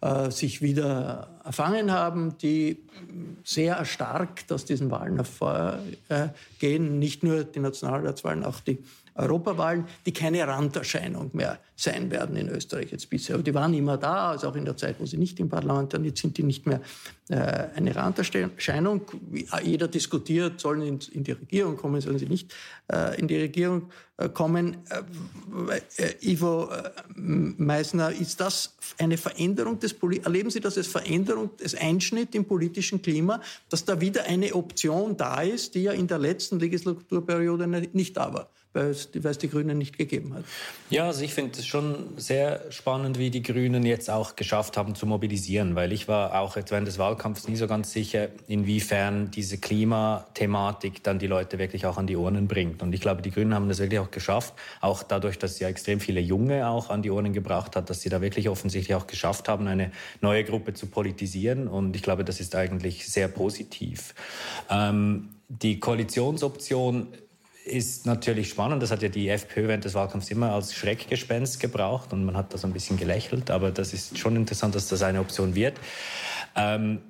äh, 0.00 0.30
sich 0.30 0.62
wieder 0.62 1.40
erfangen 1.44 1.90
haben, 1.90 2.38
die 2.38 2.78
sehr 3.44 3.76
erstarkt 3.76 4.52
aus 4.52 4.64
diesen 4.64 4.90
Wahlen 4.90 5.16
hervorgehen, 5.16 6.98
nicht 6.98 7.24
nur 7.24 7.44
die 7.44 7.60
Nationalratswahlen, 7.60 8.44
auch 8.44 8.60
die 8.60 8.78
Europawahlen, 9.14 9.86
die 10.06 10.12
keine 10.12 10.46
Randerscheinung 10.46 11.30
mehr 11.32 11.58
sein 11.76 12.10
werden 12.10 12.36
in 12.36 12.48
Österreich 12.48 12.92
jetzt 12.92 13.10
bisher. 13.10 13.34
Aber 13.34 13.42
die 13.42 13.54
waren 13.54 13.74
immer 13.74 13.98
da, 13.98 14.30
also 14.30 14.48
auch 14.48 14.56
in 14.56 14.64
der 14.64 14.76
Zeit, 14.76 14.96
wo 14.98 15.06
sie 15.06 15.16
nicht 15.18 15.40
im 15.40 15.48
Parlament 15.48 15.92
waren. 15.92 16.04
Jetzt 16.04 16.20
sind 16.20 16.38
die 16.38 16.42
nicht 16.42 16.66
mehr 16.66 16.80
äh, 17.28 17.34
eine 17.74 17.94
Randerscheinung. 17.94 19.02
Jeder 19.62 19.88
diskutiert, 19.88 20.60
sollen 20.60 20.82
in, 20.82 21.00
in, 21.12 21.24
die 21.24 21.32
Regierung 21.32 21.76
kommen, 21.76 22.00
sollen 22.00 22.18
sie 22.18 22.26
nicht 22.26 22.54
äh, 22.92 23.18
in 23.18 23.28
die 23.28 23.36
Regierung 23.36 23.90
äh, 24.16 24.28
kommen. 24.28 24.78
Äh, 25.96 26.14
Ivo 26.20 26.68
äh, 26.70 26.90
Meisner, 27.16 28.12
ist 28.12 28.40
das 28.40 28.76
eine 28.98 29.16
Veränderung 29.16 29.78
des 29.78 29.94
Poli 29.94 30.20
erleben 30.24 30.50
Sie 30.50 30.60
das 30.60 30.76
als 30.76 30.86
Veränderung, 30.86 31.50
als 31.62 31.74
Einschnitt 31.74 32.34
im 32.34 32.44
politischen 32.44 33.02
Klima, 33.02 33.40
dass 33.68 33.84
da 33.84 34.00
wieder 34.00 34.24
eine 34.24 34.54
Option 34.54 35.16
da 35.16 35.42
ist, 35.42 35.74
die 35.74 35.82
ja 35.82 35.92
in 35.92 36.06
der 36.06 36.18
letzten 36.18 36.60
Legislaturperiode 36.60 37.66
nicht 37.66 38.16
da 38.16 38.32
war? 38.32 38.48
Weil 38.72 38.86
es, 38.86 39.10
die 39.10 39.48
Grünen 39.48 39.76
nicht 39.76 39.98
gegeben 39.98 40.34
hat. 40.34 40.44
Ja, 40.88 41.06
also 41.06 41.22
ich 41.22 41.34
finde 41.34 41.58
es 41.58 41.66
schon 41.66 42.14
sehr 42.16 42.70
spannend, 42.70 43.18
wie 43.18 43.30
die 43.30 43.42
Grünen 43.42 43.84
jetzt 43.84 44.08
auch 44.08 44.34
geschafft 44.36 44.76
haben 44.76 44.94
zu 44.94 45.06
mobilisieren, 45.06 45.74
weil 45.74 45.92
ich 45.92 46.08
war 46.08 46.40
auch 46.40 46.56
jetzt 46.56 46.70
während 46.70 46.88
des 46.88 46.98
Wahlkampfs 46.98 47.48
nie 47.48 47.56
so 47.56 47.66
ganz 47.66 47.92
sicher, 47.92 48.28
inwiefern 48.46 49.30
diese 49.30 49.58
Klimathematik 49.58 51.02
dann 51.02 51.18
die 51.18 51.26
Leute 51.26 51.58
wirklich 51.58 51.84
auch 51.86 51.98
an 51.98 52.06
die 52.06 52.16
Urnen 52.16 52.48
bringt. 52.48 52.82
Und 52.82 52.94
ich 52.94 53.00
glaube, 53.00 53.20
die 53.20 53.30
Grünen 53.30 53.54
haben 53.54 53.68
das 53.68 53.78
wirklich 53.78 54.00
auch 54.00 54.10
geschafft, 54.10 54.54
auch 54.80 55.02
dadurch, 55.02 55.38
dass 55.38 55.56
sie 55.56 55.64
ja 55.64 55.70
extrem 55.70 56.00
viele 56.00 56.20
Junge 56.20 56.68
auch 56.68 56.88
an 56.88 57.02
die 57.02 57.10
Urnen 57.10 57.32
gebracht 57.32 57.76
hat, 57.76 57.90
dass 57.90 58.00
sie 58.00 58.08
da 58.08 58.22
wirklich 58.22 58.48
offensichtlich 58.48 58.94
auch 58.94 59.06
geschafft 59.06 59.48
haben, 59.48 59.66
eine 59.66 59.92
neue 60.20 60.44
Gruppe 60.44 60.72
zu 60.72 60.86
politisieren. 60.86 61.68
Und 61.68 61.94
ich 61.94 62.02
glaube, 62.02 62.24
das 62.24 62.40
ist 62.40 62.54
eigentlich 62.54 63.08
sehr 63.08 63.28
positiv. 63.28 64.14
Ähm, 64.70 65.30
die 65.48 65.78
Koalitionsoption 65.80 67.08
ist 67.64 68.06
natürlich 68.06 68.48
spannend. 68.48 68.82
Das 68.82 68.90
hat 68.90 69.02
ja 69.02 69.08
die 69.08 69.28
FPÖ 69.28 69.68
während 69.68 69.84
des 69.84 69.94
Wahlkampfs 69.94 70.30
immer 70.30 70.52
als 70.52 70.74
Schreckgespenst 70.74 71.60
gebraucht 71.60 72.12
und 72.12 72.24
man 72.24 72.36
hat 72.36 72.52
da 72.52 72.58
so 72.58 72.66
ein 72.66 72.72
bisschen 72.72 72.96
gelächelt. 72.96 73.50
Aber 73.50 73.70
das 73.70 73.92
ist 73.92 74.18
schon 74.18 74.36
interessant, 74.36 74.74
dass 74.74 74.88
das 74.88 75.02
eine 75.02 75.20
Option 75.20 75.54
wird. 75.54 75.78
Ähm, 76.56 77.00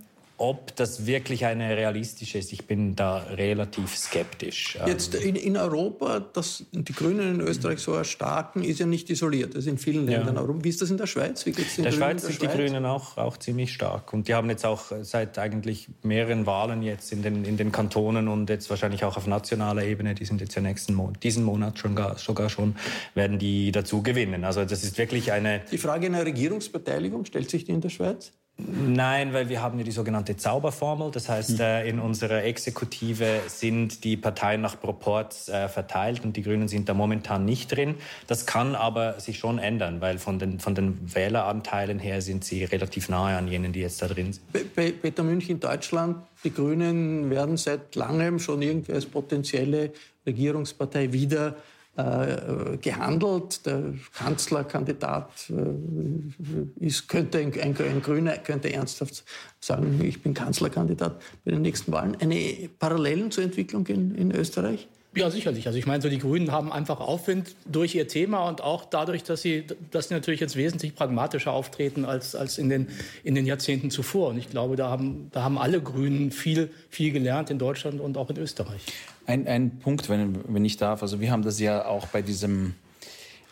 ob 0.42 0.74
das 0.74 1.06
wirklich 1.06 1.46
eine 1.46 1.76
realistische 1.76 2.38
ist, 2.38 2.52
ich 2.52 2.66
bin 2.66 2.96
da 2.96 3.18
relativ 3.18 3.96
skeptisch. 3.96 4.76
Jetzt 4.84 5.14
in, 5.14 5.36
in 5.36 5.56
Europa, 5.56 6.18
dass 6.18 6.64
die 6.72 6.92
Grünen 6.92 7.36
in 7.36 7.40
Österreich 7.40 7.78
so 7.78 7.94
erstarken, 7.94 8.64
ist 8.64 8.80
ja 8.80 8.86
nicht 8.86 9.08
isoliert. 9.08 9.54
Das 9.54 9.60
ist 9.60 9.66
in 9.68 9.78
vielen 9.78 10.04
Ländern. 10.04 10.34
Ja. 10.34 10.64
Wie 10.64 10.68
ist 10.68 10.82
das 10.82 10.90
in 10.90 10.96
der 10.96 11.06
Schweiz? 11.06 11.46
Wie 11.46 11.52
geht's 11.52 11.76
den 11.76 11.84
der 11.84 11.92
Grünen 11.92 12.02
Schweiz 12.02 12.26
sind 12.26 12.42
die 12.42 12.48
Grünen 12.48 12.84
auch, 12.86 13.18
auch 13.18 13.36
ziemlich 13.36 13.72
stark. 13.72 14.12
Und 14.12 14.26
die 14.26 14.34
haben 14.34 14.50
jetzt 14.50 14.66
auch 14.66 14.86
seit 15.02 15.38
eigentlich 15.38 15.88
mehreren 16.02 16.44
Wahlen 16.44 16.82
jetzt 16.82 17.12
in 17.12 17.22
den, 17.22 17.44
in 17.44 17.56
den 17.56 17.70
Kantonen 17.70 18.26
und 18.26 18.50
jetzt 18.50 18.68
wahrscheinlich 18.68 19.04
auch 19.04 19.16
auf 19.16 19.28
nationaler 19.28 19.84
Ebene, 19.84 20.16
die 20.16 20.24
sind 20.24 20.40
jetzt 20.40 20.56
ja 20.56 20.60
nächsten 20.60 20.94
Mo 20.94 21.12
diesen 21.22 21.44
Monat 21.44 21.78
schon 21.78 21.94
gar, 21.94 22.18
sogar 22.18 22.50
schon, 22.50 22.74
werden 23.14 23.38
die 23.38 23.70
dazu 23.70 24.02
gewinnen. 24.02 24.44
Also 24.44 24.64
das 24.64 24.82
ist 24.82 24.98
wirklich 24.98 25.30
eine... 25.30 25.60
Die 25.70 25.78
Frage 25.78 26.06
einer 26.06 26.26
Regierungsbeteiligung, 26.26 27.26
stellt 27.26 27.48
sich 27.48 27.62
die 27.64 27.70
in 27.70 27.80
der 27.80 27.90
Schweiz? 27.90 28.32
Nein, 28.66 29.32
weil 29.32 29.48
wir 29.48 29.62
haben 29.62 29.78
ja 29.78 29.84
die 29.84 29.90
sogenannte 29.90 30.36
Zauberformel. 30.36 31.10
Das 31.10 31.28
heißt, 31.28 31.60
äh, 31.60 31.88
in 31.88 31.98
unserer 31.98 32.44
Exekutive 32.44 33.40
sind 33.46 34.04
die 34.04 34.16
Parteien 34.16 34.60
nach 34.60 34.80
Proports 34.80 35.48
äh, 35.48 35.68
verteilt 35.68 36.24
und 36.24 36.36
die 36.36 36.42
Grünen 36.42 36.68
sind 36.68 36.88
da 36.88 36.94
momentan 36.94 37.44
nicht 37.44 37.74
drin. 37.74 37.96
Das 38.26 38.46
kann 38.46 38.74
aber 38.74 39.20
sich 39.20 39.38
schon 39.38 39.58
ändern, 39.58 40.00
weil 40.00 40.18
von 40.18 40.38
den, 40.38 40.60
von 40.60 40.74
den 40.74 41.14
Wähleranteilen 41.14 41.98
her 41.98 42.22
sind 42.22 42.44
sie 42.44 42.64
relativ 42.64 43.08
nahe 43.08 43.36
an 43.36 43.48
jenen, 43.48 43.72
die 43.72 43.80
jetzt 43.80 44.00
da 44.02 44.08
drin 44.08 44.32
sind. 44.32 44.74
Bei 44.74 44.92
Peter 44.92 45.22
München, 45.22 45.60
Deutschland, 45.60 46.18
die 46.44 46.52
Grünen 46.52 47.30
werden 47.30 47.56
seit 47.56 47.94
langem 47.94 48.38
schon 48.38 48.62
irgendwie 48.62 48.92
als 48.92 49.06
potenzielle 49.06 49.92
Regierungspartei 50.26 51.12
wieder 51.12 51.56
äh, 51.96 52.76
gehandelt. 52.78 53.66
Der 53.66 53.94
Kanzlerkandidat 54.14 55.50
äh, 55.50 56.84
ist, 56.86 57.08
könnte 57.08 57.38
ein, 57.38 57.52
ein, 57.60 57.76
ein, 57.76 58.02
Grüner 58.02 58.38
könnte 58.38 58.72
ernsthaft 58.72 59.24
sagen, 59.60 60.00
ich 60.02 60.22
bin 60.22 60.34
Kanzlerkandidat 60.34 61.20
bei 61.44 61.50
den 61.50 61.62
nächsten 61.62 61.92
Wahlen. 61.92 62.16
Eine 62.20 62.70
Parallelen 62.78 63.30
zur 63.30 63.44
Entwicklung 63.44 63.86
in, 63.88 64.14
in 64.14 64.34
Österreich? 64.34 64.88
Ja, 65.14 65.28
sicherlich. 65.28 65.66
Also 65.66 65.78
ich 65.78 65.84
meine, 65.84 66.02
so 66.02 66.08
die 66.08 66.18
Grünen 66.18 66.52
haben 66.52 66.72
einfach 66.72 66.98
Aufwind 67.00 67.54
durch 67.66 67.94
ihr 67.94 68.08
Thema 68.08 68.48
und 68.48 68.62
auch 68.62 68.86
dadurch, 68.86 69.22
dass 69.22 69.42
sie, 69.42 69.66
dass 69.90 70.08
sie 70.08 70.14
natürlich 70.14 70.40
jetzt 70.40 70.56
wesentlich 70.56 70.94
pragmatischer 70.94 71.52
auftreten 71.52 72.06
als, 72.06 72.34
als 72.34 72.56
in, 72.56 72.70
den, 72.70 72.88
in 73.22 73.34
den 73.34 73.44
Jahrzehnten 73.44 73.90
zuvor. 73.90 74.30
Und 74.30 74.38
ich 74.38 74.48
glaube, 74.48 74.76
da 74.76 74.88
haben, 74.88 75.28
da 75.32 75.42
haben 75.42 75.58
alle 75.58 75.82
Grünen 75.82 76.30
viel, 76.30 76.70
viel 76.88 77.12
gelernt 77.12 77.50
in 77.50 77.58
Deutschland 77.58 78.00
und 78.00 78.16
auch 78.16 78.30
in 78.30 78.38
Österreich. 78.38 78.80
Ein, 79.26 79.46
ein 79.46 79.78
Punkt, 79.78 80.08
wenn, 80.08 80.40
wenn 80.52 80.64
ich 80.64 80.76
darf. 80.76 81.02
Also 81.02 81.20
wir 81.20 81.30
haben 81.30 81.42
das 81.42 81.60
ja 81.60 81.86
auch 81.86 82.06
bei 82.08 82.22
diesem, 82.22 82.74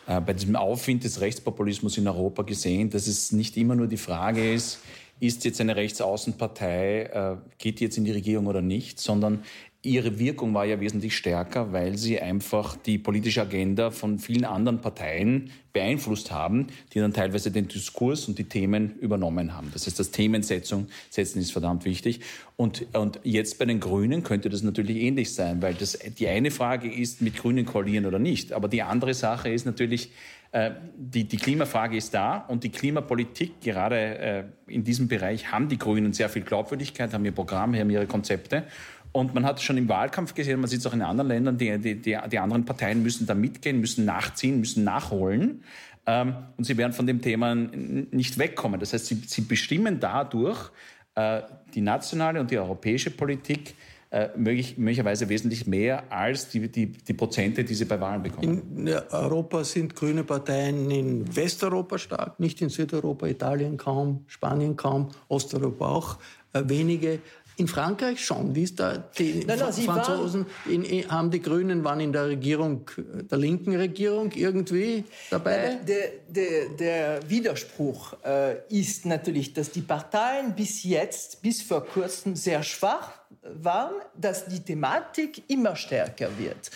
äh, 0.07 0.19
bei 0.19 0.33
diesem 0.33 0.55
Aufwind 0.55 1.03
des 1.03 1.21
Rechtspopulismus 1.21 1.97
in 1.97 2.07
Europa 2.07 2.43
gesehen, 2.43 2.89
dass 2.89 3.07
es 3.07 3.31
nicht 3.31 3.55
immer 3.57 3.75
nur 3.75 3.87
die 3.87 3.97
Frage 3.97 4.53
ist, 4.53 4.79
ist 5.21 5.45
jetzt 5.45 5.61
eine 5.61 5.75
Rechtsaußenpartei, 5.75 7.03
äh, 7.03 7.37
geht 7.57 7.79
die 7.79 7.85
jetzt 7.85 7.97
in 7.97 8.05
die 8.05 8.11
Regierung 8.11 8.47
oder 8.47 8.61
nicht, 8.61 8.99
sondern 8.99 9.43
ihre 9.83 10.19
Wirkung 10.19 10.53
war 10.53 10.65
ja 10.65 10.79
wesentlich 10.79 11.17
stärker, 11.17 11.73
weil 11.73 11.97
sie 11.97 12.19
einfach 12.19 12.75
die 12.75 12.99
politische 12.99 13.41
Agenda 13.41 13.89
von 13.89 14.19
vielen 14.19 14.45
anderen 14.45 14.79
Parteien 14.79 15.51
beeinflusst 15.73 16.31
haben, 16.31 16.67
die 16.93 16.99
dann 16.99 17.13
teilweise 17.13 17.49
den 17.49 17.67
Diskurs 17.67 18.27
und 18.27 18.37
die 18.37 18.43
Themen 18.43 18.95
übernommen 18.99 19.55
haben. 19.55 19.71
Das 19.73 19.87
heißt, 19.87 19.99
das 19.99 20.11
Themensetzung 20.11 20.87
setzen 21.09 21.39
ist 21.39 21.51
verdammt 21.51 21.85
wichtig. 21.85 22.19
Und, 22.57 22.85
und 22.93 23.19
jetzt 23.23 23.57
bei 23.57 23.65
den 23.65 23.79
Grünen 23.79 24.21
könnte 24.21 24.49
das 24.49 24.61
natürlich 24.61 24.97
ähnlich 24.97 25.33
sein, 25.33 25.61
weil 25.63 25.73
das, 25.73 25.97
die 26.19 26.27
eine 26.27 26.51
Frage 26.51 26.91
ist, 26.91 27.21
mit 27.21 27.37
Grünen 27.37 27.65
koalieren 27.65 28.05
oder 28.05 28.19
nicht. 28.19 28.53
Aber 28.53 28.67
die 28.67 28.83
andere 28.83 29.15
Sache 29.15 29.49
ist 29.49 29.65
natürlich, 29.65 30.11
äh, 30.51 30.71
die, 30.95 31.23
die 31.23 31.37
Klimafrage 31.37 31.97
ist 31.97 32.13
da 32.13 32.37
und 32.37 32.63
die 32.63 32.69
Klimapolitik, 32.69 33.61
gerade 33.61 33.95
äh, 33.97 34.43
in 34.67 34.83
diesem 34.83 35.07
Bereich, 35.07 35.51
haben 35.51 35.69
die 35.69 35.77
Grünen 35.77 36.13
sehr 36.13 36.29
viel 36.29 36.43
Glaubwürdigkeit, 36.43 37.13
haben 37.13 37.25
ihr 37.25 37.31
Programm, 37.31 37.73
haben 37.73 37.89
ihre 37.89 38.05
Konzepte. 38.05 38.65
Und 39.11 39.33
man 39.33 39.45
hat 39.45 39.61
schon 39.61 39.77
im 39.77 39.89
Wahlkampf 39.89 40.33
gesehen, 40.33 40.59
man 40.59 40.69
sieht 40.69 40.79
es 40.79 40.87
auch 40.87 40.93
in 40.93 41.01
anderen 41.01 41.27
Ländern, 41.27 41.57
die, 41.57 41.77
die, 41.77 41.95
die, 42.01 42.17
die 42.31 42.39
anderen 42.39 42.65
Parteien 42.65 43.03
müssen 43.03 43.27
da 43.27 43.33
mitgehen, 43.33 43.79
müssen 43.79 44.05
nachziehen, 44.05 44.59
müssen 44.59 44.83
nachholen. 44.83 45.63
Ähm, 46.05 46.35
und 46.57 46.63
sie 46.63 46.77
werden 46.77 46.93
von 46.93 47.05
dem 47.05 47.21
Thema 47.21 47.53
nicht 47.53 48.37
wegkommen. 48.37 48.79
Das 48.79 48.93
heißt, 48.93 49.07
sie, 49.07 49.15
sie 49.15 49.41
bestimmen 49.41 49.99
dadurch 49.99 50.71
äh, 51.15 51.41
die 51.73 51.81
nationale 51.81 52.39
und 52.39 52.51
die 52.51 52.57
europäische 52.57 53.11
Politik 53.11 53.75
äh, 54.11 54.29
möglich, 54.35 54.77
möglicherweise 54.77 55.29
wesentlich 55.29 55.67
mehr 55.67 56.11
als 56.11 56.49
die, 56.49 56.69
die, 56.69 56.87
die 56.87 57.13
Prozente, 57.13 57.63
die 57.63 57.73
sie 57.73 57.85
bei 57.85 57.99
Wahlen 57.99 58.21
bekommen. 58.21 58.61
In 58.75 58.89
Europa 58.89 59.63
sind 59.63 59.95
grüne 59.95 60.25
Parteien 60.25 60.91
in 60.91 61.33
Westeuropa 61.33 61.97
stark, 61.97 62.39
nicht 62.39 62.61
in 62.61 62.67
Südeuropa, 62.69 63.27
Italien 63.27 63.77
kaum, 63.77 64.25
Spanien 64.27 64.75
kaum, 64.75 65.09
Osteuropa 65.29 65.87
auch 65.87 66.17
äh, 66.51 66.63
wenige. 66.65 67.19
In 67.61 67.67
Frankreich 67.67 68.25
schon. 68.25 68.55
Wie 68.55 68.63
ist 68.63 68.79
da 68.79 68.97
die 69.19 69.45
nein, 69.45 69.59
nein, 69.59 69.71
Franzosen 69.71 70.47
in, 70.67 70.83
in, 70.83 71.11
haben 71.11 71.29
die 71.29 71.39
Grünen 71.39 71.83
waren 71.83 71.99
in 71.99 72.11
der 72.11 72.25
Regierung 72.25 72.89
der 72.97 73.37
linken 73.37 73.75
Regierung 73.75 74.31
irgendwie 74.31 75.03
dabei? 75.29 75.77
Der, 75.87 76.09
der, 76.27 76.69
der 76.69 77.29
Widerspruch 77.29 78.15
äh, 78.25 78.55
ist 78.69 79.05
natürlich, 79.05 79.53
dass 79.53 79.69
die 79.69 79.81
Parteien 79.81 80.55
bis 80.55 80.83
jetzt, 80.83 81.43
bis 81.43 81.61
vor 81.61 81.85
kurzem 81.85 82.35
sehr 82.35 82.63
schwach 82.63 83.11
waren, 83.43 83.93
dass 84.19 84.45
die 84.45 84.61
Thematik 84.61 85.43
immer 85.47 85.75
stärker 85.75 86.29
wird. 86.39 86.71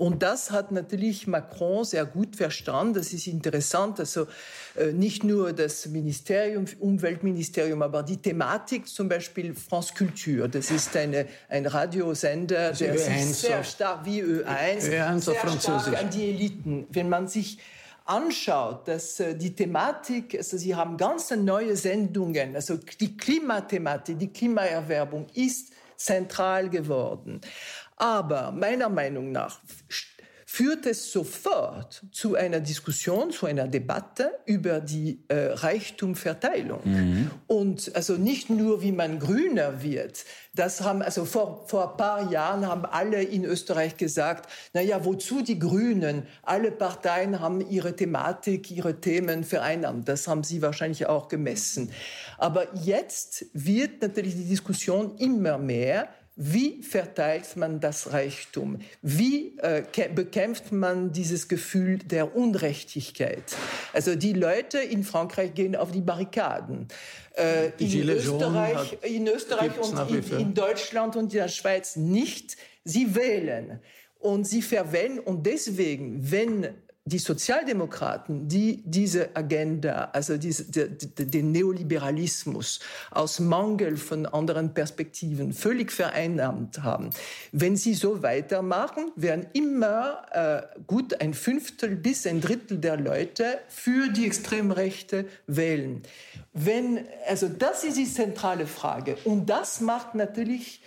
Und 0.00 0.22
das 0.22 0.50
hat 0.50 0.72
natürlich 0.72 1.26
Macron 1.26 1.84
sehr 1.84 2.06
gut 2.06 2.34
verstanden. 2.34 2.94
Das 2.94 3.12
ist 3.12 3.26
interessant. 3.26 4.00
Also 4.00 4.28
äh, 4.74 4.92
nicht 4.92 5.24
nur 5.24 5.52
das 5.52 5.84
Ministerium, 5.88 6.64
Umweltministerium, 6.78 7.82
aber 7.82 8.02
die 8.02 8.16
Thematik, 8.16 8.88
zum 8.88 9.10
Beispiel 9.10 9.54
France 9.54 9.92
Culture. 9.94 10.48
Das 10.48 10.70
ist 10.70 10.96
eine, 10.96 11.26
ein 11.50 11.66
Radiosender, 11.66 12.72
der 12.72 12.98
sich 12.98 13.36
sehr 13.36 13.62
stark 13.62 14.06
wie 14.06 14.22
Ö1, 14.22 14.88
Ö1 14.88 15.20
sehr 15.20 15.60
stark 15.60 15.98
an 15.98 16.08
die 16.08 16.30
Eliten. 16.30 16.86
Wenn 16.88 17.10
man 17.10 17.28
sich 17.28 17.58
anschaut, 18.06 18.88
dass 18.88 19.20
äh, 19.20 19.36
die 19.36 19.54
Thematik, 19.54 20.34
also 20.34 20.56
Sie 20.56 20.74
haben 20.74 20.96
ganz 20.96 21.30
neue 21.30 21.76
Sendungen, 21.76 22.56
also 22.56 22.78
die 22.78 23.18
Klimathematik, 23.18 24.18
die 24.18 24.32
Klimaerwerbung 24.32 25.26
ist 25.34 25.74
zentral 25.96 26.70
geworden. 26.70 27.42
Aber 28.00 28.50
meiner 28.50 28.88
Meinung 28.88 29.30
nach 29.30 29.60
führt 30.46 30.86
es 30.86 31.12
sofort 31.12 32.02
zu 32.10 32.34
einer 32.34 32.58
Diskussion, 32.58 33.30
zu 33.30 33.44
einer 33.44 33.68
Debatte 33.68 34.32
über 34.46 34.80
die 34.80 35.22
äh, 35.28 35.52
Reichtumverteilung. 35.52 36.80
Mhm. 36.82 37.30
Und 37.46 37.94
also 37.94 38.14
nicht 38.14 38.48
nur, 38.48 38.82
wie 38.82 38.90
man 38.90 39.18
grüner 39.18 39.82
wird. 39.82 40.24
Das 40.54 40.80
haben, 40.80 41.02
also 41.02 41.26
vor, 41.26 41.66
vor 41.68 41.92
ein 41.92 41.96
paar 41.98 42.32
Jahren 42.32 42.66
haben 42.66 42.86
alle 42.86 43.22
in 43.22 43.44
Österreich 43.44 43.98
gesagt, 43.98 44.50
na 44.72 44.80
ja, 44.80 45.04
wozu 45.04 45.42
die 45.42 45.58
Grünen? 45.58 46.26
Alle 46.42 46.72
Parteien 46.72 47.38
haben 47.38 47.60
ihre 47.70 47.94
Thematik, 47.94 48.70
ihre 48.70 48.98
Themen 48.98 49.44
vereinnahmt. 49.44 50.08
Das 50.08 50.26
haben 50.26 50.42
sie 50.42 50.62
wahrscheinlich 50.62 51.06
auch 51.06 51.28
gemessen. 51.28 51.92
Aber 52.38 52.66
jetzt 52.74 53.44
wird 53.52 54.00
natürlich 54.00 54.34
die 54.34 54.48
Diskussion 54.48 55.16
immer 55.18 55.58
mehr 55.58 56.08
wie 56.42 56.82
verteilt 56.82 57.54
man 57.56 57.80
das 57.80 58.14
Reichtum? 58.14 58.78
Wie 59.02 59.58
äh, 59.58 59.82
bekämpft 60.14 60.72
man 60.72 61.12
dieses 61.12 61.48
Gefühl 61.48 61.98
der 61.98 62.34
Unrechtigkeit? 62.34 63.42
Also 63.92 64.14
die 64.14 64.32
Leute 64.32 64.78
in 64.78 65.04
Frankreich 65.04 65.52
gehen 65.52 65.76
auf 65.76 65.92
die 65.92 66.00
Barrikaden. 66.00 66.88
Äh, 67.36 67.72
in, 67.76 68.08
Österreich, 68.08 68.96
in 69.02 69.26
Österreich 69.26 69.72
und 69.78 70.30
in, 70.30 70.38
in 70.38 70.54
Deutschland 70.54 71.14
und 71.14 71.24
in 71.24 71.40
der 71.40 71.48
Schweiz 71.48 71.96
nicht. 71.96 72.56
Sie 72.84 73.14
wählen 73.14 73.78
und 74.18 74.46
sie 74.46 74.62
verwenden 74.62 75.18
und 75.18 75.44
deswegen, 75.44 76.30
wenn 76.30 76.68
die 77.10 77.18
Sozialdemokraten, 77.18 78.48
die 78.48 78.82
diese 78.84 79.34
Agenda, 79.34 80.10
also 80.12 80.36
diese, 80.36 80.64
den 80.64 81.52
Neoliberalismus 81.52 82.80
aus 83.10 83.40
Mangel 83.40 83.96
von 83.96 84.26
anderen 84.26 84.72
Perspektiven 84.72 85.52
völlig 85.52 85.92
vereinnahmt 85.92 86.82
haben, 86.82 87.10
wenn 87.52 87.76
sie 87.76 87.94
so 87.94 88.22
weitermachen, 88.22 89.10
werden 89.16 89.46
immer 89.52 90.22
äh, 90.30 90.82
gut 90.86 91.20
ein 91.20 91.34
Fünftel 91.34 91.96
bis 91.96 92.26
ein 92.26 92.40
Drittel 92.40 92.78
der 92.78 92.96
Leute 92.96 93.58
für 93.68 94.08
die 94.08 94.26
Extremrechte 94.26 95.26
wählen. 95.46 96.02
Wenn, 96.52 97.06
also 97.28 97.48
das 97.48 97.84
ist 97.84 97.96
die 97.96 98.10
zentrale 98.10 98.66
Frage. 98.66 99.16
Und 99.24 99.46
das 99.46 99.80
macht 99.80 100.14
natürlich 100.14 100.80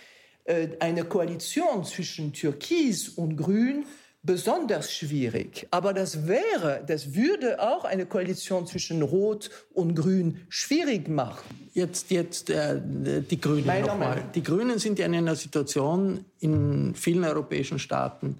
äh, 0.44 0.68
eine 0.80 1.04
Koalition 1.04 1.84
zwischen 1.84 2.32
Türkis 2.32 3.10
und 3.10 3.36
Grün 3.36 3.84
besonders 4.24 4.92
schwierig. 4.92 5.66
Aber 5.70 5.92
das 5.92 6.26
wäre, 6.26 6.82
das 6.86 7.14
würde 7.14 7.60
auch 7.60 7.84
eine 7.84 8.06
Koalition 8.06 8.66
zwischen 8.66 9.02
Rot 9.02 9.50
und 9.72 9.94
Grün 9.94 10.40
schwierig 10.48 11.08
machen. 11.08 11.68
Jetzt, 11.74 12.10
jetzt 12.10 12.50
äh, 12.50 12.80
die 12.82 13.40
Grünen 13.40 13.66
nochmal. 13.86 14.24
Die 14.34 14.42
Grünen 14.42 14.78
sind 14.78 14.98
ja 14.98 15.06
in 15.06 15.14
einer 15.14 15.36
Situation 15.36 16.24
in 16.40 16.94
vielen 16.94 17.24
europäischen 17.24 17.78
Staaten 17.78 18.38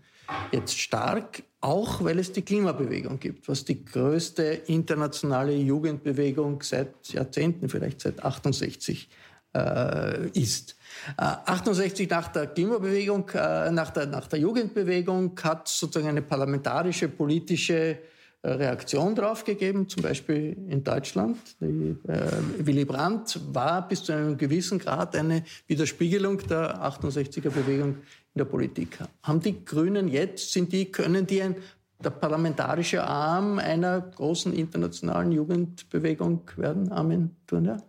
jetzt 0.53 0.79
stark, 0.79 1.43
auch 1.61 2.03
weil 2.03 2.19
es 2.19 2.33
die 2.33 2.43
Klimabewegung 2.43 3.21
gibt, 3.21 3.47
was 3.49 3.65
die 3.65 3.85
größte 3.85 4.43
internationale 4.43 5.55
Jugendbewegung 5.55 6.63
seit 6.63 7.09
Jahrzehnten, 7.09 7.69
vielleicht 7.69 8.01
seit 8.01 8.25
68 8.25 9.09
äh, 9.55 10.29
ist. 10.31 10.77
68 11.17 12.11
äh, 12.11 12.15
nach 12.15 12.29
der 12.29 12.47
Klimabewegung, 12.49 13.29
äh, 13.35 13.71
nach 13.71 13.91
der, 13.91 14.07
nach 14.07 14.27
der 14.27 14.39
Jugendbewegung 14.39 15.39
hat 15.43 15.69
sozusagen 15.69 16.09
eine 16.09 16.23
parlamentarische 16.23 17.09
politische 17.09 17.99
äh, 18.43 18.51
Reaktion 18.51 19.15
drauf 19.15 19.45
gegeben, 19.45 19.89
zum 19.89 20.03
Beispiel 20.03 20.57
in 20.69 20.83
Deutschland. 20.83 21.39
Die, 21.61 21.97
äh, 22.09 22.27
Willy 22.59 22.85
Brandt 22.85 23.41
war 23.53 23.87
bis 23.89 24.05
zu 24.05 24.13
einem 24.13 24.37
gewissen 24.37 24.79
Grad 24.79 25.17
eine 25.17 25.45
Widerspiegelung 25.67 26.39
der 26.47 26.83
68er 26.83 27.51
Bewegung 27.51 27.97
in 28.35 28.39
der 28.39 28.45
Politik. 28.45 28.99
Haben 29.23 29.41
die 29.41 29.65
Grünen 29.65 30.09
jetzt, 30.09 30.53
sind 30.53 30.73
die, 30.73 30.87
können 30.87 31.27
die 31.27 31.43
ein, 31.43 31.57
der 32.03 32.11
parlamentarische 32.11 33.03
Arm 33.05 33.59
einer 33.59 34.01
großen 34.01 34.53
internationalen 34.53 35.33
Jugendbewegung 35.33 36.43
werden, 36.57 36.93
Armin 36.93 37.31
Turner? 37.47 37.83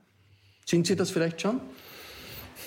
Sind 0.66 0.88
sie 0.88 0.96
das 0.96 1.12
vielleicht 1.12 1.42
schon? 1.42 1.62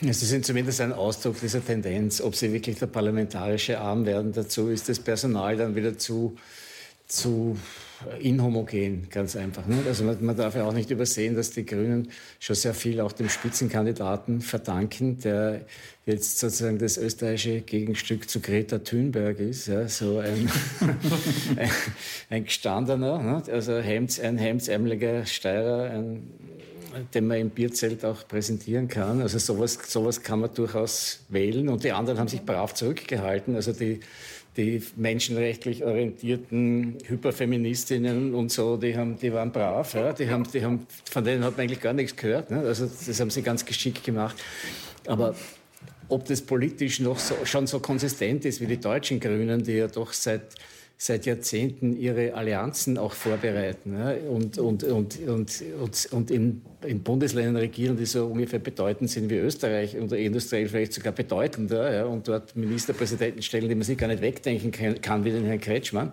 Sie 0.00 0.12
sind 0.12 0.46
zumindest 0.46 0.80
ein 0.80 0.92
Ausdruck 0.92 1.40
dieser 1.40 1.64
Tendenz. 1.64 2.20
Ob 2.20 2.36
sie 2.36 2.52
wirklich 2.52 2.78
der 2.78 2.86
parlamentarische 2.86 3.80
Arm 3.80 4.06
werden, 4.06 4.32
dazu 4.32 4.68
ist 4.68 4.88
das 4.88 5.00
Personal 5.00 5.56
dann 5.56 5.74
wieder 5.74 5.98
zu, 5.98 6.36
zu 7.08 7.56
inhomogen, 8.20 9.08
ganz 9.10 9.34
einfach. 9.34 9.66
Ne? 9.66 9.78
Also 9.86 10.04
man, 10.04 10.24
man, 10.24 10.36
darf 10.36 10.54
ja 10.54 10.64
auch 10.64 10.72
nicht 10.72 10.92
übersehen, 10.92 11.34
dass 11.34 11.50
die 11.50 11.66
Grünen 11.66 12.12
schon 12.38 12.54
sehr 12.54 12.74
viel 12.74 13.00
auch 13.00 13.10
dem 13.10 13.28
Spitzenkandidaten 13.28 14.40
verdanken, 14.40 15.18
der 15.18 15.62
jetzt 16.06 16.38
sozusagen 16.38 16.78
das 16.78 16.96
österreichische 16.96 17.62
Gegenstück 17.62 18.30
zu 18.30 18.40
Greta 18.40 18.78
Thunberg 18.78 19.40
ist, 19.40 19.66
ja, 19.66 19.88
so 19.88 20.18
ein, 20.18 20.48
ein, 21.56 21.70
ein 22.30 22.44
gestandener, 22.44 23.20
ne? 23.20 23.42
also 23.50 23.78
Hemds, 23.78 24.20
ein 24.20 24.38
hemdsärmeliger 24.38 25.26
Steirer, 25.26 25.90
ein 25.90 26.22
den 27.14 27.26
man 27.26 27.38
im 27.38 27.50
Bierzelt 27.50 28.04
auch 28.04 28.26
präsentieren 28.26 28.88
kann. 28.88 29.20
Also 29.20 29.38
sowas, 29.38 29.78
sowas 29.86 30.22
kann 30.22 30.40
man 30.40 30.54
durchaus 30.54 31.20
wählen. 31.28 31.68
Und 31.68 31.84
die 31.84 31.92
anderen 31.92 32.18
haben 32.18 32.28
sich 32.28 32.42
brav 32.42 32.74
zurückgehalten. 32.74 33.54
Also 33.54 33.72
die, 33.72 34.00
die 34.56 34.82
menschenrechtlich 34.96 35.84
orientierten 35.84 36.98
Hyperfeministinnen 37.06 38.34
und 38.34 38.50
so, 38.50 38.76
die, 38.76 38.96
haben, 38.96 39.18
die 39.18 39.32
waren 39.32 39.52
brav. 39.52 39.94
Ja. 39.94 40.12
Die 40.12 40.28
haben, 40.28 40.44
die 40.52 40.64
haben, 40.64 40.86
von 41.10 41.24
denen 41.24 41.44
hat 41.44 41.56
man 41.56 41.64
eigentlich 41.64 41.80
gar 41.80 41.92
nichts 41.92 42.16
gehört. 42.16 42.50
Ne? 42.50 42.60
Also 42.60 42.86
das 42.86 43.20
haben 43.20 43.30
sie 43.30 43.42
ganz 43.42 43.64
geschickt 43.64 44.04
gemacht. 44.04 44.36
Aber 45.06 45.34
ob 46.08 46.24
das 46.24 46.42
politisch 46.42 47.00
noch 47.00 47.18
so, 47.18 47.34
schon 47.44 47.66
so 47.66 47.80
konsistent 47.80 48.44
ist 48.44 48.60
wie 48.60 48.66
die 48.66 48.80
deutschen 48.80 49.20
Grünen, 49.20 49.62
die 49.62 49.74
ja 49.74 49.88
doch 49.88 50.12
seit 50.12 50.42
seit 51.00 51.26
Jahrzehnten 51.26 51.96
ihre 51.96 52.34
Allianzen 52.34 52.98
auch 52.98 53.12
vorbereiten 53.12 53.94
ja, 53.96 54.14
und, 54.28 54.58
und, 54.58 54.82
und, 54.82 55.20
und, 55.20 55.62
und, 55.80 56.08
und 56.10 56.30
in, 56.32 56.62
in 56.84 57.02
Bundesländern 57.04 57.54
regieren, 57.54 57.96
die 57.96 58.04
so 58.04 58.26
ungefähr 58.26 58.58
bedeutend 58.58 59.08
sind 59.08 59.30
wie 59.30 59.36
Österreich 59.36 59.96
und 59.96 60.10
industriell 60.10 60.68
vielleicht 60.68 60.92
sogar 60.92 61.12
bedeutender 61.12 61.94
ja, 61.94 62.04
und 62.04 62.26
dort 62.26 62.56
Ministerpräsidenten 62.56 63.42
stellen, 63.42 63.68
die 63.68 63.76
man 63.76 63.84
sich 63.84 63.96
gar 63.96 64.08
nicht 64.08 64.22
wegdenken 64.22 64.72
kann, 64.72 65.00
kann 65.00 65.24
wie 65.24 65.30
den 65.30 65.44
Herrn 65.44 65.60
Kretschmann. 65.60 66.12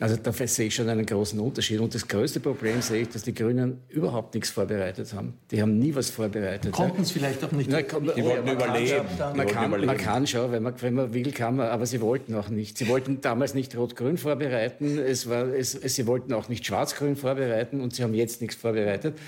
Also 0.00 0.16
da 0.16 0.32
sehe 0.32 0.68
ich 0.68 0.74
schon 0.74 0.88
einen 0.88 1.04
großen 1.04 1.40
Unterschied. 1.40 1.80
Und 1.80 1.92
das 1.92 2.06
größte 2.06 2.38
Problem 2.38 2.80
sehe 2.82 3.02
ich, 3.02 3.08
dass 3.08 3.22
die 3.22 3.34
Grünen 3.34 3.80
überhaupt 3.88 4.34
nichts 4.34 4.50
vorbereitet 4.50 5.12
haben. 5.12 5.34
Die 5.50 5.60
haben 5.60 5.78
nie 5.78 5.92
was 5.92 6.08
vorbereitet. 6.08 6.70
Konnten 6.70 7.02
es 7.02 7.10
vielleicht 7.10 7.42
auch 7.42 7.50
nicht. 7.50 7.68
Na, 7.68 7.82
komm, 7.82 8.04
die 8.04 8.22
wollten 8.22 8.48
oh, 8.48 8.52
überleben. 8.52 9.04
Man, 9.18 9.36
man, 9.36 9.46
kann, 9.48 9.66
überleben. 9.66 9.86
man 9.86 9.96
kann 9.96 10.26
schon, 10.28 10.52
wenn 10.52 10.62
man, 10.62 10.74
wenn 10.80 10.94
man 10.94 11.12
will, 11.12 11.32
kann 11.32 11.56
man, 11.56 11.68
aber 11.68 11.84
sie 11.84 12.00
wollten 12.00 12.36
auch 12.36 12.48
nicht. 12.48 12.78
Sie 12.78 12.86
wollten 12.86 13.20
damals 13.20 13.54
nicht 13.54 13.76
Rot-Grün 13.76 14.18
vorbereiten, 14.18 14.98
es 14.98 15.28
war, 15.28 15.46
es, 15.48 15.72
sie 15.72 16.06
wollten 16.06 16.32
auch 16.32 16.48
nicht 16.48 16.64
Schwarz-Grün 16.64 17.16
vorbereiten 17.16 17.80
und 17.80 17.94
sie 17.94 18.04
haben 18.04 18.14
jetzt 18.14 18.40
nichts 18.40 18.56
vorbereitet. 18.56 19.18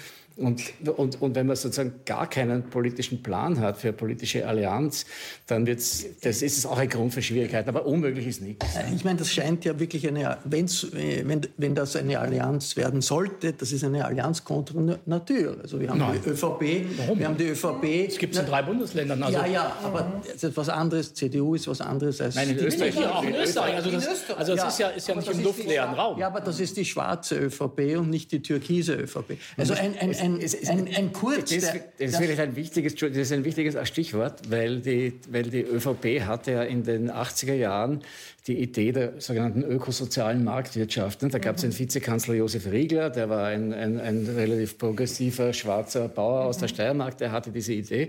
Und, 0.41 0.62
und, 0.97 1.20
und 1.20 1.34
wenn 1.34 1.47
man 1.47 1.55
sozusagen 1.55 2.01
gar 2.07 2.28
keinen 2.28 2.70
politischen 2.70 3.22
Plan 3.22 3.61
hat 3.61 3.76
für 3.76 3.88
eine 3.88 3.97
politische 3.97 4.47
Allianz, 4.47 5.05
dann 5.47 5.66
wird's, 5.66 6.07
das 6.22 6.41
ist 6.41 6.57
es 6.57 6.64
auch 6.64 6.78
ein 6.78 6.88
Grund 6.88 7.12
für 7.12 7.20
Schwierigkeiten. 7.20 7.68
Aber 7.68 7.84
unmöglich 7.84 8.26
ist 8.26 8.41
nichts. 8.41 8.66
Ich 8.95 9.05
meine, 9.05 9.18
das 9.18 9.30
scheint 9.30 9.66
ja 9.66 9.78
wirklich 9.78 10.09
eine, 10.09 10.38
wenn's, 10.45 10.86
wenn, 10.93 11.47
wenn 11.59 11.74
das 11.74 11.95
eine 11.95 12.18
Allianz 12.18 12.76
werden 12.76 13.03
sollte, 13.03 13.53
das 13.53 13.70
ist 13.72 13.84
eine 13.84 14.03
Allianz 14.03 14.43
contre 14.43 14.99
nature. 15.05 15.59
Also 15.62 15.78
wir 15.78 15.91
haben 15.91 15.99
Nein. 15.99 16.20
die 16.24 16.30
ÖVP, 16.30 16.86
Warum? 16.97 17.18
wir 17.18 17.26
haben 17.26 17.36
die 17.36 17.49
ÖVP. 17.49 18.09
Es 18.09 18.16
gibt 18.16 18.34
es 18.34 18.41
in 18.41 18.47
drei 18.47 18.62
Bundesländern. 18.62 19.22
Also. 19.22 19.38
Ja, 19.38 19.47
ja, 19.47 19.76
aber 19.84 20.22
es 20.34 20.43
ist 20.43 20.57
was 20.57 20.70
anderes. 20.70 21.12
CDU 21.12 21.55
ist 21.55 21.68
was 21.68 21.82
anderes 21.82 22.18
als 22.18 22.36
Nein, 22.36 22.51
in 22.51 22.59
Österreich. 22.59 22.95
Ja, 22.95 23.11
auch 23.11 23.24
in 23.24 23.34
Österreich. 23.34 23.74
Also 23.74 23.91
das, 23.91 24.07
also 24.07 24.57
das 24.57 24.62
ja, 24.62 24.68
ist 24.68 24.78
ja, 24.78 24.88
ist 24.88 25.09
ja 25.09 25.14
nicht 25.16 25.30
im 25.30 25.45
luftleeren 25.45 25.95
Raum. 25.95 26.18
Ja, 26.18 26.28
aber 26.28 26.41
das 26.41 26.61
ist 26.61 26.78
die 26.78 26.86
schwarze 26.86 27.36
ÖVP 27.36 27.99
und 27.99 28.09
nicht 28.09 28.32
die 28.32 28.41
türkise 28.41 28.95
ÖVP. 28.95 29.36
Also 29.59 29.74
ein, 29.74 29.99
ein, 29.99 30.16
ein 30.16 30.30
ein, 30.37 30.87
ein, 30.87 30.95
ein 30.95 31.12
Kurz. 31.12 31.51
Das, 31.51 31.72
das, 31.99 32.11
ist 32.11 32.16
vielleicht 32.16 32.41
ein 32.41 32.57
wichtiges, 32.57 32.95
das 32.95 33.16
ist 33.16 33.33
ein 33.33 33.45
wichtiges 33.45 33.76
Stichwort, 33.89 34.51
weil 34.51 34.81
die, 34.81 35.14
weil 35.31 35.45
die 35.45 35.62
ÖVP 35.62 36.22
hatte 36.26 36.53
ja 36.53 36.62
in 36.62 36.85
den 36.85 37.11
80er 37.11 37.55
Jahren 37.55 38.03
die 38.47 38.59
Idee 38.61 38.93
der 38.93 39.20
sogenannten 39.20 39.62
ökosozialen 39.62 40.45
Marktwirtschaft. 40.45 41.22
Da 41.22 41.39
gab 41.39 41.57
es 41.57 41.64
einen 41.64 41.78
Vizekanzler 41.78 42.35
Josef 42.35 42.66
Riegler, 42.66 43.11
der 43.11 43.28
war 43.28 43.47
ein, 43.47 43.72
ein, 43.72 44.01
ein 44.01 44.26
relativ 44.26 44.78
progressiver 44.78 45.53
schwarzer 45.53 46.09
Bauer 46.09 46.45
aus 46.45 46.59
der 46.59 46.68
Steiermark, 46.68 47.18
der 47.18 47.33
hatte 47.33 47.51
diese 47.51 47.72
Idee. 47.72 48.09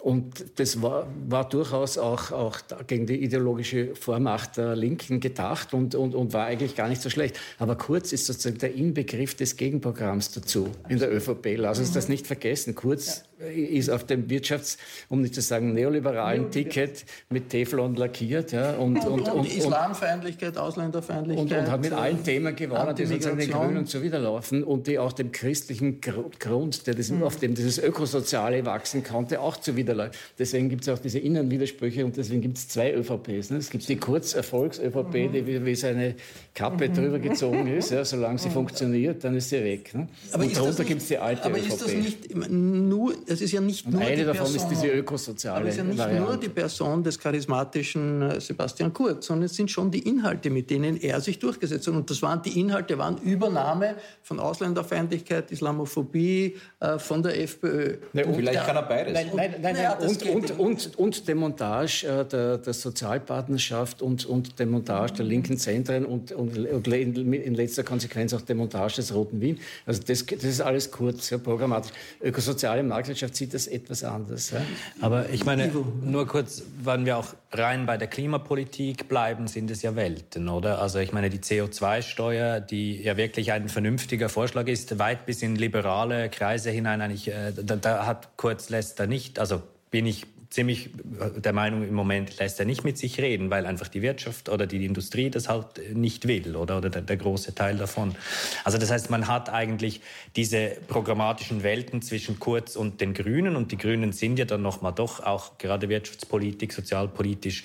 Und 0.00 0.58
das 0.58 0.82
war, 0.82 1.06
war 1.28 1.48
durchaus 1.48 1.96
auch, 1.96 2.32
auch 2.32 2.58
gegen 2.88 3.06
die 3.06 3.22
ideologische 3.22 3.94
Vormacht 3.94 4.56
der 4.56 4.74
Linken 4.74 5.20
gedacht 5.20 5.74
und, 5.74 5.94
und, 5.94 6.14
und 6.14 6.32
war 6.32 6.46
eigentlich 6.46 6.74
gar 6.74 6.88
nicht 6.88 7.00
so 7.00 7.08
schlecht. 7.08 7.38
Aber 7.58 7.76
Kurz 7.76 8.12
ist 8.12 8.26
sozusagen 8.26 8.58
der 8.58 8.74
Inbegriff 8.74 9.34
des 9.36 9.56
Gegenprogramms 9.56 10.32
dazu 10.32 10.70
in 10.88 10.98
der 10.98 11.14
ÖVP. 11.14 11.56
Lass 11.56 11.78
uns 11.78 11.92
das 11.92 12.08
nicht 12.08 12.26
vergessen. 12.26 12.74
Kurz 12.74 13.24
ist 13.54 13.90
auf 13.90 14.04
dem 14.04 14.28
Wirtschafts-, 14.28 14.78
um 15.08 15.22
nicht 15.22 15.34
zu 15.34 15.40
sagen 15.40 15.72
neoliberalen 15.72 16.50
Ticket 16.50 17.04
mit 17.30 17.50
Teflon 17.50 17.94
lackiert. 17.94 18.52
Ja, 18.52 18.72
und, 18.72 19.04
und, 19.04 19.20
und, 19.20 19.28
und 19.28 19.56
Islamfeindlichkeit, 19.56 20.56
Ausländerfeindlichkeit. 20.56 21.60
Und, 21.60 21.70
hat 21.70 21.80
mit 21.80 21.92
allen 21.92 22.22
Themen 22.22 22.54
gewonnen, 22.54 22.94
die 22.96 23.06
sozusagen 23.06 23.38
den 23.38 23.50
Grünen 23.50 23.86
zuwiderlaufen 23.86 24.64
und 24.64 24.86
die 24.86 24.98
auch 24.98 25.12
dem 25.12 25.32
christlichen 25.32 26.00
Grund, 26.00 26.86
der 26.86 26.94
das, 26.94 27.10
mhm. 27.10 27.22
auf 27.22 27.36
dem 27.36 27.54
dieses 27.54 27.78
Ökosoziale 27.78 28.64
wachsen 28.66 29.02
konnte, 29.04 29.40
auch 29.40 29.56
zuwiderläuft. 29.56 30.18
Deswegen 30.38 30.68
gibt 30.68 30.82
es 30.82 30.88
auch 30.88 30.98
diese 30.98 31.18
Innenwidersprüche 31.18 32.04
und 32.04 32.16
deswegen 32.16 32.40
gibt 32.42 32.58
es 32.58 32.68
zwei 32.68 32.92
ÖVPs. 32.94 33.50
Ne? 33.50 33.58
Es 33.58 33.70
gibt 33.70 33.88
die 33.88 33.96
Kurzerfolgs-ÖVP, 33.96 35.14
mhm. 35.14 35.32
die 35.32 35.46
wie, 35.46 35.64
wie 35.64 35.74
seine 35.74 36.14
Kappe 36.54 36.88
mhm. 36.88 36.94
drüber 36.94 37.18
gezogen 37.18 37.66
ist. 37.66 37.90
Ja, 37.90 38.04
solange 38.04 38.38
sie 38.38 38.48
mhm. 38.48 38.52
funktioniert, 38.52 39.24
dann 39.24 39.36
ist 39.36 39.50
sie 39.50 39.62
weg. 39.62 39.94
Ne? 39.94 40.08
Aber 40.32 40.44
und 40.44 40.56
darunter 40.56 40.84
gibt 40.84 41.02
es 41.02 41.08
die 41.08 41.18
alte 41.18 41.44
aber 41.44 41.58
ÖVP. 41.58 41.64
Aber 41.64 41.74
ist 41.74 41.82
das 41.82 41.94
nicht 41.94 42.50
nur, 42.50 43.14
es 43.32 43.40
ist 43.40 43.52
ja 43.52 43.60
nicht 43.60 43.88
nur 43.88 44.00
Eine 44.00 44.24
davon 44.24 44.52
Person, 44.52 44.56
ist 44.56 44.68
diese 44.68 44.88
ökosoziale 44.88 45.60
Aber 45.60 45.68
es 45.68 45.74
ist 45.74 45.78
ja 45.78 45.84
nicht 45.84 45.98
Variante. 45.98 46.28
nur 46.28 46.36
die 46.36 46.48
Person 46.48 47.02
des 47.02 47.18
charismatischen 47.18 48.22
äh, 48.22 48.40
Sebastian 48.40 48.92
Kurz, 48.92 49.26
sondern 49.26 49.46
es 49.46 49.54
sind 49.54 49.70
schon 49.70 49.90
die 49.90 50.00
Inhalte, 50.00 50.50
mit 50.50 50.70
denen 50.70 50.96
er 50.96 51.20
sich 51.20 51.38
durchgesetzt 51.38 51.86
hat. 51.86 51.94
Und 51.94 52.10
das 52.10 52.22
waren, 52.22 52.42
die 52.42 52.60
Inhalte 52.60 52.98
waren 52.98 53.18
Übernahme 53.18 53.96
von 54.22 54.40
Ausländerfeindlichkeit, 54.40 55.50
Islamophobie, 55.50 56.56
äh, 56.80 56.98
von 56.98 57.22
der 57.22 57.40
FPÖ. 57.40 57.96
Nee, 58.12 58.24
und 58.24 58.36
vielleicht 58.36 58.54
der, 58.54 58.62
kann 58.64 58.76
er 58.76 58.82
beides. 58.82 59.14
Nein, 59.14 59.30
nein, 59.34 59.54
nein, 59.60 59.74
naja, 59.74 59.98
und, 59.98 60.22
und, 60.22 60.58
und, 60.58 60.98
und, 60.98 61.28
Demontage 61.28 62.06
äh, 62.06 62.24
der, 62.24 62.58
der 62.58 62.72
Sozialpartnerschaft 62.72 64.02
und, 64.02 64.24
und 64.26 64.58
Demontage 64.58 65.14
der 65.14 65.24
linken 65.24 65.58
Zentren 65.58 66.04
und, 66.04 66.32
und, 66.32 66.56
und 66.56 66.86
in 66.88 67.54
letzter 67.54 67.82
Konsequenz 67.82 68.34
auch 68.34 68.40
Demontage 68.40 68.96
des 68.96 69.14
Roten 69.14 69.40
Wien. 69.40 69.58
Also 69.86 70.00
das, 70.06 70.24
das 70.26 70.44
ist 70.44 70.60
alles 70.60 70.90
kurz, 70.90 71.30
ja, 71.30 71.38
programmatisch. 71.38 71.92
Ökosoziale 72.20 72.82
Marktwirtschaft 73.12 73.36
sieht 73.36 73.54
das 73.54 73.66
etwas 73.66 74.04
anders. 74.04 74.50
Ja. 74.50 74.62
Aber 75.00 75.28
ich 75.30 75.44
meine, 75.44 75.70
nur 76.02 76.26
kurz, 76.26 76.62
wenn 76.82 77.04
wir 77.04 77.18
auch 77.18 77.34
rein 77.52 77.86
bei 77.86 77.96
der 77.96 78.08
Klimapolitik 78.08 79.08
bleiben, 79.08 79.46
sind 79.46 79.70
es 79.70 79.82
ja 79.82 79.94
Welten, 79.96 80.48
oder? 80.48 80.80
Also 80.80 80.98
ich 80.98 81.12
meine, 81.12 81.30
die 81.30 81.38
CO2-Steuer, 81.38 82.60
die 82.60 83.02
ja 83.02 83.16
wirklich 83.16 83.52
ein 83.52 83.68
vernünftiger 83.68 84.28
Vorschlag 84.28 84.66
ist, 84.66 84.98
weit 84.98 85.26
bis 85.26 85.42
in 85.42 85.56
liberale 85.56 86.30
Kreise 86.30 86.70
hinein 86.70 87.00
eigentlich, 87.00 87.28
äh, 87.28 87.52
da, 87.52 87.76
da 87.76 88.06
hat 88.06 88.36
Kurz 88.36 88.70
Lester 88.70 89.06
nicht, 89.06 89.38
also 89.38 89.62
bin 89.90 90.06
ich 90.06 90.26
ziemlich 90.52 90.90
der 91.36 91.52
Meinung, 91.52 91.82
im 91.82 91.94
Moment 91.94 92.38
lässt 92.38 92.60
er 92.60 92.66
nicht 92.66 92.84
mit 92.84 92.98
sich 92.98 93.18
reden, 93.18 93.50
weil 93.50 93.64
einfach 93.64 93.88
die 93.88 94.02
Wirtschaft 94.02 94.50
oder 94.50 94.66
die 94.66 94.84
Industrie 94.84 95.30
das 95.30 95.48
halt 95.48 95.94
nicht 95.94 96.28
will 96.28 96.56
oder, 96.56 96.78
oder 96.78 96.90
der, 96.90 97.02
der, 97.02 97.16
große 97.16 97.54
Teil 97.54 97.76
davon. 97.76 98.14
Also 98.62 98.76
das 98.76 98.90
heißt, 98.90 99.08
man 99.08 99.28
hat 99.28 99.48
eigentlich 99.48 100.02
diese 100.36 100.76
programmatischen 100.88 101.62
Welten 101.62 102.02
zwischen 102.02 102.38
Kurz 102.38 102.76
und 102.76 103.00
den 103.00 103.14
Grünen 103.14 103.56
und 103.56 103.72
die 103.72 103.78
Grünen 103.78 104.12
sind 104.12 104.38
ja 104.38 104.44
dann 104.44 104.62
nochmal 104.62 104.92
doch 104.92 105.20
auch 105.20 105.56
gerade 105.56 105.88
Wirtschaftspolitik, 105.88 106.72
sozialpolitisch 106.72 107.64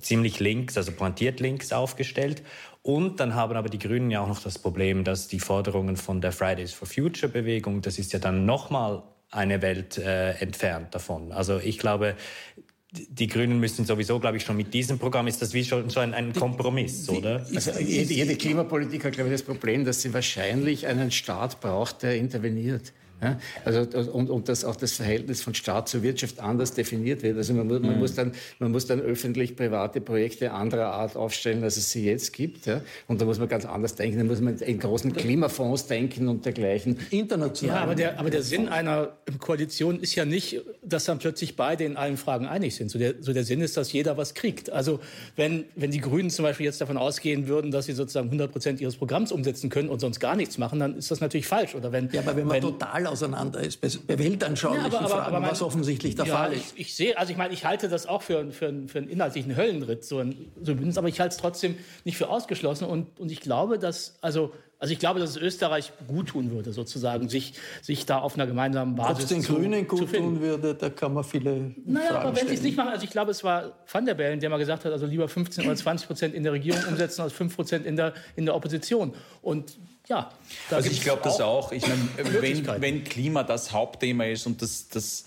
ziemlich 0.00 0.40
links, 0.40 0.76
also 0.76 0.92
pointiert 0.92 1.40
links 1.40 1.72
aufgestellt. 1.72 2.42
Und 2.82 3.20
dann 3.20 3.34
haben 3.34 3.56
aber 3.56 3.68
die 3.68 3.78
Grünen 3.78 4.10
ja 4.10 4.20
auch 4.20 4.28
noch 4.28 4.42
das 4.42 4.58
Problem, 4.58 5.04
dass 5.04 5.28
die 5.28 5.40
Forderungen 5.40 5.96
von 5.96 6.20
der 6.20 6.32
Fridays 6.32 6.72
for 6.72 6.86
Future 6.86 7.30
Bewegung, 7.30 7.80
das 7.80 7.98
ist 7.98 8.12
ja 8.12 8.18
dann 8.18 8.44
nochmal 8.44 9.02
eine 9.34 9.62
Welt 9.62 9.98
äh, 9.98 10.32
entfernt 10.32 10.94
davon. 10.94 11.32
Also 11.32 11.58
ich 11.58 11.78
glaube, 11.78 12.14
die 12.92 13.26
Grünen 13.26 13.58
müssen 13.58 13.84
sowieso, 13.84 14.20
glaube 14.20 14.36
ich, 14.36 14.44
schon 14.44 14.56
mit 14.56 14.72
diesem 14.72 14.98
Programm 14.98 15.26
ist 15.26 15.42
das 15.42 15.52
wie 15.52 15.64
schon 15.64 15.90
so 15.90 16.00
ein, 16.00 16.14
ein 16.14 16.32
Kompromiss, 16.32 17.06
die, 17.06 17.16
oder? 17.16 17.44
Also 17.54 17.72
jede, 17.80 18.14
jede 18.14 18.36
Klimapolitik 18.36 19.04
hat, 19.04 19.14
glaube 19.14 19.30
ich, 19.30 19.34
das 19.34 19.42
Problem, 19.42 19.84
dass 19.84 20.02
sie 20.02 20.14
wahrscheinlich 20.14 20.86
einen 20.86 21.10
Staat 21.10 21.60
braucht, 21.60 22.02
der 22.02 22.16
interveniert. 22.16 22.92
Ja? 23.22 23.38
Also, 23.64 23.80
und, 24.12 24.30
und 24.30 24.48
dass 24.48 24.64
auch 24.64 24.76
das 24.76 24.92
Verhältnis 24.92 25.42
von 25.42 25.54
Staat 25.54 25.88
zur 25.88 26.02
Wirtschaft 26.02 26.40
anders 26.40 26.74
definiert 26.74 27.22
wird. 27.22 27.36
Also 27.36 27.54
man, 27.54 27.66
man 27.66 27.82
mhm. 27.82 27.98
muss 27.98 28.14
dann, 28.14 28.32
man 28.58 28.72
muss 28.72 28.86
dann 28.86 29.00
öffentlich-private 29.00 30.00
Projekte 30.00 30.52
anderer 30.52 30.86
Art 30.86 31.16
aufstellen, 31.16 31.62
als 31.62 31.76
es 31.76 31.90
sie 31.90 32.04
jetzt 32.04 32.32
gibt. 32.32 32.66
Ja? 32.66 32.82
Und 33.08 33.20
da 33.20 33.24
muss 33.24 33.38
man 33.38 33.48
ganz 33.48 33.64
anders 33.64 33.94
denken. 33.94 34.18
Da 34.18 34.24
muss 34.24 34.40
man 34.40 34.58
in 34.58 34.78
großen 34.78 35.12
Klimafonds 35.14 35.86
denken 35.86 36.28
und 36.28 36.44
dergleichen. 36.44 36.98
International. 37.10 37.76
Ja, 37.76 37.82
aber 37.82 37.94
der, 37.94 38.18
aber 38.18 38.30
der 38.30 38.42
Sinn 38.42 38.68
einer 38.68 39.16
Koalition 39.38 40.00
ist 40.00 40.14
ja 40.14 40.24
nicht, 40.24 40.60
dass 40.82 41.04
dann 41.04 41.18
plötzlich 41.18 41.56
beide 41.56 41.84
in 41.84 41.96
allen 41.96 42.16
Fragen 42.16 42.46
einig 42.46 42.74
sind. 42.74 42.90
So 42.90 42.98
der, 42.98 43.14
so 43.20 43.32
der 43.32 43.44
Sinn 43.44 43.60
ist, 43.60 43.76
dass 43.76 43.92
jeder 43.92 44.16
was 44.16 44.34
kriegt. 44.34 44.70
Also 44.70 45.00
wenn, 45.36 45.64
wenn 45.74 45.90
die 45.90 46.00
Grünen 46.00 46.30
zum 46.30 46.44
Beispiel 46.44 46.66
jetzt 46.66 46.80
davon 46.80 46.96
ausgehen 46.96 47.48
würden, 47.48 47.70
dass 47.70 47.86
sie 47.86 47.92
sozusagen 47.92 48.26
100 48.26 48.52
Prozent 48.52 48.80
ihres 48.80 48.96
Programms 48.96 49.32
umsetzen 49.32 49.70
können 49.70 49.88
und 49.88 50.00
sonst 50.00 50.20
gar 50.20 50.36
nichts 50.36 50.58
machen, 50.58 50.78
dann 50.78 50.96
ist 50.96 51.10
das 51.10 51.20
natürlich 51.20 51.46
falsch. 51.46 51.74
Oder 51.74 51.92
wenn, 51.92 52.10
ja, 52.10 52.20
aber 52.20 52.36
wenn 52.36 52.46
man 52.46 52.56
wenn, 52.56 52.62
total 52.62 53.03
auseinander 53.06 53.60
ist 53.60 53.80
bei, 53.80 54.18
weltanschaulichen 54.18 54.92
ja, 54.92 54.98
aber, 54.98 55.08
Fragen, 55.08 55.26
aber 55.26 55.40
mein, 55.40 55.50
was 55.50 55.62
offensichtlich 55.62 56.14
der 56.14 56.26
ja, 56.26 56.36
Fall 56.36 56.52
ist. 56.52 56.74
Ich, 56.74 56.80
ich, 56.80 56.94
sehe, 56.94 57.18
also 57.18 57.32
ich 57.32 57.38
meine, 57.38 57.52
ich 57.54 57.64
halte 57.64 57.88
das 57.88 58.06
auch 58.06 58.22
für, 58.22 58.50
für, 58.52 58.72
für 58.86 58.98
einen 58.98 59.08
inhaltlichen 59.08 59.56
Höllenritt, 59.56 60.04
so 60.04 60.18
ein, 60.18 60.52
so 60.62 60.72
ein 60.72 60.96
aber 60.96 61.08
ich 61.08 61.20
halte 61.20 61.34
es 61.34 61.40
trotzdem 61.40 61.76
nicht 62.04 62.16
für 62.16 62.28
ausgeschlossen 62.28 62.84
und, 62.86 63.18
und 63.18 63.30
ich 63.32 63.40
glaube, 63.40 63.78
dass, 63.78 64.16
also 64.20 64.52
also 64.84 64.92
ich 64.92 64.98
glaube, 64.98 65.18
dass 65.18 65.30
es 65.30 65.36
Österreich 65.38 65.92
gut 66.06 66.28
tun 66.28 66.50
würde, 66.50 66.74
sozusagen, 66.74 67.30
sich, 67.30 67.54
sich 67.80 68.04
da 68.04 68.18
auf 68.18 68.34
einer 68.34 68.46
gemeinsamen 68.46 68.96
Basis 68.96 69.14
Ob 69.14 69.22
es 69.22 69.28
den 69.28 69.40
zu, 69.40 69.54
Grünen 69.54 69.88
gut 69.88 70.12
tun 70.12 70.42
würde, 70.42 70.74
da 70.74 70.90
kann 70.90 71.14
man 71.14 71.24
viele 71.24 71.72
Naja, 71.86 72.08
Fragen 72.08 72.26
aber 72.26 72.36
wenn 72.36 72.48
sie 72.48 72.54
es 72.54 72.62
nicht 72.62 72.76
machen, 72.76 72.90
also 72.90 73.02
ich 73.02 73.10
glaube, 73.10 73.30
es 73.30 73.42
war 73.42 73.72
Van 73.90 74.04
der 74.04 74.12
Bellen, 74.12 74.40
der 74.40 74.50
mal 74.50 74.58
gesagt 74.58 74.84
hat, 74.84 74.92
also 74.92 75.06
lieber 75.06 75.26
15 75.26 75.64
oder 75.64 75.74
20 75.74 76.06
Prozent 76.06 76.34
in 76.34 76.42
der 76.42 76.52
Regierung 76.52 76.82
umsetzen 76.86 77.22
als 77.22 77.32
5 77.32 77.56
Prozent 77.56 77.86
in 77.86 77.96
der, 77.96 78.12
in 78.36 78.44
der 78.44 78.54
Opposition. 78.54 79.14
Und 79.40 79.78
ja. 80.08 80.30
Also 80.70 80.90
ich 80.90 81.00
glaube 81.00 81.22
das 81.24 81.40
auch. 81.40 81.72
Ich 81.72 81.86
meine, 81.86 82.08
wenn, 82.40 82.82
wenn 82.82 83.04
Klima 83.04 83.42
das 83.42 83.72
Hauptthema 83.72 84.24
ist 84.24 84.46
und 84.46 84.60
das, 84.60 84.88
das 84.88 85.24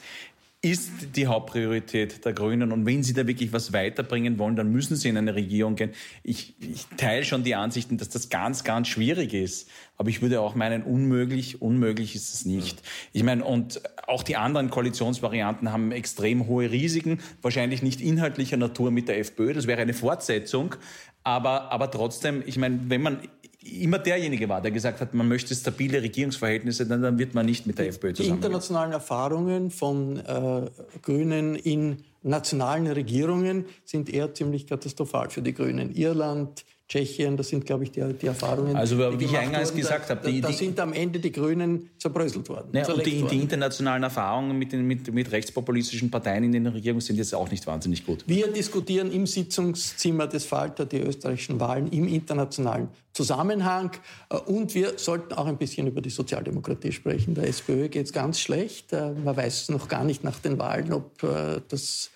ist 0.62 1.16
die 1.16 1.28
Hauptpriorität 1.28 2.26
der 2.26 2.34
Grünen. 2.34 2.72
Und 2.72 2.86
wenn 2.86 3.04
sie 3.04 3.14
da 3.14 3.28
wirklich 3.28 3.54
was 3.54 3.74
weiterbringen 3.74 4.40
wollen, 4.40 4.56
dann 4.56 4.72
müssen 4.72 4.96
sie 4.96 5.08
in 5.10 5.18
eine 5.18 5.36
Regierung 5.36 5.76
gehen. 5.76 5.92
Ich, 6.24 6.56
ich 6.60 6.88
teile 6.98 7.24
schon 7.24 7.44
die 7.44 7.54
Ansichten, 7.54 7.98
dass 7.98 8.10
das 8.10 8.30
ganz, 8.30 8.64
ganz 8.64 8.88
schwierig 8.88 9.34
ist. 9.34 9.70
Aber 9.98 10.10
ich 10.10 10.22
würde 10.22 10.42
auch 10.42 10.56
meinen, 10.56 10.82
unmöglich, 10.82 11.62
unmöglich 11.62 12.16
ist 12.16 12.34
es 12.34 12.46
nicht. 12.46 12.82
Ich 13.14 13.24
meine, 13.24 13.44
und 13.44 13.82
auch 14.08 14.24
die 14.24 14.36
anderen 14.36 14.72
Koalitionsvarianten 14.72 15.72
haben 15.72 15.92
extrem 15.92 16.48
hohe 16.48 16.72
Risiken, 16.72 17.20
wahrscheinlich 17.44 17.84
nicht 17.84 18.02
inhaltlicher 18.02 18.58
Natur 18.58 18.90
mit 18.90 19.10
der 19.10 19.20
FPÖ. 19.20 19.54
Das 19.54 19.68
wäre 19.68 19.82
eine 19.82 19.94
Fortsetzung. 19.94 20.76
Aber, 21.24 21.72
aber 21.72 21.92
trotzdem, 21.92 22.42
ich 22.46 22.58
meine, 22.58 22.80
wenn 22.88 23.02
man 23.02 23.20
immer 23.68 24.00
derjenige 24.00 24.50
war, 24.50 24.62
der 24.62 24.72
gesagt 24.72 25.02
hat, 25.02 25.14
man 25.14 25.28
möchte 25.28 25.54
stabile 25.56 26.02
Regierungsverhältnisse, 26.02 26.86
dann, 26.86 27.02
dann 27.02 27.20
wird 27.20 27.34
man 27.34 27.46
nicht 27.46 27.68
mit 27.68 27.78
der 27.78 27.88
FPÖ 27.88 28.14
zusammen. 28.14 28.40
Die 28.40 28.46
internationalen 28.46 28.92
Erfahrungen 28.92 29.72
von 29.72 30.18
äh, 30.18 30.70
Grünen 31.02 31.56
in 31.56 32.04
nationalen 32.24 32.88
Regierungen 32.88 33.66
sind 33.86 34.10
eher 34.10 34.34
ziemlich 34.34 34.68
katastrophal 34.68 35.30
für 35.30 35.42
die 35.42 35.54
Grünen. 35.54 35.96
Irland, 35.96 36.66
Tschechien, 36.88 37.36
das 37.36 37.50
sind, 37.50 37.66
glaube 37.66 37.84
ich, 37.84 37.92
die, 37.92 38.02
die 38.14 38.28
Erfahrungen. 38.28 38.74
Also, 38.78 38.98
wie 38.98 39.26
ich 39.26 39.38
eingangs 39.38 39.70
wurden, 39.70 39.82
gesagt 39.82 40.10
habe, 40.10 40.32
da, 40.32 40.48
da, 40.48 40.54
sind 40.54 40.80
am 40.80 40.94
Ende 40.94 41.20
die 41.20 41.34
Grünen 41.34 41.90
zerbröselt 41.98 42.48
worden. 42.48 42.70
Ja, 42.72 42.88
und 42.88 43.06
die, 43.06 43.24
die, 43.24 43.42
internationalen 43.42 44.04
Erfahrungen 44.04 44.58
mit, 44.58 44.72
den, 44.72 44.86
mit, 44.86 45.14
mit 45.14 45.30
rechtspopulistischen 45.30 46.10
Parteien 46.10 46.46
in 46.46 46.54
den 46.54 46.68
Regierungen 46.68 47.02
sind 47.02 47.18
jetzt 47.18 47.36
auch 47.36 47.52
nicht 47.52 47.68
wahnsinnig 47.68 48.06
gut. 48.06 48.24
Wir 48.26 48.48
diskutieren 48.48 49.12
im 49.12 49.28
Sitzungszimmer 49.28 50.28
des 50.28 50.46
Falter 50.46 50.86
die 50.86 51.02
österreichischen 51.02 51.60
Wahlen 51.60 51.88
im 51.92 52.08
internationalen 52.08 52.88
Zusammenhang. 53.12 53.92
Äh, 54.30 54.38
und 54.38 54.74
wir 54.74 54.94
sollten 54.98 55.34
auch 55.34 55.48
ein 55.48 55.58
bisschen 55.58 55.88
über 55.88 56.00
die 56.00 56.10
Sozialdemokratie 56.10 56.94
sprechen. 56.94 57.36
Der 57.36 57.50
SPÖ 57.50 57.90
geht 57.90 58.06
es 58.06 58.14
ganz 58.14 58.40
schlecht. 58.40 58.94
Äh, 58.94 59.12
man 59.12 59.36
weiß 59.36 59.70
noch 59.70 59.90
gar 59.90 60.06
nicht 60.06 60.24
nach 60.24 60.40
den 60.40 60.58
Wahlen, 60.58 60.94
ob 60.94 61.22
äh, 61.22 61.60
das 61.68 62.12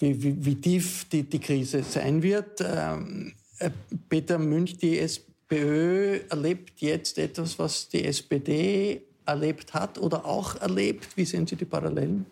wie, 0.00 0.20
wie, 0.20 0.44
wie 0.44 0.54
tief 0.56 1.06
die, 1.08 1.22
die 1.22 1.38
Krise 1.38 1.84
sein 1.88 2.24
wird. 2.24 2.60
Ähm, 2.60 3.28
äh, 3.28 3.41
Peter 4.08 4.38
Münch, 4.38 4.78
die 4.78 4.98
SPÖ 4.98 6.20
erlebt 6.28 6.80
jetzt 6.80 7.18
etwas, 7.18 7.58
was 7.58 7.88
die 7.88 8.04
SPD 8.04 9.02
erlebt 9.26 9.74
hat 9.74 9.98
oder 9.98 10.24
auch 10.24 10.56
erlebt. 10.60 11.16
Wie 11.16 11.24
sehen 11.24 11.46
Sie 11.46 11.56
die 11.56 11.64
Parallelen? 11.64 12.26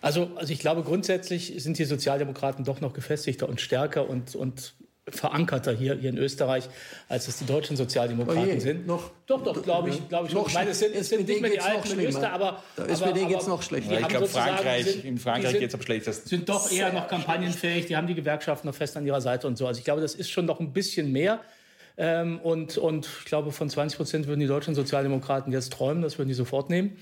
Also, 0.00 0.30
also 0.36 0.52
ich 0.52 0.58
glaube, 0.58 0.82
grundsätzlich 0.82 1.54
sind 1.62 1.78
die 1.78 1.84
Sozialdemokraten 1.84 2.64
doch 2.64 2.80
noch 2.80 2.92
gefestigter 2.92 3.48
und 3.48 3.60
stärker 3.60 4.08
und, 4.08 4.34
und 4.34 4.74
verankerter 5.08 5.72
hier, 5.72 5.96
hier 5.96 6.10
in 6.10 6.18
Österreich, 6.18 6.68
als 7.08 7.28
es 7.28 7.38
die 7.38 7.44
deutschen 7.44 7.76
Sozialdemokraten 7.76 8.56
oh 8.56 8.60
sind. 8.60 8.86
Noch, 8.86 9.10
doch, 9.26 9.42
doch, 9.42 9.62
glaube 9.62 9.90
ich, 9.90 10.08
glaube 10.08 10.28
ich. 10.28 10.34
Noch 10.34 10.48
ich 10.48 10.54
meine, 10.54 10.70
es 10.70 10.78
sind, 10.78 10.94
es 10.94 11.10
sind 11.10 11.28
nicht 11.28 11.42
mehr 11.42 11.50
die 11.50 11.60
alten 11.60 11.96
Minister, 11.96 12.32
aber 12.32 12.62
der 12.78 12.88
SPD 12.88 13.26
geht 13.26 13.40
es 13.40 13.46
noch 13.46 13.62
schlechter. 13.62 14.00
Ich 14.00 14.08
glaube, 14.08 14.26
Frankreich, 14.26 14.86
sind, 14.86 15.04
in 15.04 15.18
Frankreich 15.18 15.58
geht 15.58 15.68
es 15.68 15.74
am 15.74 15.82
schlechtesten. 15.82 16.28
Sind 16.28 16.48
doch 16.48 16.70
eher 16.72 16.92
noch 16.92 17.06
kampagnenfähig. 17.08 17.86
Die 17.86 17.96
haben 17.96 18.06
die 18.06 18.14
Gewerkschaften 18.14 18.66
noch 18.66 18.74
fest 18.74 18.96
an 18.96 19.04
ihrer 19.04 19.20
Seite 19.20 19.46
und 19.46 19.58
so. 19.58 19.66
Also 19.66 19.78
ich 19.78 19.84
glaube, 19.84 20.00
das 20.00 20.14
ist 20.14 20.30
schon 20.30 20.46
noch 20.46 20.58
ein 20.58 20.72
bisschen 20.72 21.12
mehr. 21.12 21.40
Ähm, 21.96 22.40
und, 22.40 22.78
und 22.78 23.06
ich 23.20 23.24
glaube, 23.26 23.52
von 23.52 23.68
20 23.68 23.98
Prozent 23.98 24.26
würden 24.26 24.40
die 24.40 24.46
deutschen 24.46 24.74
Sozialdemokraten 24.74 25.52
jetzt 25.52 25.72
träumen. 25.72 26.02
Das 26.02 26.18
würden 26.18 26.28
die 26.28 26.34
sofort 26.34 26.70
nehmen. 26.70 26.96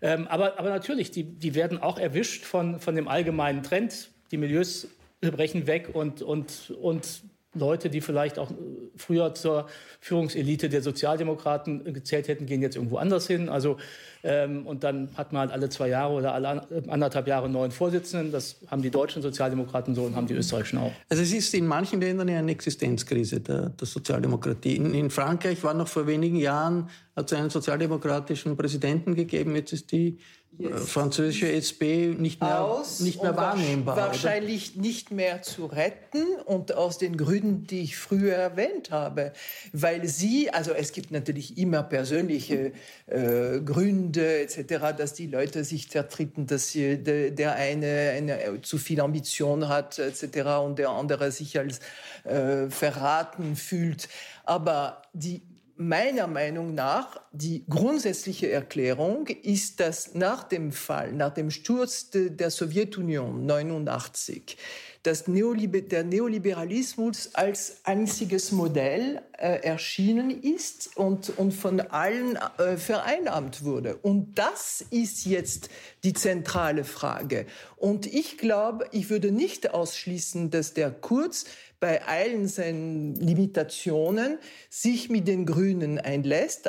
Ähm, 0.00 0.28
aber, 0.28 0.60
aber 0.60 0.70
natürlich, 0.70 1.10
die, 1.10 1.24
die 1.24 1.56
werden 1.56 1.82
auch 1.82 1.98
erwischt 1.98 2.44
von, 2.44 2.78
von 2.78 2.94
dem 2.94 3.08
allgemeinen 3.08 3.64
Trend. 3.64 4.10
Die 4.30 4.36
Milieus 4.36 4.86
brechen 5.20 5.66
weg 5.66 5.90
und, 5.92 6.22
und, 6.22 6.72
und 6.80 7.22
Leute, 7.54 7.88
die 7.88 8.00
vielleicht 8.00 8.38
auch 8.38 8.50
früher 8.96 9.34
zur 9.34 9.68
Führungselite 10.00 10.68
der 10.68 10.82
Sozialdemokraten 10.82 11.92
gezählt 11.94 12.28
hätten, 12.28 12.46
gehen 12.46 12.60
jetzt 12.60 12.76
irgendwo 12.76 12.98
anders 12.98 13.26
hin. 13.26 13.48
Also 13.48 13.78
ähm, 14.22 14.66
und 14.66 14.84
dann 14.84 15.08
hat 15.16 15.32
man 15.32 15.42
halt 15.42 15.52
alle 15.52 15.68
zwei 15.68 15.88
Jahre 15.88 16.12
oder 16.12 16.34
alle 16.34 16.66
anderthalb 16.88 17.26
Jahre 17.26 17.44
einen 17.44 17.54
neuen 17.54 17.70
Vorsitzenden. 17.70 18.32
Das 18.32 18.56
haben 18.66 18.82
die 18.82 18.90
deutschen 18.90 19.22
Sozialdemokraten 19.22 19.94
so 19.94 20.02
und 20.02 20.16
haben 20.16 20.26
die 20.26 20.34
österreichischen 20.34 20.78
auch. 20.78 20.92
Also 21.08 21.22
es 21.22 21.32
ist 21.32 21.54
in 21.54 21.66
manchen 21.66 22.00
Ländern 22.00 22.28
ja 22.28 22.38
eine 22.38 22.50
Existenzkrise 22.50 23.40
der, 23.40 23.70
der 23.70 23.86
Sozialdemokratie. 23.86 24.76
In, 24.76 24.92
in, 24.92 25.10
Frankreich 25.10 25.62
war 25.62 25.72
noch 25.72 25.88
vor 25.88 26.06
wenigen 26.06 26.36
Jahren, 26.36 26.90
hat 27.16 27.32
es 27.32 27.38
einen 27.38 27.50
sozialdemokratischen 27.50 28.56
Präsidenten 28.56 29.14
gegeben. 29.14 29.54
Jetzt 29.56 29.72
ist 29.72 29.92
die. 29.92 30.18
Äh, 30.47 30.47
französische 30.58 31.50
SP 31.52 32.14
nicht 32.18 32.40
mehr, 32.40 32.64
aus 32.64 33.00
nicht 33.00 33.22
mehr 33.22 33.36
wahrnehmbar. 33.36 33.96
Wahrscheinlich 33.96 34.72
oder? 34.74 34.82
nicht 34.82 35.10
mehr 35.10 35.42
zu 35.42 35.66
retten 35.66 36.24
und 36.44 36.74
aus 36.74 36.98
den 36.98 37.16
Gründen, 37.16 37.66
die 37.66 37.80
ich 37.80 37.96
früher 37.96 38.34
erwähnt 38.34 38.90
habe. 38.90 39.32
Weil 39.72 40.06
sie, 40.08 40.50
also 40.50 40.72
es 40.72 40.92
gibt 40.92 41.10
natürlich 41.10 41.58
immer 41.58 41.82
persönliche 41.82 42.72
äh, 43.06 43.60
Gründe 43.60 44.40
etc., 44.40 44.96
dass 44.96 45.14
die 45.14 45.26
Leute 45.26 45.64
sich 45.64 45.90
zertreten, 45.90 46.46
dass 46.46 46.70
sie, 46.70 47.02
de, 47.02 47.30
der 47.30 47.54
eine, 47.54 48.12
eine 48.16 48.42
äh, 48.42 48.62
zu 48.62 48.78
viel 48.78 49.00
Ambition 49.00 49.68
hat 49.68 49.98
etc. 49.98 50.38
und 50.64 50.78
der 50.78 50.90
andere 50.90 51.30
sich 51.30 51.58
als 51.58 51.80
äh, 52.24 52.68
verraten 52.68 53.54
fühlt. 53.54 54.08
Aber 54.44 55.02
die 55.12 55.42
meiner 55.78 56.26
Meinung 56.26 56.74
nach 56.74 57.20
die 57.32 57.64
grundsätzliche 57.68 58.50
Erklärung 58.50 59.28
ist, 59.28 59.80
dass 59.80 60.14
nach 60.14 60.44
dem 60.44 60.72
Fall, 60.72 61.12
nach 61.12 61.32
dem 61.32 61.50
Sturz 61.50 62.10
de, 62.10 62.30
der 62.30 62.50
Sowjetunion 62.50 63.46
89, 63.46 64.56
dass 65.04 65.28
Neoliber 65.28 65.80
der 65.80 66.02
Neoliberalismus 66.02 67.34
als 67.34 67.78
einziges 67.84 68.50
Modell 68.50 69.22
äh, 69.38 69.62
erschienen 69.62 70.30
ist 70.42 70.96
und, 70.96 71.38
und 71.38 71.52
von 71.52 71.80
allen 71.80 72.36
äh, 72.58 72.76
vereinnahmt 72.76 73.64
wurde. 73.64 73.96
Und 73.96 74.34
das 74.38 74.84
ist 74.90 75.24
jetzt 75.24 75.70
die 76.02 76.12
zentrale 76.12 76.84
Frage. 76.84 77.46
Und 77.76 78.06
ich 78.06 78.38
glaube, 78.38 78.86
ich 78.90 79.08
würde 79.08 79.30
nicht 79.30 79.70
ausschließen, 79.70 80.50
dass 80.50 80.74
der 80.74 80.90
Kurz 80.90 81.44
bei 81.80 82.02
allen 82.04 82.48
seinen 82.48 83.14
Limitationen 83.14 84.38
sich 84.68 85.10
mit 85.10 85.28
den 85.28 85.46
Grünen 85.46 85.98
einlässt. 85.98 86.68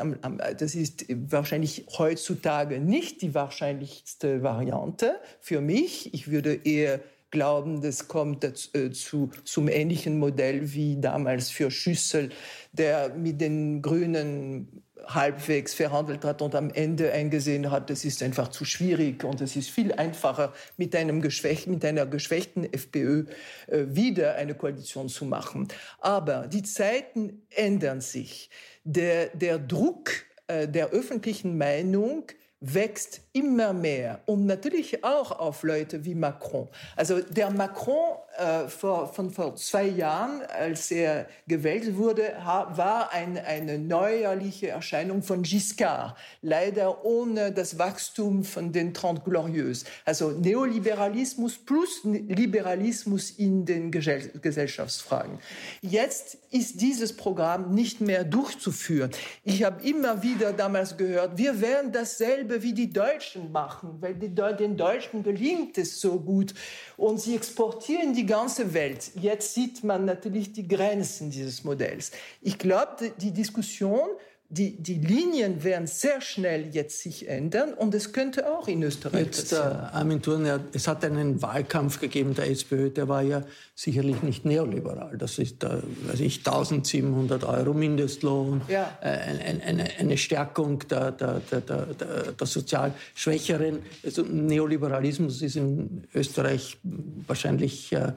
Das 0.58 0.76
ist 0.76 1.06
wahrscheinlich 1.10 1.86
heutzutage 1.98 2.80
nicht 2.80 3.22
die 3.22 3.34
wahrscheinlichste 3.34 4.44
Variante 4.44 5.20
für 5.40 5.62
mich. 5.62 6.14
Ich 6.14 6.30
würde 6.30 6.54
eher 6.64 7.00
glauben, 7.32 7.82
das 7.82 8.08
kommt 8.08 8.44
dazu, 8.44 9.30
zum 9.44 9.68
ähnlichen 9.68 10.18
Modell 10.20 10.74
wie 10.74 11.00
damals 11.00 11.50
für 11.50 11.72
Schüssel, 11.72 12.30
der 12.72 13.10
mit 13.10 13.42
den 13.42 13.82
Grünen 13.82 14.84
halbwegs 15.08 15.74
verhandelt 15.74 16.24
hat 16.24 16.42
und 16.42 16.56
am 16.56 16.70
Ende 16.70 17.12
eingesehen 17.12 17.72
hat, 17.72 17.90
das 17.90 18.06
ist 18.06 18.22
einfach 18.24 18.50
zu 18.50 18.66
schwierig 18.66 19.24
und 19.24 19.42
es 19.42 19.56
ist 19.56 19.70
viel 19.70 19.92
einfacher, 19.94 20.54
mit, 20.78 20.96
einem 20.96 21.22
geschwächten, 21.22 21.74
mit 21.74 21.86
einer 21.86 22.06
geschwächten 22.06 22.72
FPÖ 22.72 23.26
äh, 23.68 23.86
wieder 23.88 24.36
eine 24.36 24.56
Koalition 24.56 25.10
zu 25.10 25.26
machen. 25.26 25.68
Aber 26.00 26.48
die 26.48 26.64
Zeiten 26.64 27.42
ändern 27.50 28.02
sich. 28.02 28.50
Der, 28.84 29.28
der 29.28 29.60
Druck 29.60 30.12
äh, 30.48 30.68
der 30.68 30.90
öffentlichen 30.90 31.58
Meinung 31.58 32.24
wächst 32.60 33.22
immer 33.40 33.74
mehr 33.74 34.20
und 34.26 34.46
natürlich 34.46 35.04
auch 35.04 35.32
auf 35.32 35.64
Leute 35.64 36.04
wie 36.04 36.16
Macron. 36.16 36.68
Also 36.96 37.22
der 37.22 37.50
Macron 37.50 38.18
äh, 38.38 38.68
vor, 38.68 39.12
von 39.14 39.32
vor 39.32 39.56
zwei 39.56 39.86
Jahren, 39.88 40.42
als 40.48 40.92
er 40.92 41.28
gewählt 41.48 41.96
wurde, 41.98 42.34
war 42.44 43.12
ein, 43.12 43.38
eine 43.38 43.80
neuerliche 43.80 44.70
Erscheinung 44.70 45.24
von 45.24 45.44
Giscard, 45.44 46.16
leider 46.42 47.06
ohne 47.06 47.52
das 47.52 47.78
Wachstum 47.78 48.44
von 48.44 48.72
den 48.72 48.94
Trente 48.94 49.22
Glorieuses. 49.24 49.86
Also 50.06 50.32
Neoliberalismus 50.32 51.58
plus 51.58 52.02
Liberalismus 52.04 53.32
in 53.32 53.66
den 53.66 53.92
Gesellschaftsfragen. 53.92 55.40
Jetzt 55.82 56.38
ist 56.52 56.82
dieses 56.82 57.16
Programm 57.16 57.74
nicht 57.74 58.02
mehr 58.02 58.24
durchzuführen. 58.24 59.12
Ich 59.44 59.64
habe 59.64 59.86
immer 59.88 60.24
wieder 60.24 60.54
damals 60.54 60.98
gehört, 60.98 61.38
wir 61.38 61.62
werden 61.62 61.92
dasselbe 61.92 62.64
wie 62.64 62.74
die 62.74 62.90
Deutschen 62.90 63.29
machen, 63.36 63.98
weil 64.00 64.16
die, 64.16 64.30
den 64.30 64.78
Deutschen 64.78 65.24
gelingt 65.24 65.78
es 65.78 66.00
so 66.02 66.20
gut 66.20 66.54
und 66.98 67.20
sie 67.20 67.36
exportieren 67.36 68.14
die 68.14 68.26
ganze 68.26 68.74
Welt. 68.74 69.12
Jetzt 69.16 69.54
sieht 69.54 69.84
man 69.84 70.06
natürlich 70.06 70.54
die 70.54 70.68
Grenzen 70.68 71.32
dieses 71.32 71.64
Modells. 71.64 72.12
Ich 72.42 72.58
glaube, 72.58 73.12
die 73.18 73.32
Diskussion 73.32 74.10
die, 74.52 74.82
die 74.82 74.96
Linien 74.96 75.64
werden 75.64 75.86
sehr 75.86 76.22
schnell 76.22 76.70
jetzt 76.74 77.02
sich 77.02 77.28
ändern 77.28 77.72
und 77.76 77.94
es 77.94 78.14
könnte 78.14 78.52
auch 78.52 78.68
in 78.68 78.82
Österreich 78.82 79.28
jetzt, 79.28 79.52
passieren. 79.52 79.78
Äh, 79.78 79.96
Armin 79.96 80.22
Thurner, 80.24 80.60
es 80.74 80.88
hat 80.88 81.06
einen 81.06 81.40
Wahlkampf 81.44 82.00
gegeben 82.00 82.34
der 82.34 82.50
SPÖ, 82.50 82.90
der 82.90 83.08
war 83.08 83.22
ja 83.22 83.44
sicherlich 83.76 84.24
nicht 84.24 84.46
neoliberal. 84.46 85.20
Das 85.20 85.38
ist, 85.38 85.64
äh, 85.64 85.84
weiß 86.08 86.22
ich, 86.22 86.40
1700 86.40 87.44
Euro 87.44 87.76
Mindestlohn, 87.76 88.62
ja. 88.68 88.98
äh, 89.02 89.10
eine, 89.10 89.64
eine, 89.64 89.84
eine, 90.00 90.18
Stärkung 90.18 90.80
der, 90.90 91.12
der, 91.12 91.42
der, 91.52 91.62
der, 91.62 91.86
der 92.32 92.48
sozial 92.48 92.96
Schwächeren. 93.14 93.84
Also 94.04 94.24
Neoliberalismus 94.24 95.44
ist 95.44 95.58
in 95.58 96.08
Österreich 96.16 96.80
wahrscheinlich 97.28 97.94
äh, 97.94 98.14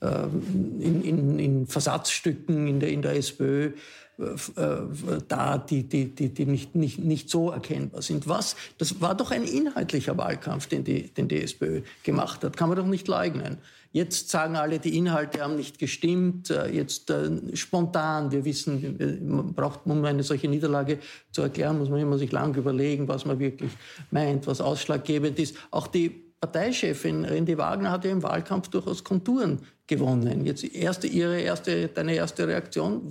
äh 0.00 0.24
in, 0.80 1.02
in, 1.04 1.38
in 1.38 1.66
Versatzstücken 1.68 2.66
in 2.66 2.80
der, 2.80 2.88
in 2.88 3.02
der 3.02 3.14
SPÖ 3.14 3.66
äh, 3.66 3.72
da, 5.28 5.58
die, 5.58 5.84
die, 5.84 6.14
die, 6.14 6.28
die 6.30 6.44
nicht, 6.44 6.74
nicht, 6.74 6.98
nicht 6.98 7.30
so 7.30 7.50
erkennbar 7.50 8.02
sind. 8.02 8.28
Was? 8.28 8.56
Das 8.76 9.00
war 9.00 9.14
doch 9.14 9.30
ein 9.30 9.44
inhaltlicher 9.44 10.16
Wahlkampf, 10.16 10.66
den 10.66 10.82
die, 10.82 11.08
den 11.08 11.28
die 11.28 11.42
SPÖ 11.42 11.82
gemacht 12.02 12.42
hat. 12.42 12.56
Kann 12.56 12.68
man 12.68 12.76
doch 12.76 12.86
nicht 12.86 13.06
leugnen. 13.06 13.58
Jetzt 13.92 14.28
sagen 14.28 14.56
alle, 14.56 14.80
die 14.80 14.98
Inhalte 14.98 15.40
haben 15.40 15.56
nicht 15.56 15.78
gestimmt. 15.78 16.50
Äh, 16.50 16.68
jetzt 16.70 17.10
äh, 17.10 17.30
spontan, 17.54 18.32
wir 18.32 18.44
wissen, 18.44 18.98
man 19.26 19.54
braucht, 19.54 19.80
um 19.84 20.04
eine 20.04 20.22
solche 20.22 20.48
Niederlage 20.48 20.98
zu 21.30 21.42
erklären, 21.42 21.78
muss 21.78 21.88
man 21.88 22.00
immer 22.00 22.18
sich 22.18 22.32
lang 22.32 22.54
überlegen, 22.56 23.08
was 23.08 23.24
man 23.24 23.38
wirklich 23.38 23.70
meint, 24.10 24.46
was 24.46 24.60
ausschlaggebend 24.60 25.38
ist. 25.38 25.56
Auch 25.70 25.86
die 25.86 26.27
Parteichefin 26.40 27.24
Rendi 27.24 27.58
Wagner 27.58 27.90
hat 27.90 28.04
ja 28.04 28.12
im 28.12 28.22
Wahlkampf 28.22 28.68
durchaus 28.68 29.02
Konturen 29.02 29.60
gewonnen. 29.88 30.44
Jetzt 30.44 30.62
erste, 30.62 31.06
ihre 31.08 31.40
erste, 31.40 31.88
deine 31.88 32.14
erste 32.14 32.46
Reaktion. 32.46 33.02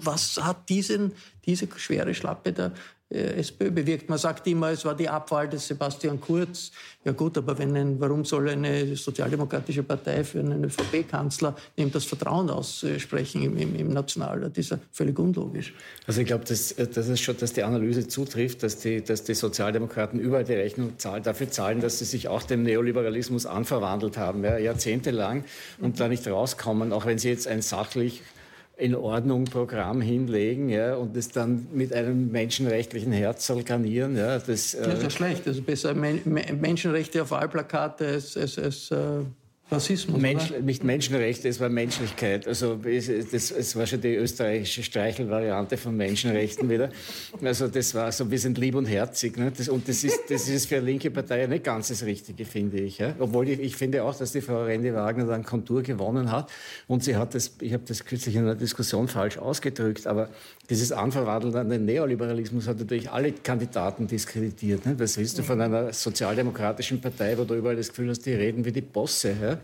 Was 0.00 0.38
hat 0.42 0.68
diesen, 0.68 1.12
diese 1.44 1.68
schwere 1.76 2.14
Schlappe 2.14 2.52
der 2.52 2.72
SPÖ 3.08 3.70
bewirkt. 3.70 4.08
Man 4.08 4.18
sagt 4.18 4.46
immer, 4.48 4.70
es 4.70 4.84
war 4.84 4.96
die 4.96 5.08
Abwahl 5.08 5.48
des 5.48 5.68
Sebastian 5.68 6.20
Kurz. 6.20 6.72
Ja 7.04 7.12
gut, 7.12 7.38
aber 7.38 7.56
wenn 7.56 7.76
ein, 7.76 8.00
warum 8.00 8.24
soll 8.24 8.48
eine 8.48 8.96
sozialdemokratische 8.96 9.84
Partei 9.84 10.24
für 10.24 10.40
einen 10.40 10.64
ÖVP-Kanzler 10.64 11.54
ihm 11.76 11.92
das 11.92 12.04
Vertrauen 12.04 12.50
aussprechen 12.50 13.42
im, 13.42 13.56
im, 13.56 13.76
im 13.76 13.92
Nationalrat? 13.92 14.50
Das 14.50 14.58
ist 14.58 14.70
ja 14.70 14.78
völlig 14.90 15.16
unlogisch. 15.20 15.72
Also 16.08 16.20
ich 16.20 16.26
glaube, 16.26 16.44
dass, 16.46 16.74
das 16.74 17.08
ist 17.08 17.20
schon, 17.20 17.36
dass 17.36 17.52
die 17.52 17.62
Analyse 17.62 18.08
zutrifft, 18.08 18.64
dass 18.64 18.78
die, 18.78 19.04
dass 19.04 19.22
die 19.22 19.34
Sozialdemokraten 19.34 20.18
überall 20.18 20.44
die 20.44 20.54
Rechnung 20.54 20.98
zahlen, 20.98 21.22
dafür 21.22 21.48
zahlen, 21.48 21.80
dass 21.80 22.00
sie 22.00 22.04
sich 22.04 22.26
auch 22.26 22.42
dem 22.42 22.64
Neoliberalismus 22.64 23.46
anverwandelt 23.46 24.18
haben, 24.18 24.42
ja, 24.42 24.58
jahrzehntelang 24.58 25.44
und 25.78 26.00
da 26.00 26.08
nicht 26.08 26.26
rauskommen, 26.26 26.92
auch 26.92 27.06
wenn 27.06 27.18
sie 27.18 27.28
jetzt 27.28 27.46
ein 27.46 27.62
sachlich 27.62 28.22
in 28.76 28.94
Ordnung 28.94 29.44
Programm 29.44 30.00
hinlegen 30.00 30.68
ja, 30.68 30.96
und 30.96 31.16
das 31.16 31.28
dann 31.28 31.66
mit 31.72 31.92
einem 31.92 32.30
menschenrechtlichen 32.30 33.12
Herz 33.12 33.50
garnieren. 33.64 34.16
Ja, 34.16 34.38
das, 34.38 34.74
äh 34.74 34.82
das 34.82 34.94
ist 34.94 35.02
ja 35.02 35.10
schlecht. 35.10 35.48
Also 35.48 35.62
besser 35.62 35.94
Menschenrechte 35.94 37.22
auf 37.22 37.30
Wahlplakate 37.30 38.06
als, 38.06 38.36
als, 38.36 38.58
als 38.58 38.90
äh 38.90 39.24
Rassismus. 39.68 40.20
Mensch, 40.20 40.52
nicht 40.62 40.84
Menschenrechte, 40.84 41.48
es 41.48 41.58
war 41.58 41.68
Menschlichkeit. 41.68 42.46
Also 42.46 42.78
es, 42.84 43.10
das, 43.32 43.50
es 43.50 43.74
war 43.74 43.84
schon 43.84 44.00
die 44.00 44.14
österreichische 44.14 44.84
Streichelvariante 44.84 45.76
von 45.76 45.96
Menschenrechten 45.96 46.70
wieder. 46.70 46.90
Also 47.42 47.66
das 47.66 47.92
war 47.92 48.12
so, 48.12 48.30
wir 48.30 48.38
sind 48.38 48.58
lieb 48.58 48.76
und 48.76 48.86
herzig. 48.86 49.36
Ne? 49.36 49.52
Das, 49.56 49.68
und 49.68 49.88
das 49.88 50.04
ist, 50.04 50.20
das 50.28 50.48
ist 50.48 50.66
für 50.66 50.76
eine 50.76 50.86
linke 50.86 51.10
Partei 51.10 51.44
nicht 51.48 51.64
ganz 51.64 51.88
das 51.88 52.04
Richtige, 52.04 52.44
finde 52.44 52.78
ich. 52.78 52.98
Ja? 52.98 53.16
Obwohl 53.18 53.48
ich, 53.48 53.58
ich 53.58 53.74
finde 53.74 54.04
auch, 54.04 54.16
dass 54.16 54.30
die 54.30 54.40
Frau 54.40 54.62
Rendi 54.62 54.94
Wagner 54.94 55.26
dann 55.26 55.44
Kontur 55.44 55.82
gewonnen 55.82 56.30
hat. 56.30 56.48
Und 56.86 57.02
sie 57.02 57.16
hat 57.16 57.34
das, 57.34 57.56
ich 57.60 57.72
habe 57.72 57.82
das 57.88 58.04
kürzlich 58.04 58.36
in 58.36 58.42
einer 58.42 58.54
Diskussion 58.54 59.08
falsch 59.08 59.36
ausgedrückt, 59.36 60.06
aber 60.06 60.28
dieses 60.70 60.92
Anverwandeln 60.92 61.56
an 61.56 61.70
den 61.70 61.84
Neoliberalismus 61.84 62.68
hat 62.68 62.78
natürlich 62.78 63.10
alle 63.10 63.32
Kandidaten 63.32 64.06
diskreditiert. 64.06 64.86
Ne? 64.86 64.94
Was 64.98 65.18
willst 65.18 65.38
du 65.38 65.42
von 65.42 65.60
einer 65.60 65.92
sozialdemokratischen 65.92 67.00
Partei, 67.00 67.36
wo 67.36 67.42
du 67.42 67.54
überall 67.54 67.76
das 67.76 67.88
Gefühl 67.88 68.10
hast, 68.10 68.26
die 68.26 68.32
reden 68.32 68.64
wie 68.64 68.72
die 68.72 68.80
Bosse? 68.80 69.34
Ja? 69.40 69.55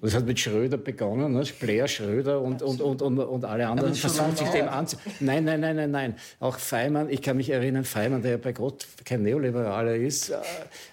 Das 0.00 0.14
hat 0.14 0.26
mit 0.26 0.38
Schröder 0.38 0.76
begonnen, 0.76 1.32
ne? 1.32 1.42
Blair, 1.58 1.88
Schröder 1.88 2.40
und, 2.40 2.62
und, 2.62 2.80
und, 2.80 3.02
und, 3.02 3.18
und 3.18 3.44
alle 3.44 3.66
anderen 3.66 3.94
versuchen 3.94 4.36
sich 4.36 4.48
dem 4.48 4.68
anzu... 4.68 4.96
Nein, 5.20 5.44
nein, 5.44 5.60
nein, 5.60 5.76
nein, 5.76 5.90
nein. 5.90 6.14
Auch 6.38 6.58
Feimann, 6.58 7.10
ich 7.10 7.20
kann 7.22 7.36
mich 7.36 7.50
erinnern, 7.50 7.84
Feimann, 7.84 8.22
der 8.22 8.32
ja 8.32 8.36
bei 8.36 8.52
Gott 8.52 8.86
kein 9.04 9.22
Neoliberaler 9.22 9.96
ist, 9.96 10.30
äh, 10.30 10.36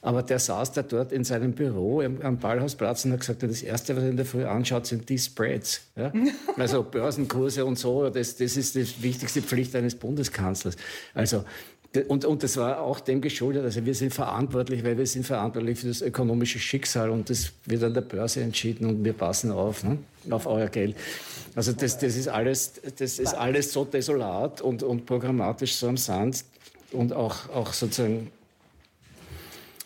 aber 0.02 0.24
der 0.24 0.40
saß 0.40 0.72
da 0.72 0.82
dort 0.82 1.12
in 1.12 1.24
seinem 1.24 1.54
Büro 1.54 2.02
am 2.02 2.38
Ballhausplatz 2.38 3.06
und 3.06 3.14
hat 3.14 3.20
gesagt, 3.20 3.44
das 3.44 3.62
Erste, 3.62 3.96
was 3.96 4.04
er 4.04 4.10
in 4.10 4.18
der 4.18 4.26
Früh 4.26 4.46
anschaut, 4.46 4.88
sind 4.88 5.08
die 5.10 5.20
Spreads. 5.20 5.82
Ja? 5.96 6.12
Also 6.58 6.84
Börsenkurse 6.84 7.66
und 7.66 7.78
so, 7.78 8.10
das, 8.10 8.38
das 8.38 8.58
ist 8.58 8.76
die 8.76 9.04
wichtigste 9.04 9.42
Pflicht 9.42 9.76
eines 9.76 9.96
Bundeskanzlers. 9.96 10.76
Also 11.14 11.44
und, 12.08 12.26
und 12.26 12.42
das 12.42 12.58
war 12.58 12.82
auch 12.82 13.00
dem 13.00 13.22
geschuldet. 13.22 13.64
Also 13.64 13.86
wir 13.86 13.94
sind 13.94 14.14
verantwortlich, 14.14 14.84
weil 14.84 14.98
wir 14.98 15.06
sind 15.06 15.26
verantwortlich 15.26 15.80
für 15.80 15.88
das 15.88 16.02
ökonomische 16.02 16.58
Schicksal 16.58 17.12
und 17.12 17.30
das 17.30 17.52
wird 17.66 17.84
an 17.84 17.94
der 17.94 18.02
Börse 18.02 18.42
entschieden 18.42 18.88
und 18.88 19.06
wir 19.06 19.14
passen 19.14 19.52
auf, 19.52 19.84
ne, 19.84 20.00
auf 20.32 20.48
euer 20.48 20.68
Geld. 20.68 20.96
Also 21.56 21.72
das, 21.72 22.00
das, 22.00 22.16
ist 22.16 22.28
alles, 22.28 22.74
das 22.98 23.20
ist 23.20 23.36
alles 23.36 23.72
so 23.72 23.86
desolat 23.86 24.62
und, 24.62 24.82
und 24.82 25.06
programmatisch 25.06 25.76
so 25.76 25.88
am 25.88 25.98
Sand 25.98 26.44
und 26.92 27.14
auch, 27.14 27.50
auch 27.50 27.74
sozusagen 27.74 28.32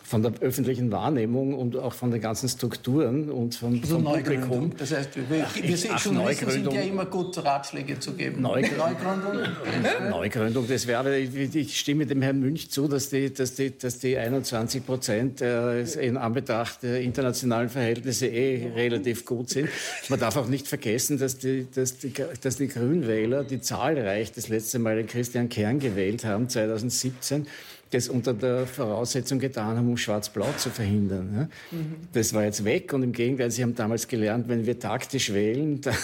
von 0.08 0.24
der 0.24 0.32
öffentlichen 0.40 0.90
Wahrnehmung 0.90 1.54
und 1.54 1.76
auch 1.76 1.94
von 1.94 2.12
den 2.12 2.22
ganzen 2.22 2.48
Strukturen 2.48 3.30
und 3.30 3.56
vom, 3.56 3.82
also 3.82 3.96
vom 3.96 4.06
Publikum. 4.06 4.72
Das 4.78 4.96
heißt, 4.96 5.10
wir, 5.30 5.46
ach, 5.46 5.54
wir 5.62 5.78
sind, 5.78 5.92
ach, 5.94 6.06
Journalisten 6.06 6.50
sind 6.50 6.72
ja 6.72 6.80
immer 6.80 7.06
gut, 7.06 7.38
Ratschläge 7.44 8.00
zu 8.00 8.14
geben. 8.14 8.42
Neugründung. 8.42 8.78
Neugründung, 8.78 10.10
Neugründung 10.10 10.68
das 10.70 10.88
wäre, 10.88 11.20
ich 11.20 11.78
stimme 11.78 12.06
dem 12.06 12.22
Herrn 12.22 12.40
Münch 12.40 12.72
zu, 12.72 12.88
dass 12.88 13.10
die, 13.10 13.34
dass 13.34 13.56
die, 13.56 13.78
dass 13.78 14.00
die 14.00 14.18
21 14.18 14.86
Prozent 14.86 15.42
äh, 15.42 15.82
in 15.82 16.16
Anbetracht 16.16 16.84
der 16.84 17.02
internationalen 17.02 17.68
Verhältnisse 17.68 18.28
eh 18.28 18.72
relativ 18.76 19.26
gut 19.26 19.50
sind. 19.50 19.68
Man 20.08 20.22
darf 20.22 20.38
auch 20.38 20.48
nicht 20.48 20.70
vergessen, 20.70 21.20
dass 21.20 21.38
die, 21.38 21.68
dass 21.76 21.98
die, 21.98 22.14
dass 22.42 22.56
die 22.56 22.70
Grünwähler, 22.70 23.44
die 23.44 23.60
zahlreich 23.60 24.32
das 24.32 24.48
letzte 24.48 24.80
Mal 24.80 24.96
den 24.96 25.08
Christian 25.08 25.50
Kern 25.50 25.80
gewählt 25.80 26.24
haben, 26.24 26.48
2017, 26.48 27.46
das 27.92 28.10
unter 28.10 28.34
der 28.34 28.68
Voraussetzung 28.68 29.40
getan 29.40 29.78
haben, 29.78 29.88
um 29.88 29.98
Schwarz-Blau 29.98 30.48
zu 30.58 30.70
verhindern. 30.70 31.30
Ja? 31.34 31.78
Mhm. 31.78 31.96
Das 32.14 32.34
war 32.34 32.44
jetzt 32.44 32.64
weg 32.66 32.94
und 32.94 33.04
im 33.04 33.12
Gegenteil, 33.12 33.52
Sie 33.52 33.64
haben 33.64 33.76
damals 33.76 34.08
gelernt, 34.08 34.48
wenn 34.50 34.66
wir 34.66 34.80
taktisch 34.80 35.34
wählen, 35.34 35.82
dann, 35.82 35.96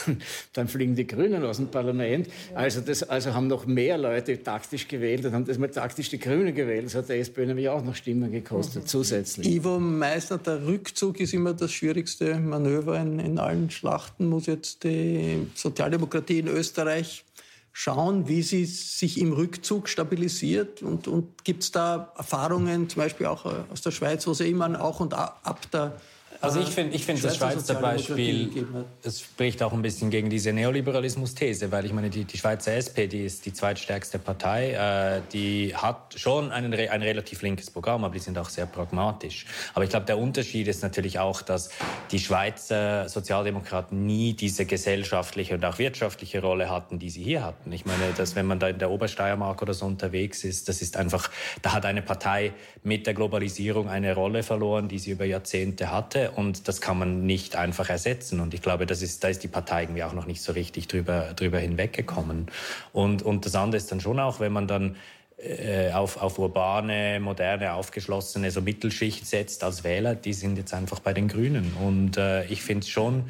dann 0.54 0.68
fliegen 0.68 0.96
die 0.96 1.08
Grünen 1.08 1.44
aus 1.44 1.58
dem 1.58 1.68
Parlament. 1.68 2.28
Also, 2.54 2.82
das, 2.82 3.04
also 3.04 3.34
haben 3.34 3.48
noch 3.48 3.66
mehr 3.66 3.98
Leute 3.98 4.42
taktisch 4.42 4.88
gewählt 4.88 5.26
und 5.26 5.34
haben 5.34 5.46
das 5.46 5.58
mal 5.58 5.70
taktisch 5.70 6.10
die 6.10 6.20
Grünen 6.20 6.54
gewählt. 6.56 6.86
Das 6.86 6.96
hat 6.96 7.10
der 7.10 7.20
SPÖ 7.20 7.46
nämlich 7.46 7.70
auch 7.70 7.84
noch 7.84 7.96
Stimmen 7.96 8.32
gekostet, 8.32 8.84
mhm. 8.84 8.88
zusätzlich. 8.88 9.48
Ivo 9.48 9.80
Meissner, 9.80 10.38
der 10.38 10.66
Rückzug 10.66 11.20
ist 11.20 11.34
immer 11.34 11.54
das 11.54 11.72
schwierigste 11.72 12.36
Manöver 12.40 13.00
in, 13.00 13.20
in 13.20 13.38
allen 13.38 13.70
Schlachten. 13.70 14.28
Muss 14.28 14.46
jetzt 14.46 14.84
die 14.84 15.48
Sozialdemokratie 15.56 16.40
in 16.40 16.48
Österreich 16.48 17.26
schauen, 17.74 18.28
wie 18.28 18.44
sie 18.44 18.66
sich 18.66 19.20
im 19.20 19.34
Rückzug 19.34 19.90
stabilisiert? 19.90 20.82
Und, 20.82 21.08
und 21.08 21.44
gibt 21.44 21.64
es 21.64 21.72
da 21.72 22.14
Erfahrungen, 22.16 22.88
zum 22.88 23.02
Beispiel 23.02 23.26
auch 23.26 23.46
äh, 23.46 23.64
aus 23.72 23.82
der 23.82 23.92
Schweiz, 23.92 24.26
wo 24.28 24.34
sie 24.34 24.50
immer 24.50 24.82
auch 24.82 25.00
und 25.00 25.14
ab 25.14 25.60
der 25.72 26.00
also 26.44 26.60
ich 26.60 26.72
finde 26.72 26.94
ich 26.94 27.06
find 27.06 27.24
das 27.24 27.38
Schweizer 27.38 27.76
Beispiel, 27.76 28.68
es 29.02 29.22
spricht 29.22 29.64
auch 29.64 29.72
ein 29.72 29.82
bisschen 29.82 30.10
gegen 30.10 30.30
diese 30.30 30.52
Neoliberalismus-These, 30.52 31.72
weil 31.72 31.86
ich 31.86 31.94
meine, 31.94 32.10
die, 32.10 32.26
die 32.26 32.38
Schweizer 32.38 32.74
SP, 32.76 33.08
die 33.08 33.24
ist 33.24 33.46
die 33.46 33.54
zweitstärkste 33.54 34.20
Partei, 34.20 34.74
äh, 34.74 35.22
die 35.32 35.74
hat 35.74 36.16
schon 36.18 36.52
einen, 36.52 36.74
ein 36.74 37.02
relativ 37.02 37.44
linkes 37.44 37.72
Programm, 37.72 38.04
aber 38.04 38.14
die 38.14 38.20
sind 38.20 38.38
auch 38.38 38.50
sehr 38.50 38.66
pragmatisch. 38.66 39.46
Aber 39.74 39.86
ich 39.86 39.90
glaube, 39.90 40.06
der 40.06 40.18
Unterschied 40.18 40.68
ist 40.68 40.84
natürlich 40.84 41.18
auch, 41.18 41.42
dass 41.44 41.70
die 42.12 42.20
Schweizer 42.20 43.08
Sozialdemokraten 43.08 44.06
nie 44.06 44.34
diese 44.34 44.66
gesellschaftliche 44.66 45.56
und 45.56 45.64
auch 45.64 45.80
wirtschaftliche 45.80 46.42
Rolle 46.42 46.70
hatten, 46.70 47.00
die 47.00 47.10
sie 47.10 47.24
hier 47.24 47.46
hatten. 47.46 47.72
Ich 47.72 47.86
meine, 47.86 48.12
dass 48.18 48.36
wenn 48.36 48.48
man 48.48 48.60
da 48.60 48.68
in 48.68 48.80
der 48.80 48.92
Obersteiermark 48.92 49.62
oder 49.62 49.74
so 49.74 49.86
unterwegs 49.86 50.44
ist, 50.44 50.68
das 50.68 50.82
ist 50.82 50.98
einfach, 50.98 51.32
da 51.62 51.72
hat 51.72 51.86
eine 51.86 52.02
Partei 52.02 52.52
mit 52.84 53.08
der 53.08 53.14
Globalisierung 53.14 53.88
eine 53.88 54.14
Rolle 54.14 54.44
verloren, 54.44 54.90
die 54.90 55.00
sie 55.00 55.12
über 55.12 55.24
Jahrzehnte 55.24 55.90
hatte 55.90 56.33
und 56.36 56.68
das 56.68 56.82
kann 56.82 57.00
man 57.00 57.26
nicht 57.26 57.56
einfach 57.56 57.90
ersetzen. 57.90 58.40
Und 58.40 58.54
ich 58.54 58.62
glaube, 58.62 58.86
das 58.86 59.02
ist, 59.02 59.24
da 59.24 59.28
ist 59.28 59.44
die 59.44 59.48
Partei 59.48 59.84
irgendwie 59.84 60.04
auch 60.04 60.14
noch 60.14 60.26
nicht 60.26 60.42
so 60.42 60.52
richtig 60.52 60.88
drüber, 60.88 61.34
drüber 61.36 61.60
hinweggekommen. 61.60 62.48
Und, 62.92 63.24
und 63.24 63.46
das 63.46 63.56
andere 63.56 63.78
ist 63.78 63.92
dann 63.92 64.02
schon 64.02 64.20
auch, 64.20 64.40
wenn 64.40 64.52
man 64.52 64.68
dann 64.68 64.96
äh, 65.38 65.92
auf, 65.92 66.22
auf 66.22 66.40
urbane, 66.40 67.20
moderne, 67.20 67.74
aufgeschlossene 67.74 68.52
so 68.52 68.62
Mittelschicht 68.62 69.26
setzt 69.26 69.64
als 69.64 69.84
Wähler, 69.84 70.16
die 70.16 70.34
sind 70.34 70.58
jetzt 70.58 70.74
einfach 70.74 71.00
bei 71.00 71.14
den 71.14 71.28
Grünen. 71.28 71.74
Und 71.82 72.18
äh, 72.18 72.46
ich 72.46 72.62
finde 72.62 72.84
es 72.84 72.90
schon 72.90 73.24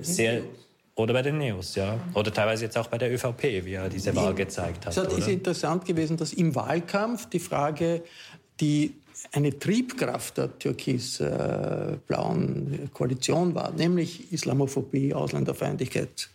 sehr... 0.00 0.42
Oder 0.94 1.12
bei 1.12 1.20
den 1.20 1.36
Neos, 1.36 1.74
ja. 1.74 1.98
Oder 2.14 2.32
teilweise 2.32 2.64
jetzt 2.64 2.78
auch 2.78 2.86
bei 2.86 2.96
der 2.96 3.12
ÖVP, 3.12 3.42
wie 3.64 3.74
er 3.74 3.90
diese 3.90 4.16
Wahl 4.16 4.34
gezeigt 4.34 4.86
hat. 4.86 4.96
Es 4.96 5.12
ist 5.18 5.28
interessant 5.28 5.84
gewesen, 5.84 6.16
dass 6.16 6.32
im 6.32 6.54
Wahlkampf 6.54 7.28
die 7.28 7.38
Frage, 7.38 8.02
die 8.60 8.94
eine 9.32 9.58
Triebkraft 9.58 10.36
der 10.36 10.58
türkis-blauen 10.58 12.90
Koalition 12.92 13.54
war, 13.54 13.72
nämlich 13.72 14.30
Islamophobie, 14.32 15.14
Ausländerfeindlichkeit, 15.14 16.28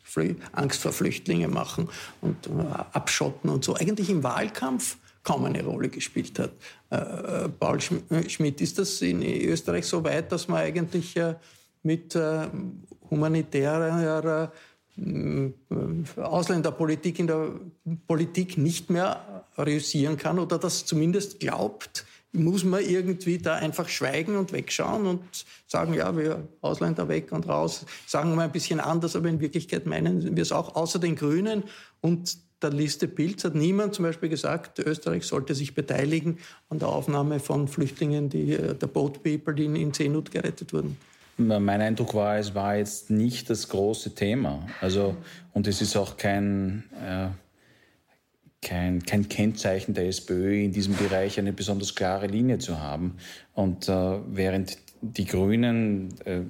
Angst 0.52 0.82
vor 0.82 0.92
Flüchtlingen 0.92 1.52
machen 1.52 1.88
und 2.22 2.48
äh, 2.48 2.50
abschotten 2.92 3.50
und 3.50 3.64
so, 3.64 3.76
eigentlich 3.76 4.10
im 4.10 4.24
Wahlkampf 4.24 4.98
kaum 5.24 5.46
eine 5.46 5.64
Rolle 5.64 5.90
gespielt 5.90 6.40
hat. 6.40 6.52
Äh, 6.90 7.50
Paul 7.50 7.78
äh, 8.10 8.28
Schmidt, 8.30 8.60
ist 8.62 8.80
das 8.80 9.00
in 9.02 9.22
Österreich 9.24 9.86
so 9.86 10.04
weit, 10.04 10.32
dass 10.32 10.48
man 10.48 10.60
eigentlich 10.60 11.16
mit 11.84 12.18
humanitärer 13.10 14.52
Ausländerpolitik 16.18 17.20
in 17.20 17.28
der 17.28 17.52
Politik 18.08 18.58
nicht 18.58 18.90
mehr 18.90 19.46
reüssieren 19.58 20.18
kann 20.18 20.40
oder 20.40 20.60
das 20.60 20.86
zumindest 20.86 21.40
glaubt, 21.40 22.06
muss 22.34 22.64
man 22.64 22.82
irgendwie 22.82 23.38
da 23.38 23.56
einfach 23.56 23.90
schweigen 23.90 24.38
und 24.38 24.54
wegschauen 24.54 25.06
und 25.06 25.22
sagen, 25.68 25.94
ja, 25.94 26.16
wir 26.16 26.48
Ausländer 26.62 27.08
weg 27.08 27.32
und 27.32 27.48
raus, 27.48 27.86
sagen 28.08 28.36
wir 28.36 28.44
ein 28.44 28.52
bisschen 28.52 28.80
anders, 28.80 29.16
aber 29.16 29.28
in 29.28 29.42
Wirklichkeit 29.42 29.86
meinen 29.86 30.36
wir 30.36 30.42
es 30.42 30.52
auch, 30.52 30.76
außer 30.76 31.00
den 31.00 31.16
Grünen 31.16 31.64
und 32.00 32.38
der 32.62 32.70
Liste 32.70 33.08
Pilz 33.08 33.44
hat 33.44 33.56
niemand 33.56 33.96
zum 33.96 34.06
Beispiel 34.06 34.30
gesagt, 34.30 34.80
Österreich 34.80 35.26
sollte 35.26 35.56
sich 35.56 35.74
beteiligen 35.74 36.38
an 36.70 36.80
der 36.80 36.90
Aufnahme 36.90 37.40
von 37.40 37.68
Flüchtlingen, 37.68 38.30
die, 38.30 38.54
äh, 38.54 38.76
der 38.76 38.88
Boat 38.88 39.24
People, 39.24 39.56
die 39.56 39.66
in, 39.66 39.76
in 39.76 39.94
Seenot 39.94 40.32
gerettet 40.32 40.72
wurden. 40.74 40.98
Mein 41.38 41.82
Eindruck 41.82 42.14
war, 42.14 42.38
es 42.38 42.54
war 42.54 42.76
jetzt 42.76 43.10
nicht 43.10 43.50
das 43.50 43.68
große 43.68 44.14
Thema. 44.14 44.68
Also, 44.80 45.16
und 45.54 45.66
es 45.66 45.82
ist 45.82 45.96
auch 45.96 46.18
kein, 46.18 46.84
äh, 47.04 47.30
kein, 48.62 49.04
kein 49.04 49.28
Kennzeichen 49.28 49.94
der 49.94 50.08
SPÖ 50.08 50.64
in 50.64 50.72
diesem 50.72 50.96
Bereich 50.96 51.40
eine 51.40 51.54
besonders 51.54 51.96
klare 51.96 52.28
Linie 52.28 52.60
zu 52.60 52.80
haben. 52.80 53.18
Und 53.54 53.90
äh, 53.90 54.20
während 54.28 54.78
die 55.02 55.26
Grünen 55.26 56.14
äh, 56.26 56.42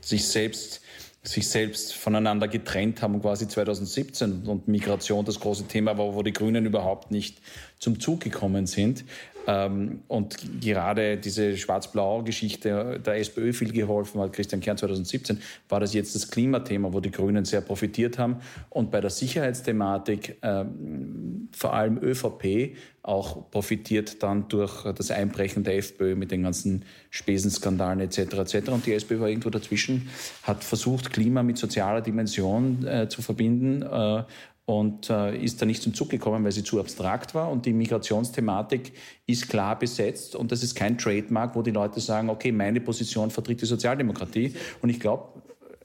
sich 0.00 0.26
selbst 0.26 0.80
sich 1.24 1.48
selbst 1.48 1.94
voneinander 1.94 2.48
getrennt 2.48 3.02
haben, 3.02 3.20
quasi 3.20 3.46
2017 3.46 4.44
und 4.46 4.66
Migration 4.66 5.24
das 5.24 5.38
große 5.40 5.66
Thema 5.66 5.98
war, 5.98 6.14
wo 6.14 6.22
die 6.22 6.32
Grünen 6.32 6.64
überhaupt 6.64 7.10
nicht 7.10 7.42
zum 7.78 8.00
Zug 8.00 8.20
gekommen 8.20 8.66
sind, 8.66 9.04
ähm, 9.48 10.02
und 10.08 10.60
gerade 10.60 11.16
diese 11.16 11.56
Schwarz-Blau-Geschichte 11.56 13.00
der 13.04 13.16
SPÖ 13.16 13.54
viel 13.54 13.72
geholfen 13.72 14.20
hat, 14.20 14.34
Christian 14.34 14.60
Kern 14.60 14.76
2017, 14.76 15.40
war 15.70 15.80
das 15.80 15.94
jetzt 15.94 16.14
das 16.14 16.30
Klimathema, 16.30 16.92
wo 16.92 17.00
die 17.00 17.10
Grünen 17.10 17.46
sehr 17.46 17.62
profitiert 17.62 18.18
haben. 18.18 18.36
Und 18.68 18.90
bei 18.90 19.00
der 19.00 19.08
Sicherheitsthematik 19.08 20.36
ähm, 20.42 21.48
vor 21.52 21.72
allem 21.72 21.96
ÖVP 21.96 22.76
auch 23.02 23.50
profitiert 23.50 24.22
dann 24.22 24.48
durch 24.48 24.84
das 24.92 25.10
Einbrechen 25.10 25.64
der 25.64 25.78
FPÖ 25.78 26.14
mit 26.14 26.30
den 26.30 26.42
ganzen 26.42 26.84
Spesenskandalen 27.08 28.00
etc. 28.00 28.18
etc. 28.18 28.68
Und 28.68 28.84
die 28.84 28.92
SPÖ 28.92 29.20
war 29.20 29.28
irgendwo 29.30 29.48
dazwischen, 29.48 30.10
hat 30.42 30.62
versucht, 30.62 31.10
Klima 31.10 31.42
mit 31.42 31.56
sozialer 31.56 32.02
Dimension 32.02 32.86
äh, 32.86 33.08
zu 33.08 33.22
verbinden 33.22 33.80
äh, 33.80 34.24
und 34.68 35.08
äh, 35.08 35.34
ist 35.42 35.62
da 35.62 35.64
nicht 35.64 35.82
zum 35.82 35.94
Zug 35.94 36.10
gekommen, 36.10 36.44
weil 36.44 36.52
sie 36.52 36.62
zu 36.62 36.78
abstrakt 36.78 37.34
war. 37.34 37.50
Und 37.50 37.64
die 37.64 37.72
Migrationsthematik 37.72 38.92
ist 39.24 39.48
klar 39.48 39.78
besetzt 39.78 40.36
und 40.36 40.52
das 40.52 40.62
ist 40.62 40.74
kein 40.74 40.98
Trademark, 40.98 41.56
wo 41.56 41.62
die 41.62 41.70
Leute 41.70 42.00
sagen, 42.00 42.28
okay, 42.28 42.52
meine 42.52 42.78
Position 42.82 43.30
vertritt 43.30 43.62
die 43.62 43.64
Sozialdemokratie. 43.64 44.52
Und 44.82 44.90
ich 44.90 45.00
glaube, 45.00 45.42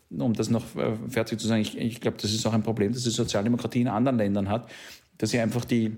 um 0.09 0.33
das 0.33 0.49
noch 0.49 0.75
äh, 0.75 0.97
fertig 1.07 1.39
zu 1.39 1.47
sagen, 1.47 1.61
ich, 1.61 1.77
ich 1.77 2.01
glaube, 2.01 2.17
das 2.21 2.33
ist 2.33 2.45
auch 2.45 2.51
ein 2.51 2.61
Problem, 2.61 2.91
dass 2.91 3.03
die 3.03 3.11
Sozialdemokratie 3.11 3.79
in 3.79 3.87
anderen 3.87 4.17
Ländern 4.17 4.49
hat, 4.49 4.69
dass 5.17 5.29
sie 5.29 5.39
einfach 5.39 5.63
die, 5.63 5.95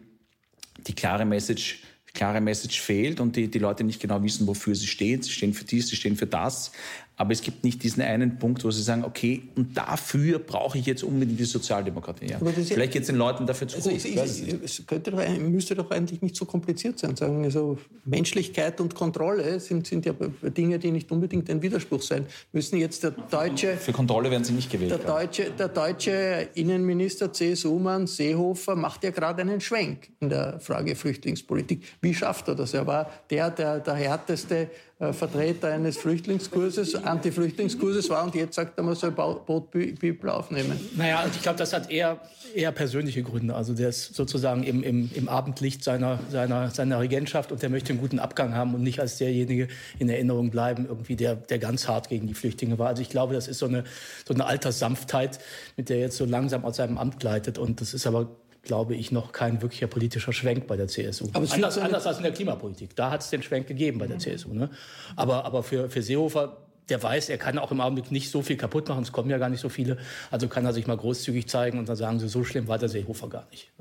die 0.85 0.93
klare 0.93 1.25
Message 1.25 1.81
klare 2.15 2.41
Message 2.41 2.81
fehlt 2.81 3.19
und 3.19 3.35
die, 3.35 3.49
die 3.49 3.59
Leute 3.59 3.83
nicht 3.83 4.01
genau 4.01 4.23
wissen, 4.23 4.47
wofür 4.47 4.73
sie 4.73 4.87
stehen. 4.87 5.21
Sie 5.21 5.31
stehen 5.31 5.53
für 5.53 5.65
dies, 5.65 5.89
sie 5.89 5.95
stehen 5.95 6.15
für 6.15 6.25
das. 6.25 6.71
Aber 7.17 7.31
es 7.31 7.41
gibt 7.41 7.63
nicht 7.63 7.81
diesen 7.83 8.03
einen 8.03 8.37
Punkt, 8.37 8.63
wo 8.65 8.71
sie 8.71 8.81
sagen, 8.81 9.05
okay, 9.05 9.43
und 9.55 9.77
dafür 9.77 10.39
brauche 10.39 10.77
ich 10.77 10.85
jetzt 10.85 11.03
unbedingt 11.03 11.39
die 11.39 11.45
Sozialdemokratie. 11.45 12.27
Ja. 12.27 12.39
Vielleicht 12.39 12.91
geht 12.91 13.03
es 13.03 13.07
den 13.07 13.15
Leuten 13.15 13.45
dafür 13.45 13.67
zu 13.67 13.77
also 13.77 13.89
gut. 13.89 14.03
Ich, 14.03 14.15
ich, 14.15 14.63
es 14.63 14.85
könnte 14.85 15.11
doch, 15.11 15.37
müsste 15.39 15.75
doch 15.75 15.89
eigentlich 15.91 16.21
nicht 16.21 16.35
so 16.35 16.45
kompliziert 16.45 16.99
sein. 16.99 17.15
Sagen, 17.15 17.43
also 17.45 17.77
Menschlichkeit 18.03 18.81
und 18.81 18.95
Kontrolle 18.95 19.59
sind, 19.61 19.87
sind 19.87 20.05
ja 20.05 20.13
Dinge, 20.41 20.77
die 20.77 20.91
nicht 20.91 21.09
unbedingt 21.11 21.49
ein 21.49 21.61
Widerspruch 21.61 22.01
sein 22.01 22.25
müssen. 22.51 22.77
Jetzt 22.77 23.03
der 23.03 23.11
deutsche... 23.11 23.77
Für 23.77 23.93
Kontrolle 23.93 24.29
werden 24.29 24.43
sie 24.43 24.53
nicht 24.53 24.69
gewählt. 24.69 24.91
Der 24.91 24.99
deutsche, 24.99 25.51
der 25.51 25.69
deutsche 25.69 26.49
Innenminister 26.55 27.31
CSU-Mann 27.31 28.07
Seehofer 28.07 28.75
macht 28.75 29.05
ja 29.05 29.11
gerade 29.11 29.41
einen 29.41 29.61
Schwenk 29.61 30.09
in 30.19 30.29
der 30.29 30.59
Frage 30.59 30.95
Flüchtlingspolitik. 30.95 31.81
Wie 32.01 32.13
schafft 32.13 32.49
er 32.49 32.55
das? 32.55 32.73
Er 32.73 32.85
war 32.85 33.09
der, 33.29 33.49
der, 33.51 33.79
der 33.79 33.93
härteste 33.93 34.67
Vertreter 34.97 35.73
eines 35.73 35.97
Flüchtlingskurses, 35.97 36.95
Anti-Flüchtlingskurses 36.95 38.09
war 38.09 38.23
und 38.23 38.33
jetzt 38.33 38.55
sagt 38.55 38.77
er, 38.77 38.83
man 38.83 38.95
soll 38.95 39.11
Bootbibel 39.11 40.29
aufnehmen. 40.29 40.79
Naja, 40.95 41.19
also 41.19 41.33
ich 41.35 41.41
glaube, 41.41 41.57
das 41.57 41.73
hat 41.73 41.91
eher, 41.91 42.21
eher 42.53 42.71
persönliche 42.71 43.21
Gründe. 43.21 43.55
Also 43.55 43.73
der 43.73 43.89
ist 43.89 44.15
sozusagen 44.15 44.63
im, 44.63 44.83
im, 44.83 45.11
im 45.13 45.27
Abendlicht 45.27 45.83
seiner, 45.83 46.19
seiner, 46.31 46.69
seiner 46.69 47.01
Regentschaft 47.01 47.51
und 47.51 47.61
der 47.61 47.69
möchte 47.69 47.91
einen 47.91 47.99
guten 47.99 48.19
Abgang 48.19 48.55
haben 48.55 48.73
und 48.73 48.83
nicht 48.83 49.01
als 49.01 49.17
derjenige 49.17 49.67
in 49.99 50.07
Erinnerung 50.07 50.49
bleiben, 50.49 50.85
irgendwie 50.87 51.17
der, 51.17 51.35
der 51.35 51.59
ganz 51.59 51.89
hart 51.89 52.07
gegen 52.07 52.27
die 52.27 52.33
Flüchtlinge 52.33 52.79
war. 52.79 52.87
Also 52.87 53.01
ich 53.01 53.09
glaube, 53.09 53.33
das 53.33 53.49
ist 53.49 53.59
so 53.59 53.65
eine, 53.65 53.83
so 54.25 54.33
eine 54.33 54.45
Alterssanftheit, 54.45 55.39
mit 55.75 55.89
der 55.89 55.97
er 55.97 56.03
jetzt 56.03 56.15
so 56.15 56.23
langsam 56.23 56.63
aus 56.63 56.77
seinem 56.77 56.97
Amt 56.97 57.19
gleitet. 57.19 57.57
Und 57.57 57.81
das 57.81 57.93
ist 57.93 58.07
aber 58.07 58.29
glaube 58.65 58.95
ich, 58.95 59.11
noch 59.11 59.31
kein 59.31 59.61
wirklicher 59.61 59.87
politischer 59.87 60.33
Schwenk 60.33 60.67
bei 60.67 60.75
der 60.75 60.87
CSU. 60.87 61.29
Aber 61.33 61.51
anders, 61.51 61.77
anders 61.77 62.05
als 62.05 62.17
in 62.17 62.23
der 62.23 62.33
Klimapolitik. 62.33 62.95
Da 62.95 63.11
hat 63.11 63.21
es 63.21 63.29
den 63.29 63.41
Schwenk 63.41 63.67
gegeben 63.67 63.99
bei 63.99 64.07
der 64.07 64.19
CSU. 64.19 64.53
Ne? 64.53 64.69
Aber, 65.15 65.45
aber 65.45 65.63
für, 65.63 65.89
für 65.89 66.01
Seehofer, 66.01 66.57
der 66.89 67.01
weiß, 67.01 67.29
er 67.29 67.37
kann 67.37 67.57
auch 67.57 67.71
im 67.71 67.81
Augenblick 67.81 68.11
nicht 68.11 68.29
so 68.29 68.41
viel 68.41 68.57
kaputt 68.57 68.89
machen. 68.89 69.03
Es 69.03 69.11
kommen 69.11 69.29
ja 69.29 69.37
gar 69.37 69.49
nicht 69.49 69.61
so 69.61 69.69
viele. 69.69 69.97
Also 70.31 70.47
kann 70.47 70.65
er 70.65 70.73
sich 70.73 70.87
mal 70.87 70.97
großzügig 70.97 71.47
zeigen 71.47 71.79
und 71.79 71.89
dann 71.89 71.95
sagen 71.95 72.19
sie, 72.19 72.27
so 72.27 72.43
schlimm 72.43 72.67
war 72.67 72.77
der 72.77 72.89
Seehofer 72.89 73.29
gar 73.29 73.47
nicht. 73.51 73.71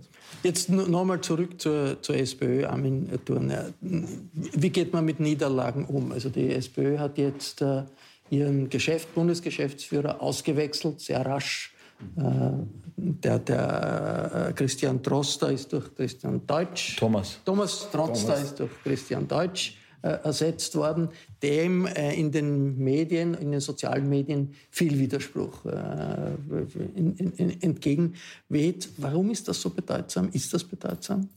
Jetzt 0.43 0.69
nochmal 0.71 1.21
zurück 1.21 1.61
zur, 1.61 2.01
zur 2.03 2.17
SPÖ, 2.17 2.67
Armin 2.67 3.11
Thurner. 3.25 3.67
Wie 3.81 4.71
geht 4.71 4.93
man 4.93 5.05
mit 5.05 5.21
Niederlagen 5.21 5.87
um? 5.87 6.13
Also 6.13 6.29
die 6.29 6.53
SPÖ 6.53 6.99
hat 6.99 7.19
jetzt 7.19 7.63
äh, 7.63 7.83
ihren 8.31 8.69
Geschäft, 8.69 9.15
Bundesgeschäftsführer 9.15 10.21
ausgewechselt, 10.21 11.01
sehr 11.01 11.25
rasch 11.25 11.74
der, 12.97 13.39
der 13.39 14.49
äh, 14.49 14.53
Christian 14.53 15.03
Troster 15.03 15.51
ist 15.51 15.73
durch 15.73 15.95
Christian 15.95 16.47
Deutsch. 16.47 16.97
Thomas. 16.97 17.39
Thomas 17.45 17.89
Troster 17.91 18.37
ist 18.41 18.61
durch 18.61 18.71
Christian 18.83 19.27
Deutsch 19.27 19.77
äh, 20.03 20.19
ersetzt 20.23 20.77
worden, 20.77 21.09
dem 21.43 21.87
äh, 21.87 22.15
in 22.15 22.31
den 22.31 22.79
Medien, 22.79 23.35
in 23.35 23.51
den 23.53 23.61
sozialen 23.61 24.09
Medien 24.09 24.55
viel 24.71 24.99
Widerspruch 24.99 25.65
äh, 25.65 26.33
entgegenweht. 27.61 28.91
Warum 28.99 29.31
ist 29.31 29.49
das 29.49 29.61
so 29.61 29.71
bedeutsam? 29.71 30.29
Ist 30.33 30.53
das 30.53 30.63
bedeutsam? 30.63 31.29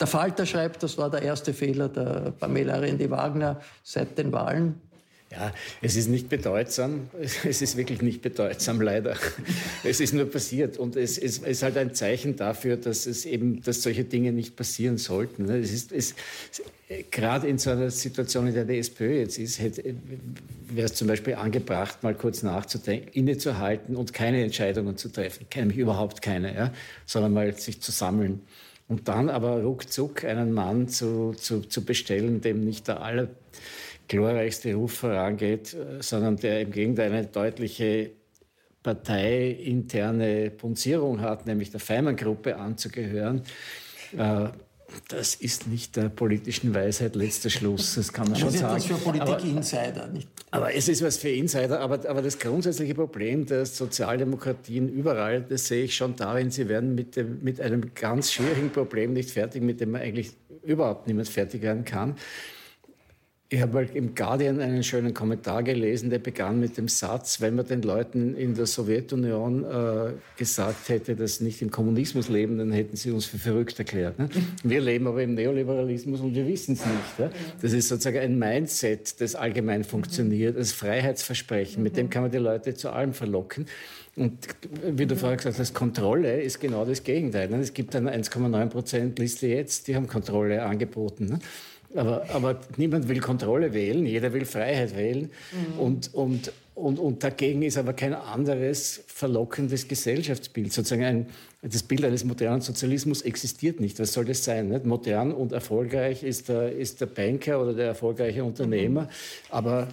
Der 0.00 0.06
Falter 0.06 0.46
schreibt, 0.46 0.82
das 0.82 0.96
war 0.96 1.10
der 1.10 1.22
erste 1.22 1.52
Fehler 1.52 1.88
der 1.88 2.30
Pamela 2.30 2.76
Rendi-Wagner 2.76 3.60
seit 3.82 4.16
den 4.16 4.32
Wahlen. 4.32 4.80
Ja, 5.30 5.52
es 5.82 5.96
ist 5.96 6.08
nicht 6.08 6.28
bedeutsam. 6.28 7.10
Es 7.44 7.60
ist 7.62 7.76
wirklich 7.76 8.00
nicht 8.00 8.22
bedeutsam, 8.22 8.80
leider. 8.80 9.14
Es 9.84 10.00
ist 10.00 10.14
nur 10.14 10.30
passiert. 10.30 10.78
Und 10.78 10.96
es 10.96 11.18
ist, 11.18 11.62
halt 11.62 11.76
ein 11.76 11.94
Zeichen 11.94 12.36
dafür, 12.36 12.76
dass 12.76 13.06
es 13.06 13.26
eben, 13.26 13.62
dass 13.62 13.82
solche 13.82 14.04
Dinge 14.04 14.32
nicht 14.32 14.56
passieren 14.56 14.96
sollten. 14.96 15.44
Ne? 15.44 15.58
Es 15.58 15.72
ist, 15.72 15.92
es, 15.92 16.14
gerade 17.10 17.46
in 17.46 17.58
so 17.58 17.70
einer 17.70 17.90
Situation, 17.90 18.46
in 18.46 18.54
der 18.54 18.64
die 18.64 18.78
SPÖ 18.78 19.20
jetzt 19.20 19.38
ist, 19.38 19.60
wäre 19.60 20.86
es 20.86 20.94
zum 20.94 21.08
Beispiel 21.08 21.34
angebracht, 21.34 22.02
mal 22.02 22.14
kurz 22.14 22.42
nachzudenken, 22.42 23.10
innezuhalten 23.12 23.96
und 23.96 24.14
keine 24.14 24.42
Entscheidungen 24.42 24.96
zu 24.96 25.10
treffen. 25.10 25.46
Nämlich 25.54 25.78
überhaupt 25.78 26.22
keine, 26.22 26.54
ja? 26.54 26.72
sondern 27.04 27.34
mal 27.34 27.54
sich 27.54 27.82
zu 27.82 27.92
sammeln. 27.92 28.40
Und 28.88 29.06
dann 29.08 29.28
aber 29.28 29.62
ruckzuck 29.62 30.24
einen 30.24 30.52
Mann 30.52 30.88
zu, 30.88 31.34
zu, 31.34 31.60
zu 31.60 31.84
bestellen, 31.84 32.40
dem 32.40 32.64
nicht 32.64 32.88
der 32.88 33.02
aller 33.02 33.28
glorreichste 34.08 34.74
Ruf 34.74 34.94
vorangeht, 34.94 35.74
äh, 35.74 36.02
sondern 36.02 36.36
der 36.36 36.62
im 36.62 36.70
Gegenteil 36.70 37.12
eine 37.12 37.26
deutliche 37.26 38.10
parteiinterne 38.82 40.50
Punzierung 40.50 41.20
hat, 41.20 41.46
nämlich 41.46 41.70
der 41.70 41.80
Feimann-Gruppe 41.80 42.56
anzugehören. 42.56 43.42
Äh, 44.16 44.48
das 45.08 45.34
ist 45.34 45.66
nicht 45.66 45.96
der 45.96 46.08
politischen 46.08 46.74
Weisheit 46.74 47.14
letzter 47.14 47.50
Schluss, 47.50 47.96
das 47.96 48.10
kann 48.10 48.28
man 48.28 48.38
schon 48.38 48.50
sagen. 48.50 48.74
Das 48.74 48.84
ist 48.84 48.90
was 48.90 48.98
für 48.98 49.10
Politik-Insider. 49.10 50.08
Aber 50.50 50.74
es 50.74 50.88
ist 50.88 51.02
was 51.02 51.18
für 51.18 51.28
Insider, 51.28 51.80
aber, 51.80 52.08
aber 52.08 52.22
das 52.22 52.38
grundsätzliche 52.38 52.94
Problem 52.94 53.44
der 53.44 53.66
Sozialdemokratien 53.66 54.88
überall, 54.88 55.42
das 55.42 55.66
sehe 55.66 55.84
ich 55.84 55.94
schon 55.94 56.16
darin, 56.16 56.50
sie 56.50 56.70
werden 56.70 56.94
mit, 56.94 57.16
dem, 57.16 57.42
mit 57.42 57.60
einem 57.60 57.92
ganz 57.94 58.32
schwierigen 58.32 58.70
Problem 58.70 59.12
nicht 59.12 59.30
fertig, 59.30 59.62
mit 59.62 59.80
dem 59.80 59.90
man 59.90 60.00
eigentlich 60.00 60.32
überhaupt 60.64 61.06
niemand 61.06 61.28
fertig 61.28 61.60
werden 61.60 61.84
kann. 61.84 62.16
Ich 63.50 63.62
habe 63.62 63.72
mal 63.72 63.88
im 63.94 64.14
Guardian 64.14 64.60
einen 64.60 64.82
schönen 64.84 65.14
Kommentar 65.14 65.62
gelesen, 65.62 66.10
der 66.10 66.18
begann 66.18 66.60
mit 66.60 66.76
dem 66.76 66.86
Satz, 66.86 67.40
wenn 67.40 67.54
man 67.54 67.66
den 67.66 67.80
Leuten 67.80 68.36
in 68.36 68.54
der 68.54 68.66
Sowjetunion 68.66 69.64
äh, 69.64 70.12
gesagt 70.36 70.90
hätte, 70.90 71.16
dass 71.16 71.36
sie 71.36 71.44
nicht 71.44 71.62
im 71.62 71.70
Kommunismus 71.70 72.28
leben, 72.28 72.58
dann 72.58 72.72
hätten 72.72 72.96
sie 72.96 73.10
uns 73.10 73.24
für 73.24 73.38
verrückt 73.38 73.78
erklärt. 73.78 74.18
Ne? 74.18 74.28
Wir 74.64 74.82
leben 74.82 75.06
aber 75.06 75.22
im 75.22 75.32
Neoliberalismus 75.32 76.20
und 76.20 76.34
wir 76.34 76.46
wissen 76.46 76.74
es 76.74 76.84
nicht. 76.84 77.18
Ja? 77.18 77.30
Das 77.62 77.72
ist 77.72 77.88
sozusagen 77.88 78.18
ein 78.18 78.38
Mindset, 78.38 79.18
das 79.18 79.34
allgemein 79.34 79.82
funktioniert, 79.82 80.58
das 80.58 80.72
Freiheitsversprechen, 80.72 81.82
mit 81.82 81.96
dem 81.96 82.10
kann 82.10 82.24
man 82.24 82.30
die 82.30 82.36
Leute 82.36 82.74
zu 82.74 82.90
allem 82.90 83.14
verlocken. 83.14 83.64
Und 84.14 84.48
wie 84.82 85.06
du 85.06 85.16
vorher 85.16 85.38
gesagt 85.38 85.58
hast, 85.58 85.72
Kontrolle 85.72 86.42
ist 86.42 86.60
genau 86.60 86.84
das 86.84 87.02
Gegenteil. 87.02 87.48
Ne? 87.48 87.60
Es 87.60 87.72
gibt 87.72 87.96
eine 87.96 88.14
1,9 88.14 88.66
Prozent 88.66 89.18
Liste 89.18 89.46
jetzt, 89.46 89.88
die 89.88 89.96
haben 89.96 90.06
Kontrolle 90.06 90.62
angeboten. 90.64 91.26
Ne? 91.26 91.38
Aber, 91.94 92.26
aber 92.32 92.60
niemand 92.76 93.08
will 93.08 93.20
Kontrolle 93.20 93.72
wählen, 93.72 94.04
jeder 94.04 94.32
will 94.32 94.44
Freiheit 94.44 94.96
wählen. 94.96 95.30
Mhm. 95.52 95.80
Und, 95.80 96.14
und, 96.14 96.52
und, 96.74 96.98
und 96.98 97.24
dagegen 97.24 97.62
ist 97.62 97.78
aber 97.78 97.92
kein 97.92 98.14
anderes 98.14 99.02
verlockendes 99.06 99.88
Gesellschaftsbild. 99.88 100.72
Sozusagen 100.72 101.04
ein, 101.04 101.26
das 101.60 101.82
Bild 101.82 102.04
eines 102.04 102.22
modernen 102.22 102.60
Sozialismus 102.60 103.22
existiert 103.22 103.80
nicht. 103.80 103.98
Was 103.98 104.12
soll 104.12 104.24
das 104.26 104.44
sein? 104.44 104.68
Nicht? 104.68 104.84
Modern 104.84 105.32
und 105.32 105.50
erfolgreich 105.50 106.22
ist 106.22 106.48
der, 106.48 106.70
ist 106.70 107.00
der 107.00 107.06
Banker 107.06 107.60
oder 107.60 107.74
der 107.74 107.86
erfolgreiche 107.86 108.44
Unternehmer. 108.44 109.02
Mhm. 109.02 109.08
Aber 109.50 109.88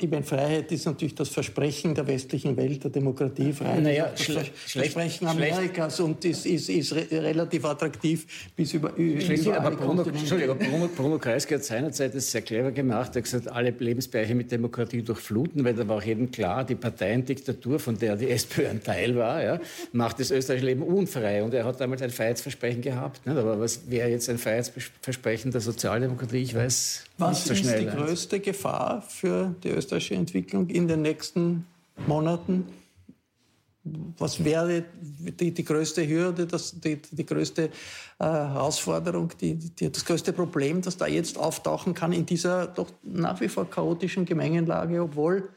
ich 0.00 0.08
meine, 0.08 0.22
Freiheit 0.22 0.70
ist 0.70 0.86
natürlich 0.86 1.16
das 1.16 1.28
Versprechen 1.28 1.96
der 1.96 2.06
westlichen 2.06 2.56
Welt, 2.56 2.84
der 2.84 2.92
Demokratie. 2.92 3.52
Freiheit 3.52 3.82
naja, 3.82 4.04
ist 4.04 4.28
das 4.28 4.48
Versprechen 4.66 5.26
Amerikas 5.26 5.96
schlecht. 5.96 6.08
und 6.08 6.24
ist, 6.24 6.46
ist, 6.46 6.68
ist 6.68 6.94
re 6.94 7.06
relativ 7.10 7.64
attraktiv 7.64 8.50
bis 8.54 8.72
über, 8.74 8.92
schlecht, 8.94 9.46
über 9.46 9.60
aber 9.60 9.72
Bruno, 9.72 10.02
Entschuldigung, 10.02 10.58
Bruno, 10.58 10.88
Bruno 10.94 11.18
Kreisky 11.18 11.54
hat 11.54 11.64
seinerzeit 11.64 12.14
das 12.14 12.30
sehr 12.30 12.42
clever 12.42 12.70
gemacht. 12.70 13.16
Er 13.16 13.18
hat 13.18 13.24
gesagt, 13.24 13.48
alle 13.48 13.70
Lebensbereiche 13.70 14.36
mit 14.36 14.52
Demokratie 14.52 15.02
durchfluten, 15.02 15.64
weil 15.64 15.74
da 15.74 15.88
war 15.88 15.96
auch 15.96 16.02
jedem 16.04 16.30
klar, 16.30 16.62
die 16.62 16.76
Parteiendiktatur, 16.76 17.80
von 17.80 17.98
der 17.98 18.14
die 18.14 18.30
SPÖ 18.30 18.68
ein 18.68 18.80
Teil 18.80 19.16
war, 19.16 19.42
ja, 19.42 19.60
macht 19.92 20.20
das 20.20 20.30
österreichische 20.30 20.66
Leben 20.66 20.99
unfrei. 21.00 21.42
Und 21.42 21.54
er 21.54 21.64
hat 21.64 21.80
damals 21.80 22.02
ein 22.02 22.10
Freiheitsversprechen 22.10 22.82
gehabt. 22.82 23.26
Nicht? 23.26 23.36
Aber 23.36 23.58
was 23.58 23.90
wäre 23.90 24.08
jetzt 24.08 24.28
ein 24.28 24.38
Freiheitsversprechen 24.38 25.50
der 25.50 25.60
Sozialdemokratie? 25.60 26.38
Ich 26.38 26.54
weiß 26.54 27.04
was 27.18 27.30
nicht 27.30 27.46
so 27.46 27.54
schnell. 27.54 27.86
Was 27.86 27.92
ist 27.92 27.98
die 27.98 28.04
größte 28.04 28.40
Gefahr 28.40 29.02
für 29.02 29.54
die 29.62 29.70
österreichische 29.70 30.14
Entwicklung 30.14 30.68
in 30.68 30.88
den 30.88 31.02
nächsten 31.02 31.66
Monaten? 32.06 32.66
Was 34.18 34.44
wäre 34.44 34.84
die, 35.00 35.52
die 35.52 35.64
größte 35.64 36.06
Hürde, 36.06 36.46
das, 36.46 36.78
die, 36.78 37.00
die 37.10 37.24
größte 37.24 37.64
äh, 37.64 37.68
Herausforderung, 38.18 39.32
die, 39.40 39.54
die, 39.54 39.90
das 39.90 40.04
größte 40.04 40.34
Problem, 40.34 40.82
das 40.82 40.98
da 40.98 41.06
jetzt 41.06 41.38
auftauchen 41.38 41.94
kann 41.94 42.12
in 42.12 42.26
dieser 42.26 42.66
doch 42.66 42.90
nach 43.02 43.40
wie 43.40 43.48
vor 43.48 43.68
chaotischen 43.68 44.26
Gemengenlage, 44.26 45.02
obwohl 45.02 45.48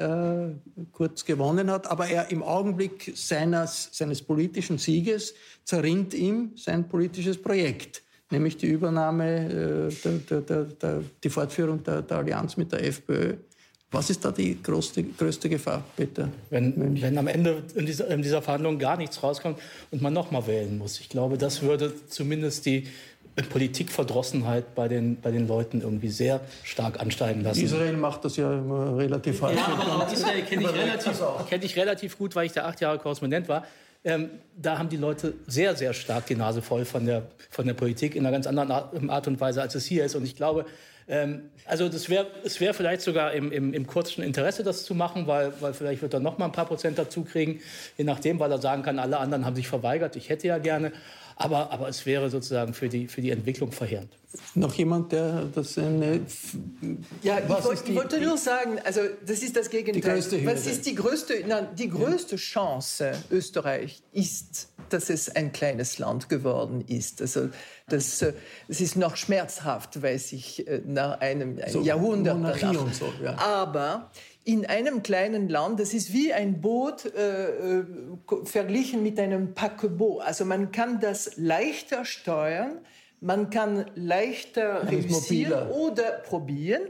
äh, 0.00 0.54
Kurz 0.92 1.24
gewonnen 1.24 1.70
hat, 1.70 1.90
aber 1.90 2.08
er 2.08 2.30
im 2.30 2.42
Augenblick 2.42 3.12
seines, 3.14 3.90
seines 3.92 4.22
politischen 4.22 4.78
Sieges 4.78 5.34
zerrinnt 5.64 6.14
ihm 6.14 6.52
sein 6.56 6.88
politisches 6.88 7.40
Projekt, 7.40 8.02
nämlich 8.30 8.56
die 8.56 8.66
Übernahme, 8.66 9.90
äh, 9.90 10.18
der, 10.28 10.40
der, 10.40 10.64
der, 10.64 11.02
die 11.22 11.30
Fortführung 11.30 11.82
der, 11.84 12.04
Allianz 12.10 12.56
mit 12.56 12.72
der 12.72 12.84
FPÖ. 12.84 13.34
Was 13.92 14.08
ist 14.08 14.24
da 14.24 14.30
die 14.30 14.62
größte, 14.62 15.02
größte 15.02 15.48
Gefahr, 15.48 15.84
Peter? 15.96 16.28
Wenn, 16.48 17.00
wenn 17.02 17.18
am 17.18 17.26
Ende 17.26 17.64
in 17.74 17.86
dieser, 17.86 18.06
in 18.08 18.22
dieser 18.22 18.40
Verhandlung 18.40 18.78
gar 18.78 18.96
nichts 18.96 19.20
rauskommt 19.20 19.58
und 19.90 20.00
man 20.00 20.12
nochmal 20.12 20.46
wählen 20.46 20.78
muss. 20.78 21.00
Ich 21.00 21.08
glaube, 21.08 21.36
das 21.36 21.60
würde 21.62 21.92
zumindest 22.08 22.66
die 22.66 22.86
Politikverdrossenheit 23.48 24.74
bei 24.74 24.88
den, 24.88 25.20
bei 25.20 25.30
den 25.30 25.48
Leuten 25.48 25.80
irgendwie 25.80 26.08
sehr 26.08 26.40
stark 26.64 27.00
ansteigen 27.00 27.42
lassen. 27.42 27.64
Israel 27.64 27.96
macht 27.96 28.24
das 28.24 28.36
ja 28.36 28.52
immer 28.52 28.96
relativ 28.96 29.38
falsch. 29.38 29.56
Ja, 29.56 29.74
aber 29.74 30.12
Israel 30.12 30.42
kenne 30.42 30.62
ich, 30.62 30.72
relativ, 30.74 31.22
kenn 31.48 31.62
ich 31.62 31.76
relativ 31.76 32.18
gut, 32.18 32.36
weil 32.36 32.46
ich 32.46 32.52
da 32.52 32.64
acht 32.64 32.80
Jahre 32.80 32.98
Korrespondent 32.98 33.48
war. 33.48 33.64
Ähm, 34.02 34.30
da 34.56 34.78
haben 34.78 34.88
die 34.88 34.96
Leute 34.96 35.34
sehr, 35.46 35.76
sehr 35.76 35.92
stark 35.92 36.26
die 36.26 36.34
Nase 36.34 36.62
voll 36.62 36.84
von 36.84 37.04
der, 37.04 37.24
von 37.50 37.66
der 37.66 37.74
Politik 37.74 38.14
in 38.14 38.24
einer 38.24 38.32
ganz 38.32 38.46
anderen 38.46 39.10
Art 39.10 39.26
und 39.26 39.40
Weise, 39.40 39.60
als 39.60 39.74
es 39.74 39.84
hier 39.84 40.04
ist. 40.04 40.14
Und 40.14 40.24
ich 40.24 40.36
glaube, 40.36 40.64
Ähm, 41.10 41.50
also 41.66 41.88
das 41.88 42.08
wäre 42.08 42.26
es 42.44 42.60
wär 42.60 42.72
vielleicht 42.72 43.00
sogar 43.02 43.32
im, 43.32 43.50
im, 43.50 43.74
im 43.74 43.86
kurzen 43.86 44.22
Interesse, 44.22 44.62
das 44.62 44.84
zu 44.84 44.94
machen, 44.94 45.26
weil, 45.26 45.52
weil 45.60 45.74
vielleicht 45.74 46.02
wird 46.02 46.14
er 46.14 46.20
noch 46.20 46.38
mal 46.38 46.44
ein 46.44 46.52
paar 46.52 46.66
Prozent 46.66 46.98
dazu 46.98 47.24
kriegen, 47.24 47.60
je 47.98 48.04
nachdem, 48.04 48.38
weil 48.38 48.52
er 48.52 48.58
sagen 48.58 48.84
kann, 48.84 49.00
alle 49.00 49.18
anderen 49.18 49.44
haben 49.44 49.56
sich 49.56 49.66
verweigert, 49.66 50.14
ich 50.14 50.28
hätte 50.28 50.46
ja 50.46 50.58
gerne. 50.58 50.92
Aber, 51.40 51.70
aber 51.70 51.88
es 51.88 52.04
wäre 52.04 52.28
sozusagen 52.28 52.74
für 52.74 52.90
die, 52.90 53.08
für 53.08 53.22
die 53.22 53.30
Entwicklung 53.30 53.72
verheerend. 53.72 54.10
Noch 54.54 54.74
jemand, 54.74 55.10
der 55.10 55.46
das 55.46 55.78
eine. 55.78 56.20
Ja, 57.22 57.38
ich, 57.38 57.48
wollt, 57.48 57.86
die, 57.86 57.92
ich, 57.92 57.96
wollte 57.96 58.20
nur 58.20 58.36
sagen, 58.36 58.78
also 58.84 59.00
das 59.24 59.42
ist 59.42 59.56
das 59.56 59.70
Gegenteil. 59.70 60.02
Die 60.02 60.08
größte 60.08 60.46
Was 60.46 60.66
ist 60.66 60.84
die 60.84 60.94
größte, 60.94 61.42
nein, 61.48 61.68
die 61.76 61.88
größte 61.88 62.36
ja. 62.36 62.40
Chance 62.40 63.12
Österreich 63.30 64.02
ist, 64.12 64.68
dass 64.90 65.08
es 65.08 65.34
ein 65.34 65.50
kleines 65.50 65.98
Land 65.98 66.28
geworden 66.28 66.84
ist. 66.86 67.22
Also 67.22 67.48
das, 67.88 68.20
äh, 68.20 68.34
das 68.68 68.82
ist 68.82 68.96
noch 68.96 69.16
schmerzhaft, 69.16 70.02
weiß 70.02 70.32
ich, 70.32 70.68
äh, 70.68 70.82
nach 70.84 71.20
einem 71.20 71.58
so, 71.68 71.80
Jahrhundert 71.80 72.36
danach. 72.60 72.82
Und 72.82 72.94
so, 72.94 73.10
ja. 73.24 73.38
Aber 73.38 74.10
in 74.44 74.66
einem 74.66 75.02
kleinen 75.02 75.48
Land, 75.48 75.80
das 75.80 75.92
ist 75.92 76.12
wie 76.12 76.32
ein 76.32 76.60
Boot 76.60 77.04
äh, 77.04 77.80
äh 77.80 77.84
verglichen 78.44 79.02
mit 79.02 79.18
einem 79.18 79.54
Paquebot. 79.54 80.22
Also 80.22 80.44
man 80.44 80.72
kann 80.72 81.00
das 81.00 81.36
leichter 81.36 82.04
steuern, 82.04 82.78
man 83.20 83.50
kann 83.50 83.86
leichter 83.94 84.88
reüssieren 84.90 85.68
oder 85.70 86.10
probieren 86.24 86.82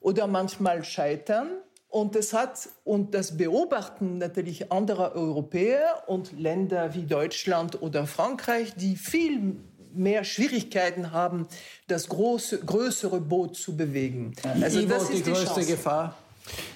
oder 0.00 0.26
manchmal 0.26 0.84
scheitern. 0.84 1.48
Und 1.88 2.14
das 2.14 2.32
hat, 2.32 2.68
und 2.84 3.14
das 3.14 3.36
beobachten 3.36 4.18
natürlich 4.18 4.70
andere 4.70 5.14
Europäer 5.14 6.04
und 6.06 6.38
Länder 6.38 6.94
wie 6.94 7.02
Deutschland 7.02 7.82
oder 7.82 8.06
Frankreich, 8.06 8.74
die 8.76 8.96
viel 8.96 9.56
mehr 9.92 10.22
Schwierigkeiten 10.22 11.10
haben, 11.10 11.48
das 11.88 12.08
große, 12.08 12.60
größere 12.60 13.20
Boot 13.20 13.56
zu 13.56 13.76
bewegen. 13.76 14.34
Also 14.60 14.82
das 14.86 15.04
ist 15.04 15.10
die, 15.10 15.22
die 15.22 15.30
größte 15.32 15.46
Chance. 15.46 15.66
Gefahr 15.66 16.16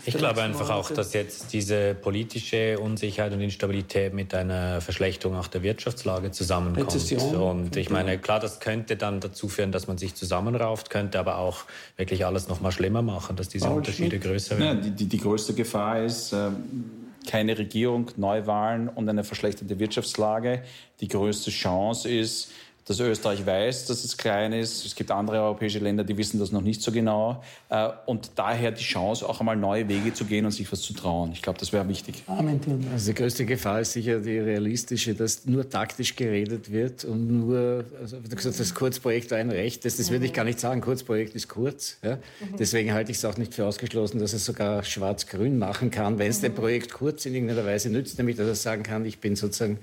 ich 0.06 0.16
glaube 0.16 0.42
einfach 0.42 0.70
auch, 0.70 0.90
dass 0.90 1.12
jetzt 1.14 1.52
diese 1.52 1.94
politische 1.94 2.78
Unsicherheit 2.78 3.32
und 3.32 3.40
Instabilität 3.40 4.12
mit 4.12 4.34
einer 4.34 4.80
Verschlechterung 4.80 5.36
auch 5.36 5.48
der 5.48 5.62
Wirtschaftslage 5.62 6.30
zusammenkommt. 6.30 6.94
Rezession. 6.94 7.34
Und 7.34 7.76
ich 7.76 7.90
meine, 7.90 8.18
klar, 8.18 8.40
das 8.40 8.60
könnte 8.60 8.96
dann 8.96 9.20
dazu 9.20 9.48
führen, 9.48 9.72
dass 9.72 9.86
man 9.86 9.98
sich 9.98 10.14
zusammenrauft, 10.14 10.90
könnte 10.90 11.18
aber 11.18 11.38
auch 11.38 11.64
wirklich 11.96 12.26
alles 12.26 12.48
noch 12.48 12.60
mal 12.60 12.72
schlimmer 12.72 13.02
machen, 13.02 13.36
dass 13.36 13.48
diese 13.48 13.66
Paul 13.66 13.78
Unterschiede 13.78 14.10
Schmidt. 14.10 14.22
größer 14.22 14.58
werden. 14.58 14.78
Ja, 14.78 14.82
die, 14.82 14.90
die, 14.90 15.06
die, 15.06 15.18
größte 15.18 15.54
Gefahr 15.54 16.02
ist 16.02 16.32
äh, 16.32 16.50
keine 17.26 17.56
Regierung, 17.56 18.10
Neuwahlen 18.16 18.88
und 18.88 19.08
eine 19.08 19.24
verschlechterte 19.24 19.78
Wirtschaftslage. 19.78 20.62
Die 21.00 21.08
größte 21.08 21.50
Chance 21.50 22.10
ist, 22.10 22.50
dass 22.86 23.00
Österreich 23.00 23.46
weiß, 23.46 23.86
dass 23.86 24.04
es 24.04 24.16
klein 24.16 24.52
ist. 24.52 24.84
Es 24.84 24.94
gibt 24.94 25.10
andere 25.10 25.40
europäische 25.40 25.78
Länder, 25.78 26.04
die 26.04 26.16
wissen 26.18 26.38
das 26.38 26.52
noch 26.52 26.60
nicht 26.60 26.82
so 26.82 26.92
genau. 26.92 27.42
Äh, 27.70 27.88
und 28.06 28.32
daher 28.36 28.72
die 28.72 28.82
Chance, 28.82 29.26
auch 29.26 29.40
einmal 29.40 29.56
neue 29.56 29.88
Wege 29.88 30.12
zu 30.12 30.24
gehen 30.26 30.44
und 30.44 30.50
sich 30.50 30.70
was 30.70 30.82
zu 30.82 30.92
trauen. 30.92 31.32
Ich 31.32 31.40
glaube, 31.40 31.58
das 31.58 31.72
wäre 31.72 31.88
wichtig. 31.88 32.22
Amen. 32.26 32.60
Also 32.92 33.12
die 33.12 33.14
größte 33.14 33.46
Gefahr 33.46 33.80
ist 33.80 33.92
sicher 33.92 34.20
die 34.20 34.38
realistische, 34.38 35.14
dass 35.14 35.46
nur 35.46 35.68
taktisch 35.68 36.14
geredet 36.14 36.70
wird 36.70 37.04
und 37.04 37.26
nur, 37.26 37.84
also 38.00 38.18
du 38.18 38.36
gesagt, 38.36 38.60
das 38.60 38.74
Kurzprojekt 38.74 39.30
war 39.30 39.38
ein 39.38 39.50
Recht. 39.50 39.84
Das, 39.84 39.96
das 39.96 40.10
würde 40.10 40.26
ich 40.26 40.34
gar 40.34 40.44
nicht 40.44 40.60
sagen. 40.60 40.82
Kurzprojekt 40.82 41.34
ist 41.34 41.48
kurz. 41.48 41.96
Ja? 42.02 42.18
Deswegen 42.58 42.92
halte 42.92 43.12
ich 43.12 43.18
es 43.18 43.24
auch 43.24 43.38
nicht 43.38 43.54
für 43.54 43.64
ausgeschlossen, 43.64 44.18
dass 44.18 44.34
es 44.34 44.44
sogar 44.44 44.82
schwarz-grün 44.82 45.58
machen 45.58 45.90
kann, 45.90 46.18
wenn 46.18 46.28
es 46.28 46.42
dem 46.42 46.54
Projekt 46.54 46.92
kurz 46.92 47.24
in 47.24 47.34
irgendeiner 47.34 47.64
Weise 47.64 47.88
nützt, 47.88 48.18
damit 48.18 48.38
er 48.38 48.54
sagen 48.54 48.82
kann, 48.82 49.06
ich 49.06 49.20
bin 49.20 49.36
sozusagen 49.36 49.78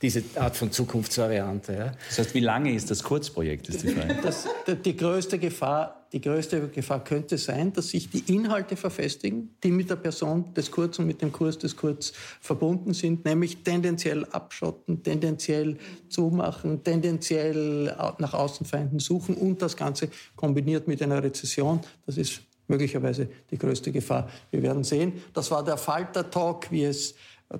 diese 0.00 0.22
Art 0.36 0.56
von 0.56 0.72
Zukunftsvariante. 0.72 1.72
Ja? 1.72 1.92
Das 2.08 2.18
heißt, 2.18 2.34
wie 2.34 2.45
lange 2.46 2.72
ist 2.72 2.90
das 2.90 3.02
Kurzprojekt, 3.02 3.68
ist 3.68 3.82
die 3.82 3.88
Frage. 3.88 4.16
Das, 4.22 4.46
die, 4.84 4.96
größte 4.96 5.38
Gefahr, 5.38 6.06
die 6.12 6.20
größte 6.20 6.68
Gefahr 6.68 7.02
könnte 7.02 7.36
sein, 7.36 7.72
dass 7.72 7.88
sich 7.88 8.08
die 8.08 8.22
Inhalte 8.32 8.76
verfestigen, 8.76 9.50
die 9.62 9.72
mit 9.72 9.90
der 9.90 9.96
Person 9.96 10.54
des 10.54 10.70
Kurz 10.70 10.98
und 11.00 11.06
mit 11.06 11.20
dem 11.20 11.32
Kurs 11.32 11.58
des 11.58 11.76
Kurz 11.76 12.12
verbunden 12.40 12.94
sind, 12.94 13.24
nämlich 13.24 13.64
tendenziell 13.64 14.24
abschotten, 14.26 15.02
tendenziell 15.02 15.76
zumachen, 16.08 16.82
tendenziell 16.84 17.94
nach 18.18 18.32
Außenfeinden 18.32 19.00
suchen 19.00 19.34
und 19.34 19.60
das 19.60 19.76
Ganze 19.76 20.08
kombiniert 20.36 20.86
mit 20.86 21.02
einer 21.02 21.22
Rezession. 21.22 21.80
Das 22.06 22.16
ist 22.16 22.40
möglicherweise 22.68 23.28
die 23.50 23.58
größte 23.58 23.90
Gefahr. 23.90 24.30
Wir 24.52 24.62
werden 24.62 24.84
sehen. 24.84 25.14
Das 25.34 25.50
war 25.50 25.64
der 25.64 25.76
Falter-Talk, 25.76 26.70
wie 26.70 26.84
es 26.84 27.14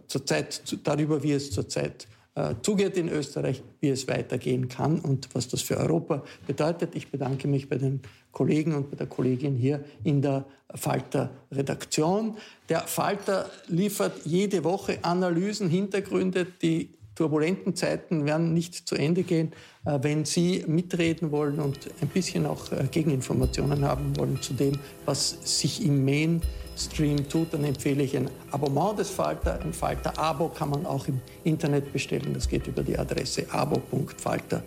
zurzeit, 0.07 0.63
darüber, 0.85 1.23
wie 1.23 1.33
es 1.33 1.51
zurzeit 1.51 2.05
äh, 2.05 2.16
zugeht 2.61 2.97
in 2.97 3.09
Österreich, 3.09 3.63
wie 3.81 3.89
es 3.89 4.09
weitergehen 4.09 4.69
kann 4.69 5.01
und 5.01 5.29
was 5.35 5.49
das 5.49 5.63
für 5.63 5.79
Europa 5.79 6.23
bedeutet. 6.47 6.95
Ich 6.95 7.11
bedanke 7.11 7.49
mich 7.49 7.69
bei 7.69 7.77
den 7.79 8.01
Kollegen 8.33 8.75
und 8.75 8.91
bei 8.91 8.97
der 8.97 9.07
Kollegin 9.07 9.55
hier 9.55 9.83
in 10.05 10.21
der 10.21 10.45
Falter-Redaktion. 10.75 12.37
Der 12.69 12.81
Falter 12.81 13.51
liefert 13.69 14.13
jede 14.25 14.65
Woche 14.65 14.99
Analysen, 15.03 15.71
Hintergründe, 15.71 16.47
die 16.61 16.91
turbulenten 17.15 17.75
Zeiten 17.75 18.27
werden 18.27 18.55
nicht 18.55 18.87
zu 18.87 18.95
Ende 18.95 19.25
gehen. 19.25 19.53
Äh, 19.85 19.99
wenn 20.03 20.25
Sie 20.25 20.65
mitreden 20.69 21.33
wollen 21.33 21.59
und 21.59 21.79
ein 22.01 22.09
bisschen 22.09 22.47
auch 22.47 22.71
äh, 22.71 22.85
Gegeninformationen 22.91 23.85
haben 23.85 24.17
wollen 24.17 24.41
zu 24.41 24.53
dem, 24.53 24.79
was 25.05 25.39
sich 25.43 25.85
im 25.85 26.05
Main 26.05 26.43
Stream 26.77 27.29
tut, 27.29 27.53
dann 27.55 27.65
empfehle 27.65 28.03
ich 28.03 28.17
ein 28.17 28.31
Abonnement 28.51 28.99
des 28.99 29.11
Falter. 29.11 29.61
Ein 29.61 29.73
Falter-Abo 29.73 30.49
kann 30.49 30.71
man 30.71 30.87
auch 30.87 31.09
im 31.09 31.21
Internet 31.45 31.93
bestellen. 31.93 32.35
Das 32.35 32.49
geht 32.49 32.67
über 32.67 32.83
die 32.83 32.99
Adresse 32.99 33.47
abo.falter.at. 33.51 34.63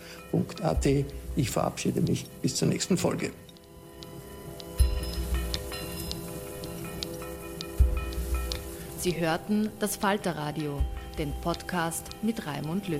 Ich 1.35 1.49
verabschiede 1.49 2.01
mich 2.01 2.25
bis 2.41 2.55
zur 2.55 2.67
nächsten 2.67 2.97
Folge. 2.97 3.31
Sie 8.97 9.17
hörten 9.17 9.69
das 9.79 9.95
Falterradio, 9.95 10.81
den 11.17 11.31
Podcast 11.41 12.07
mit 12.21 12.45
Raimund 12.45 12.89
Löw. 12.89 12.99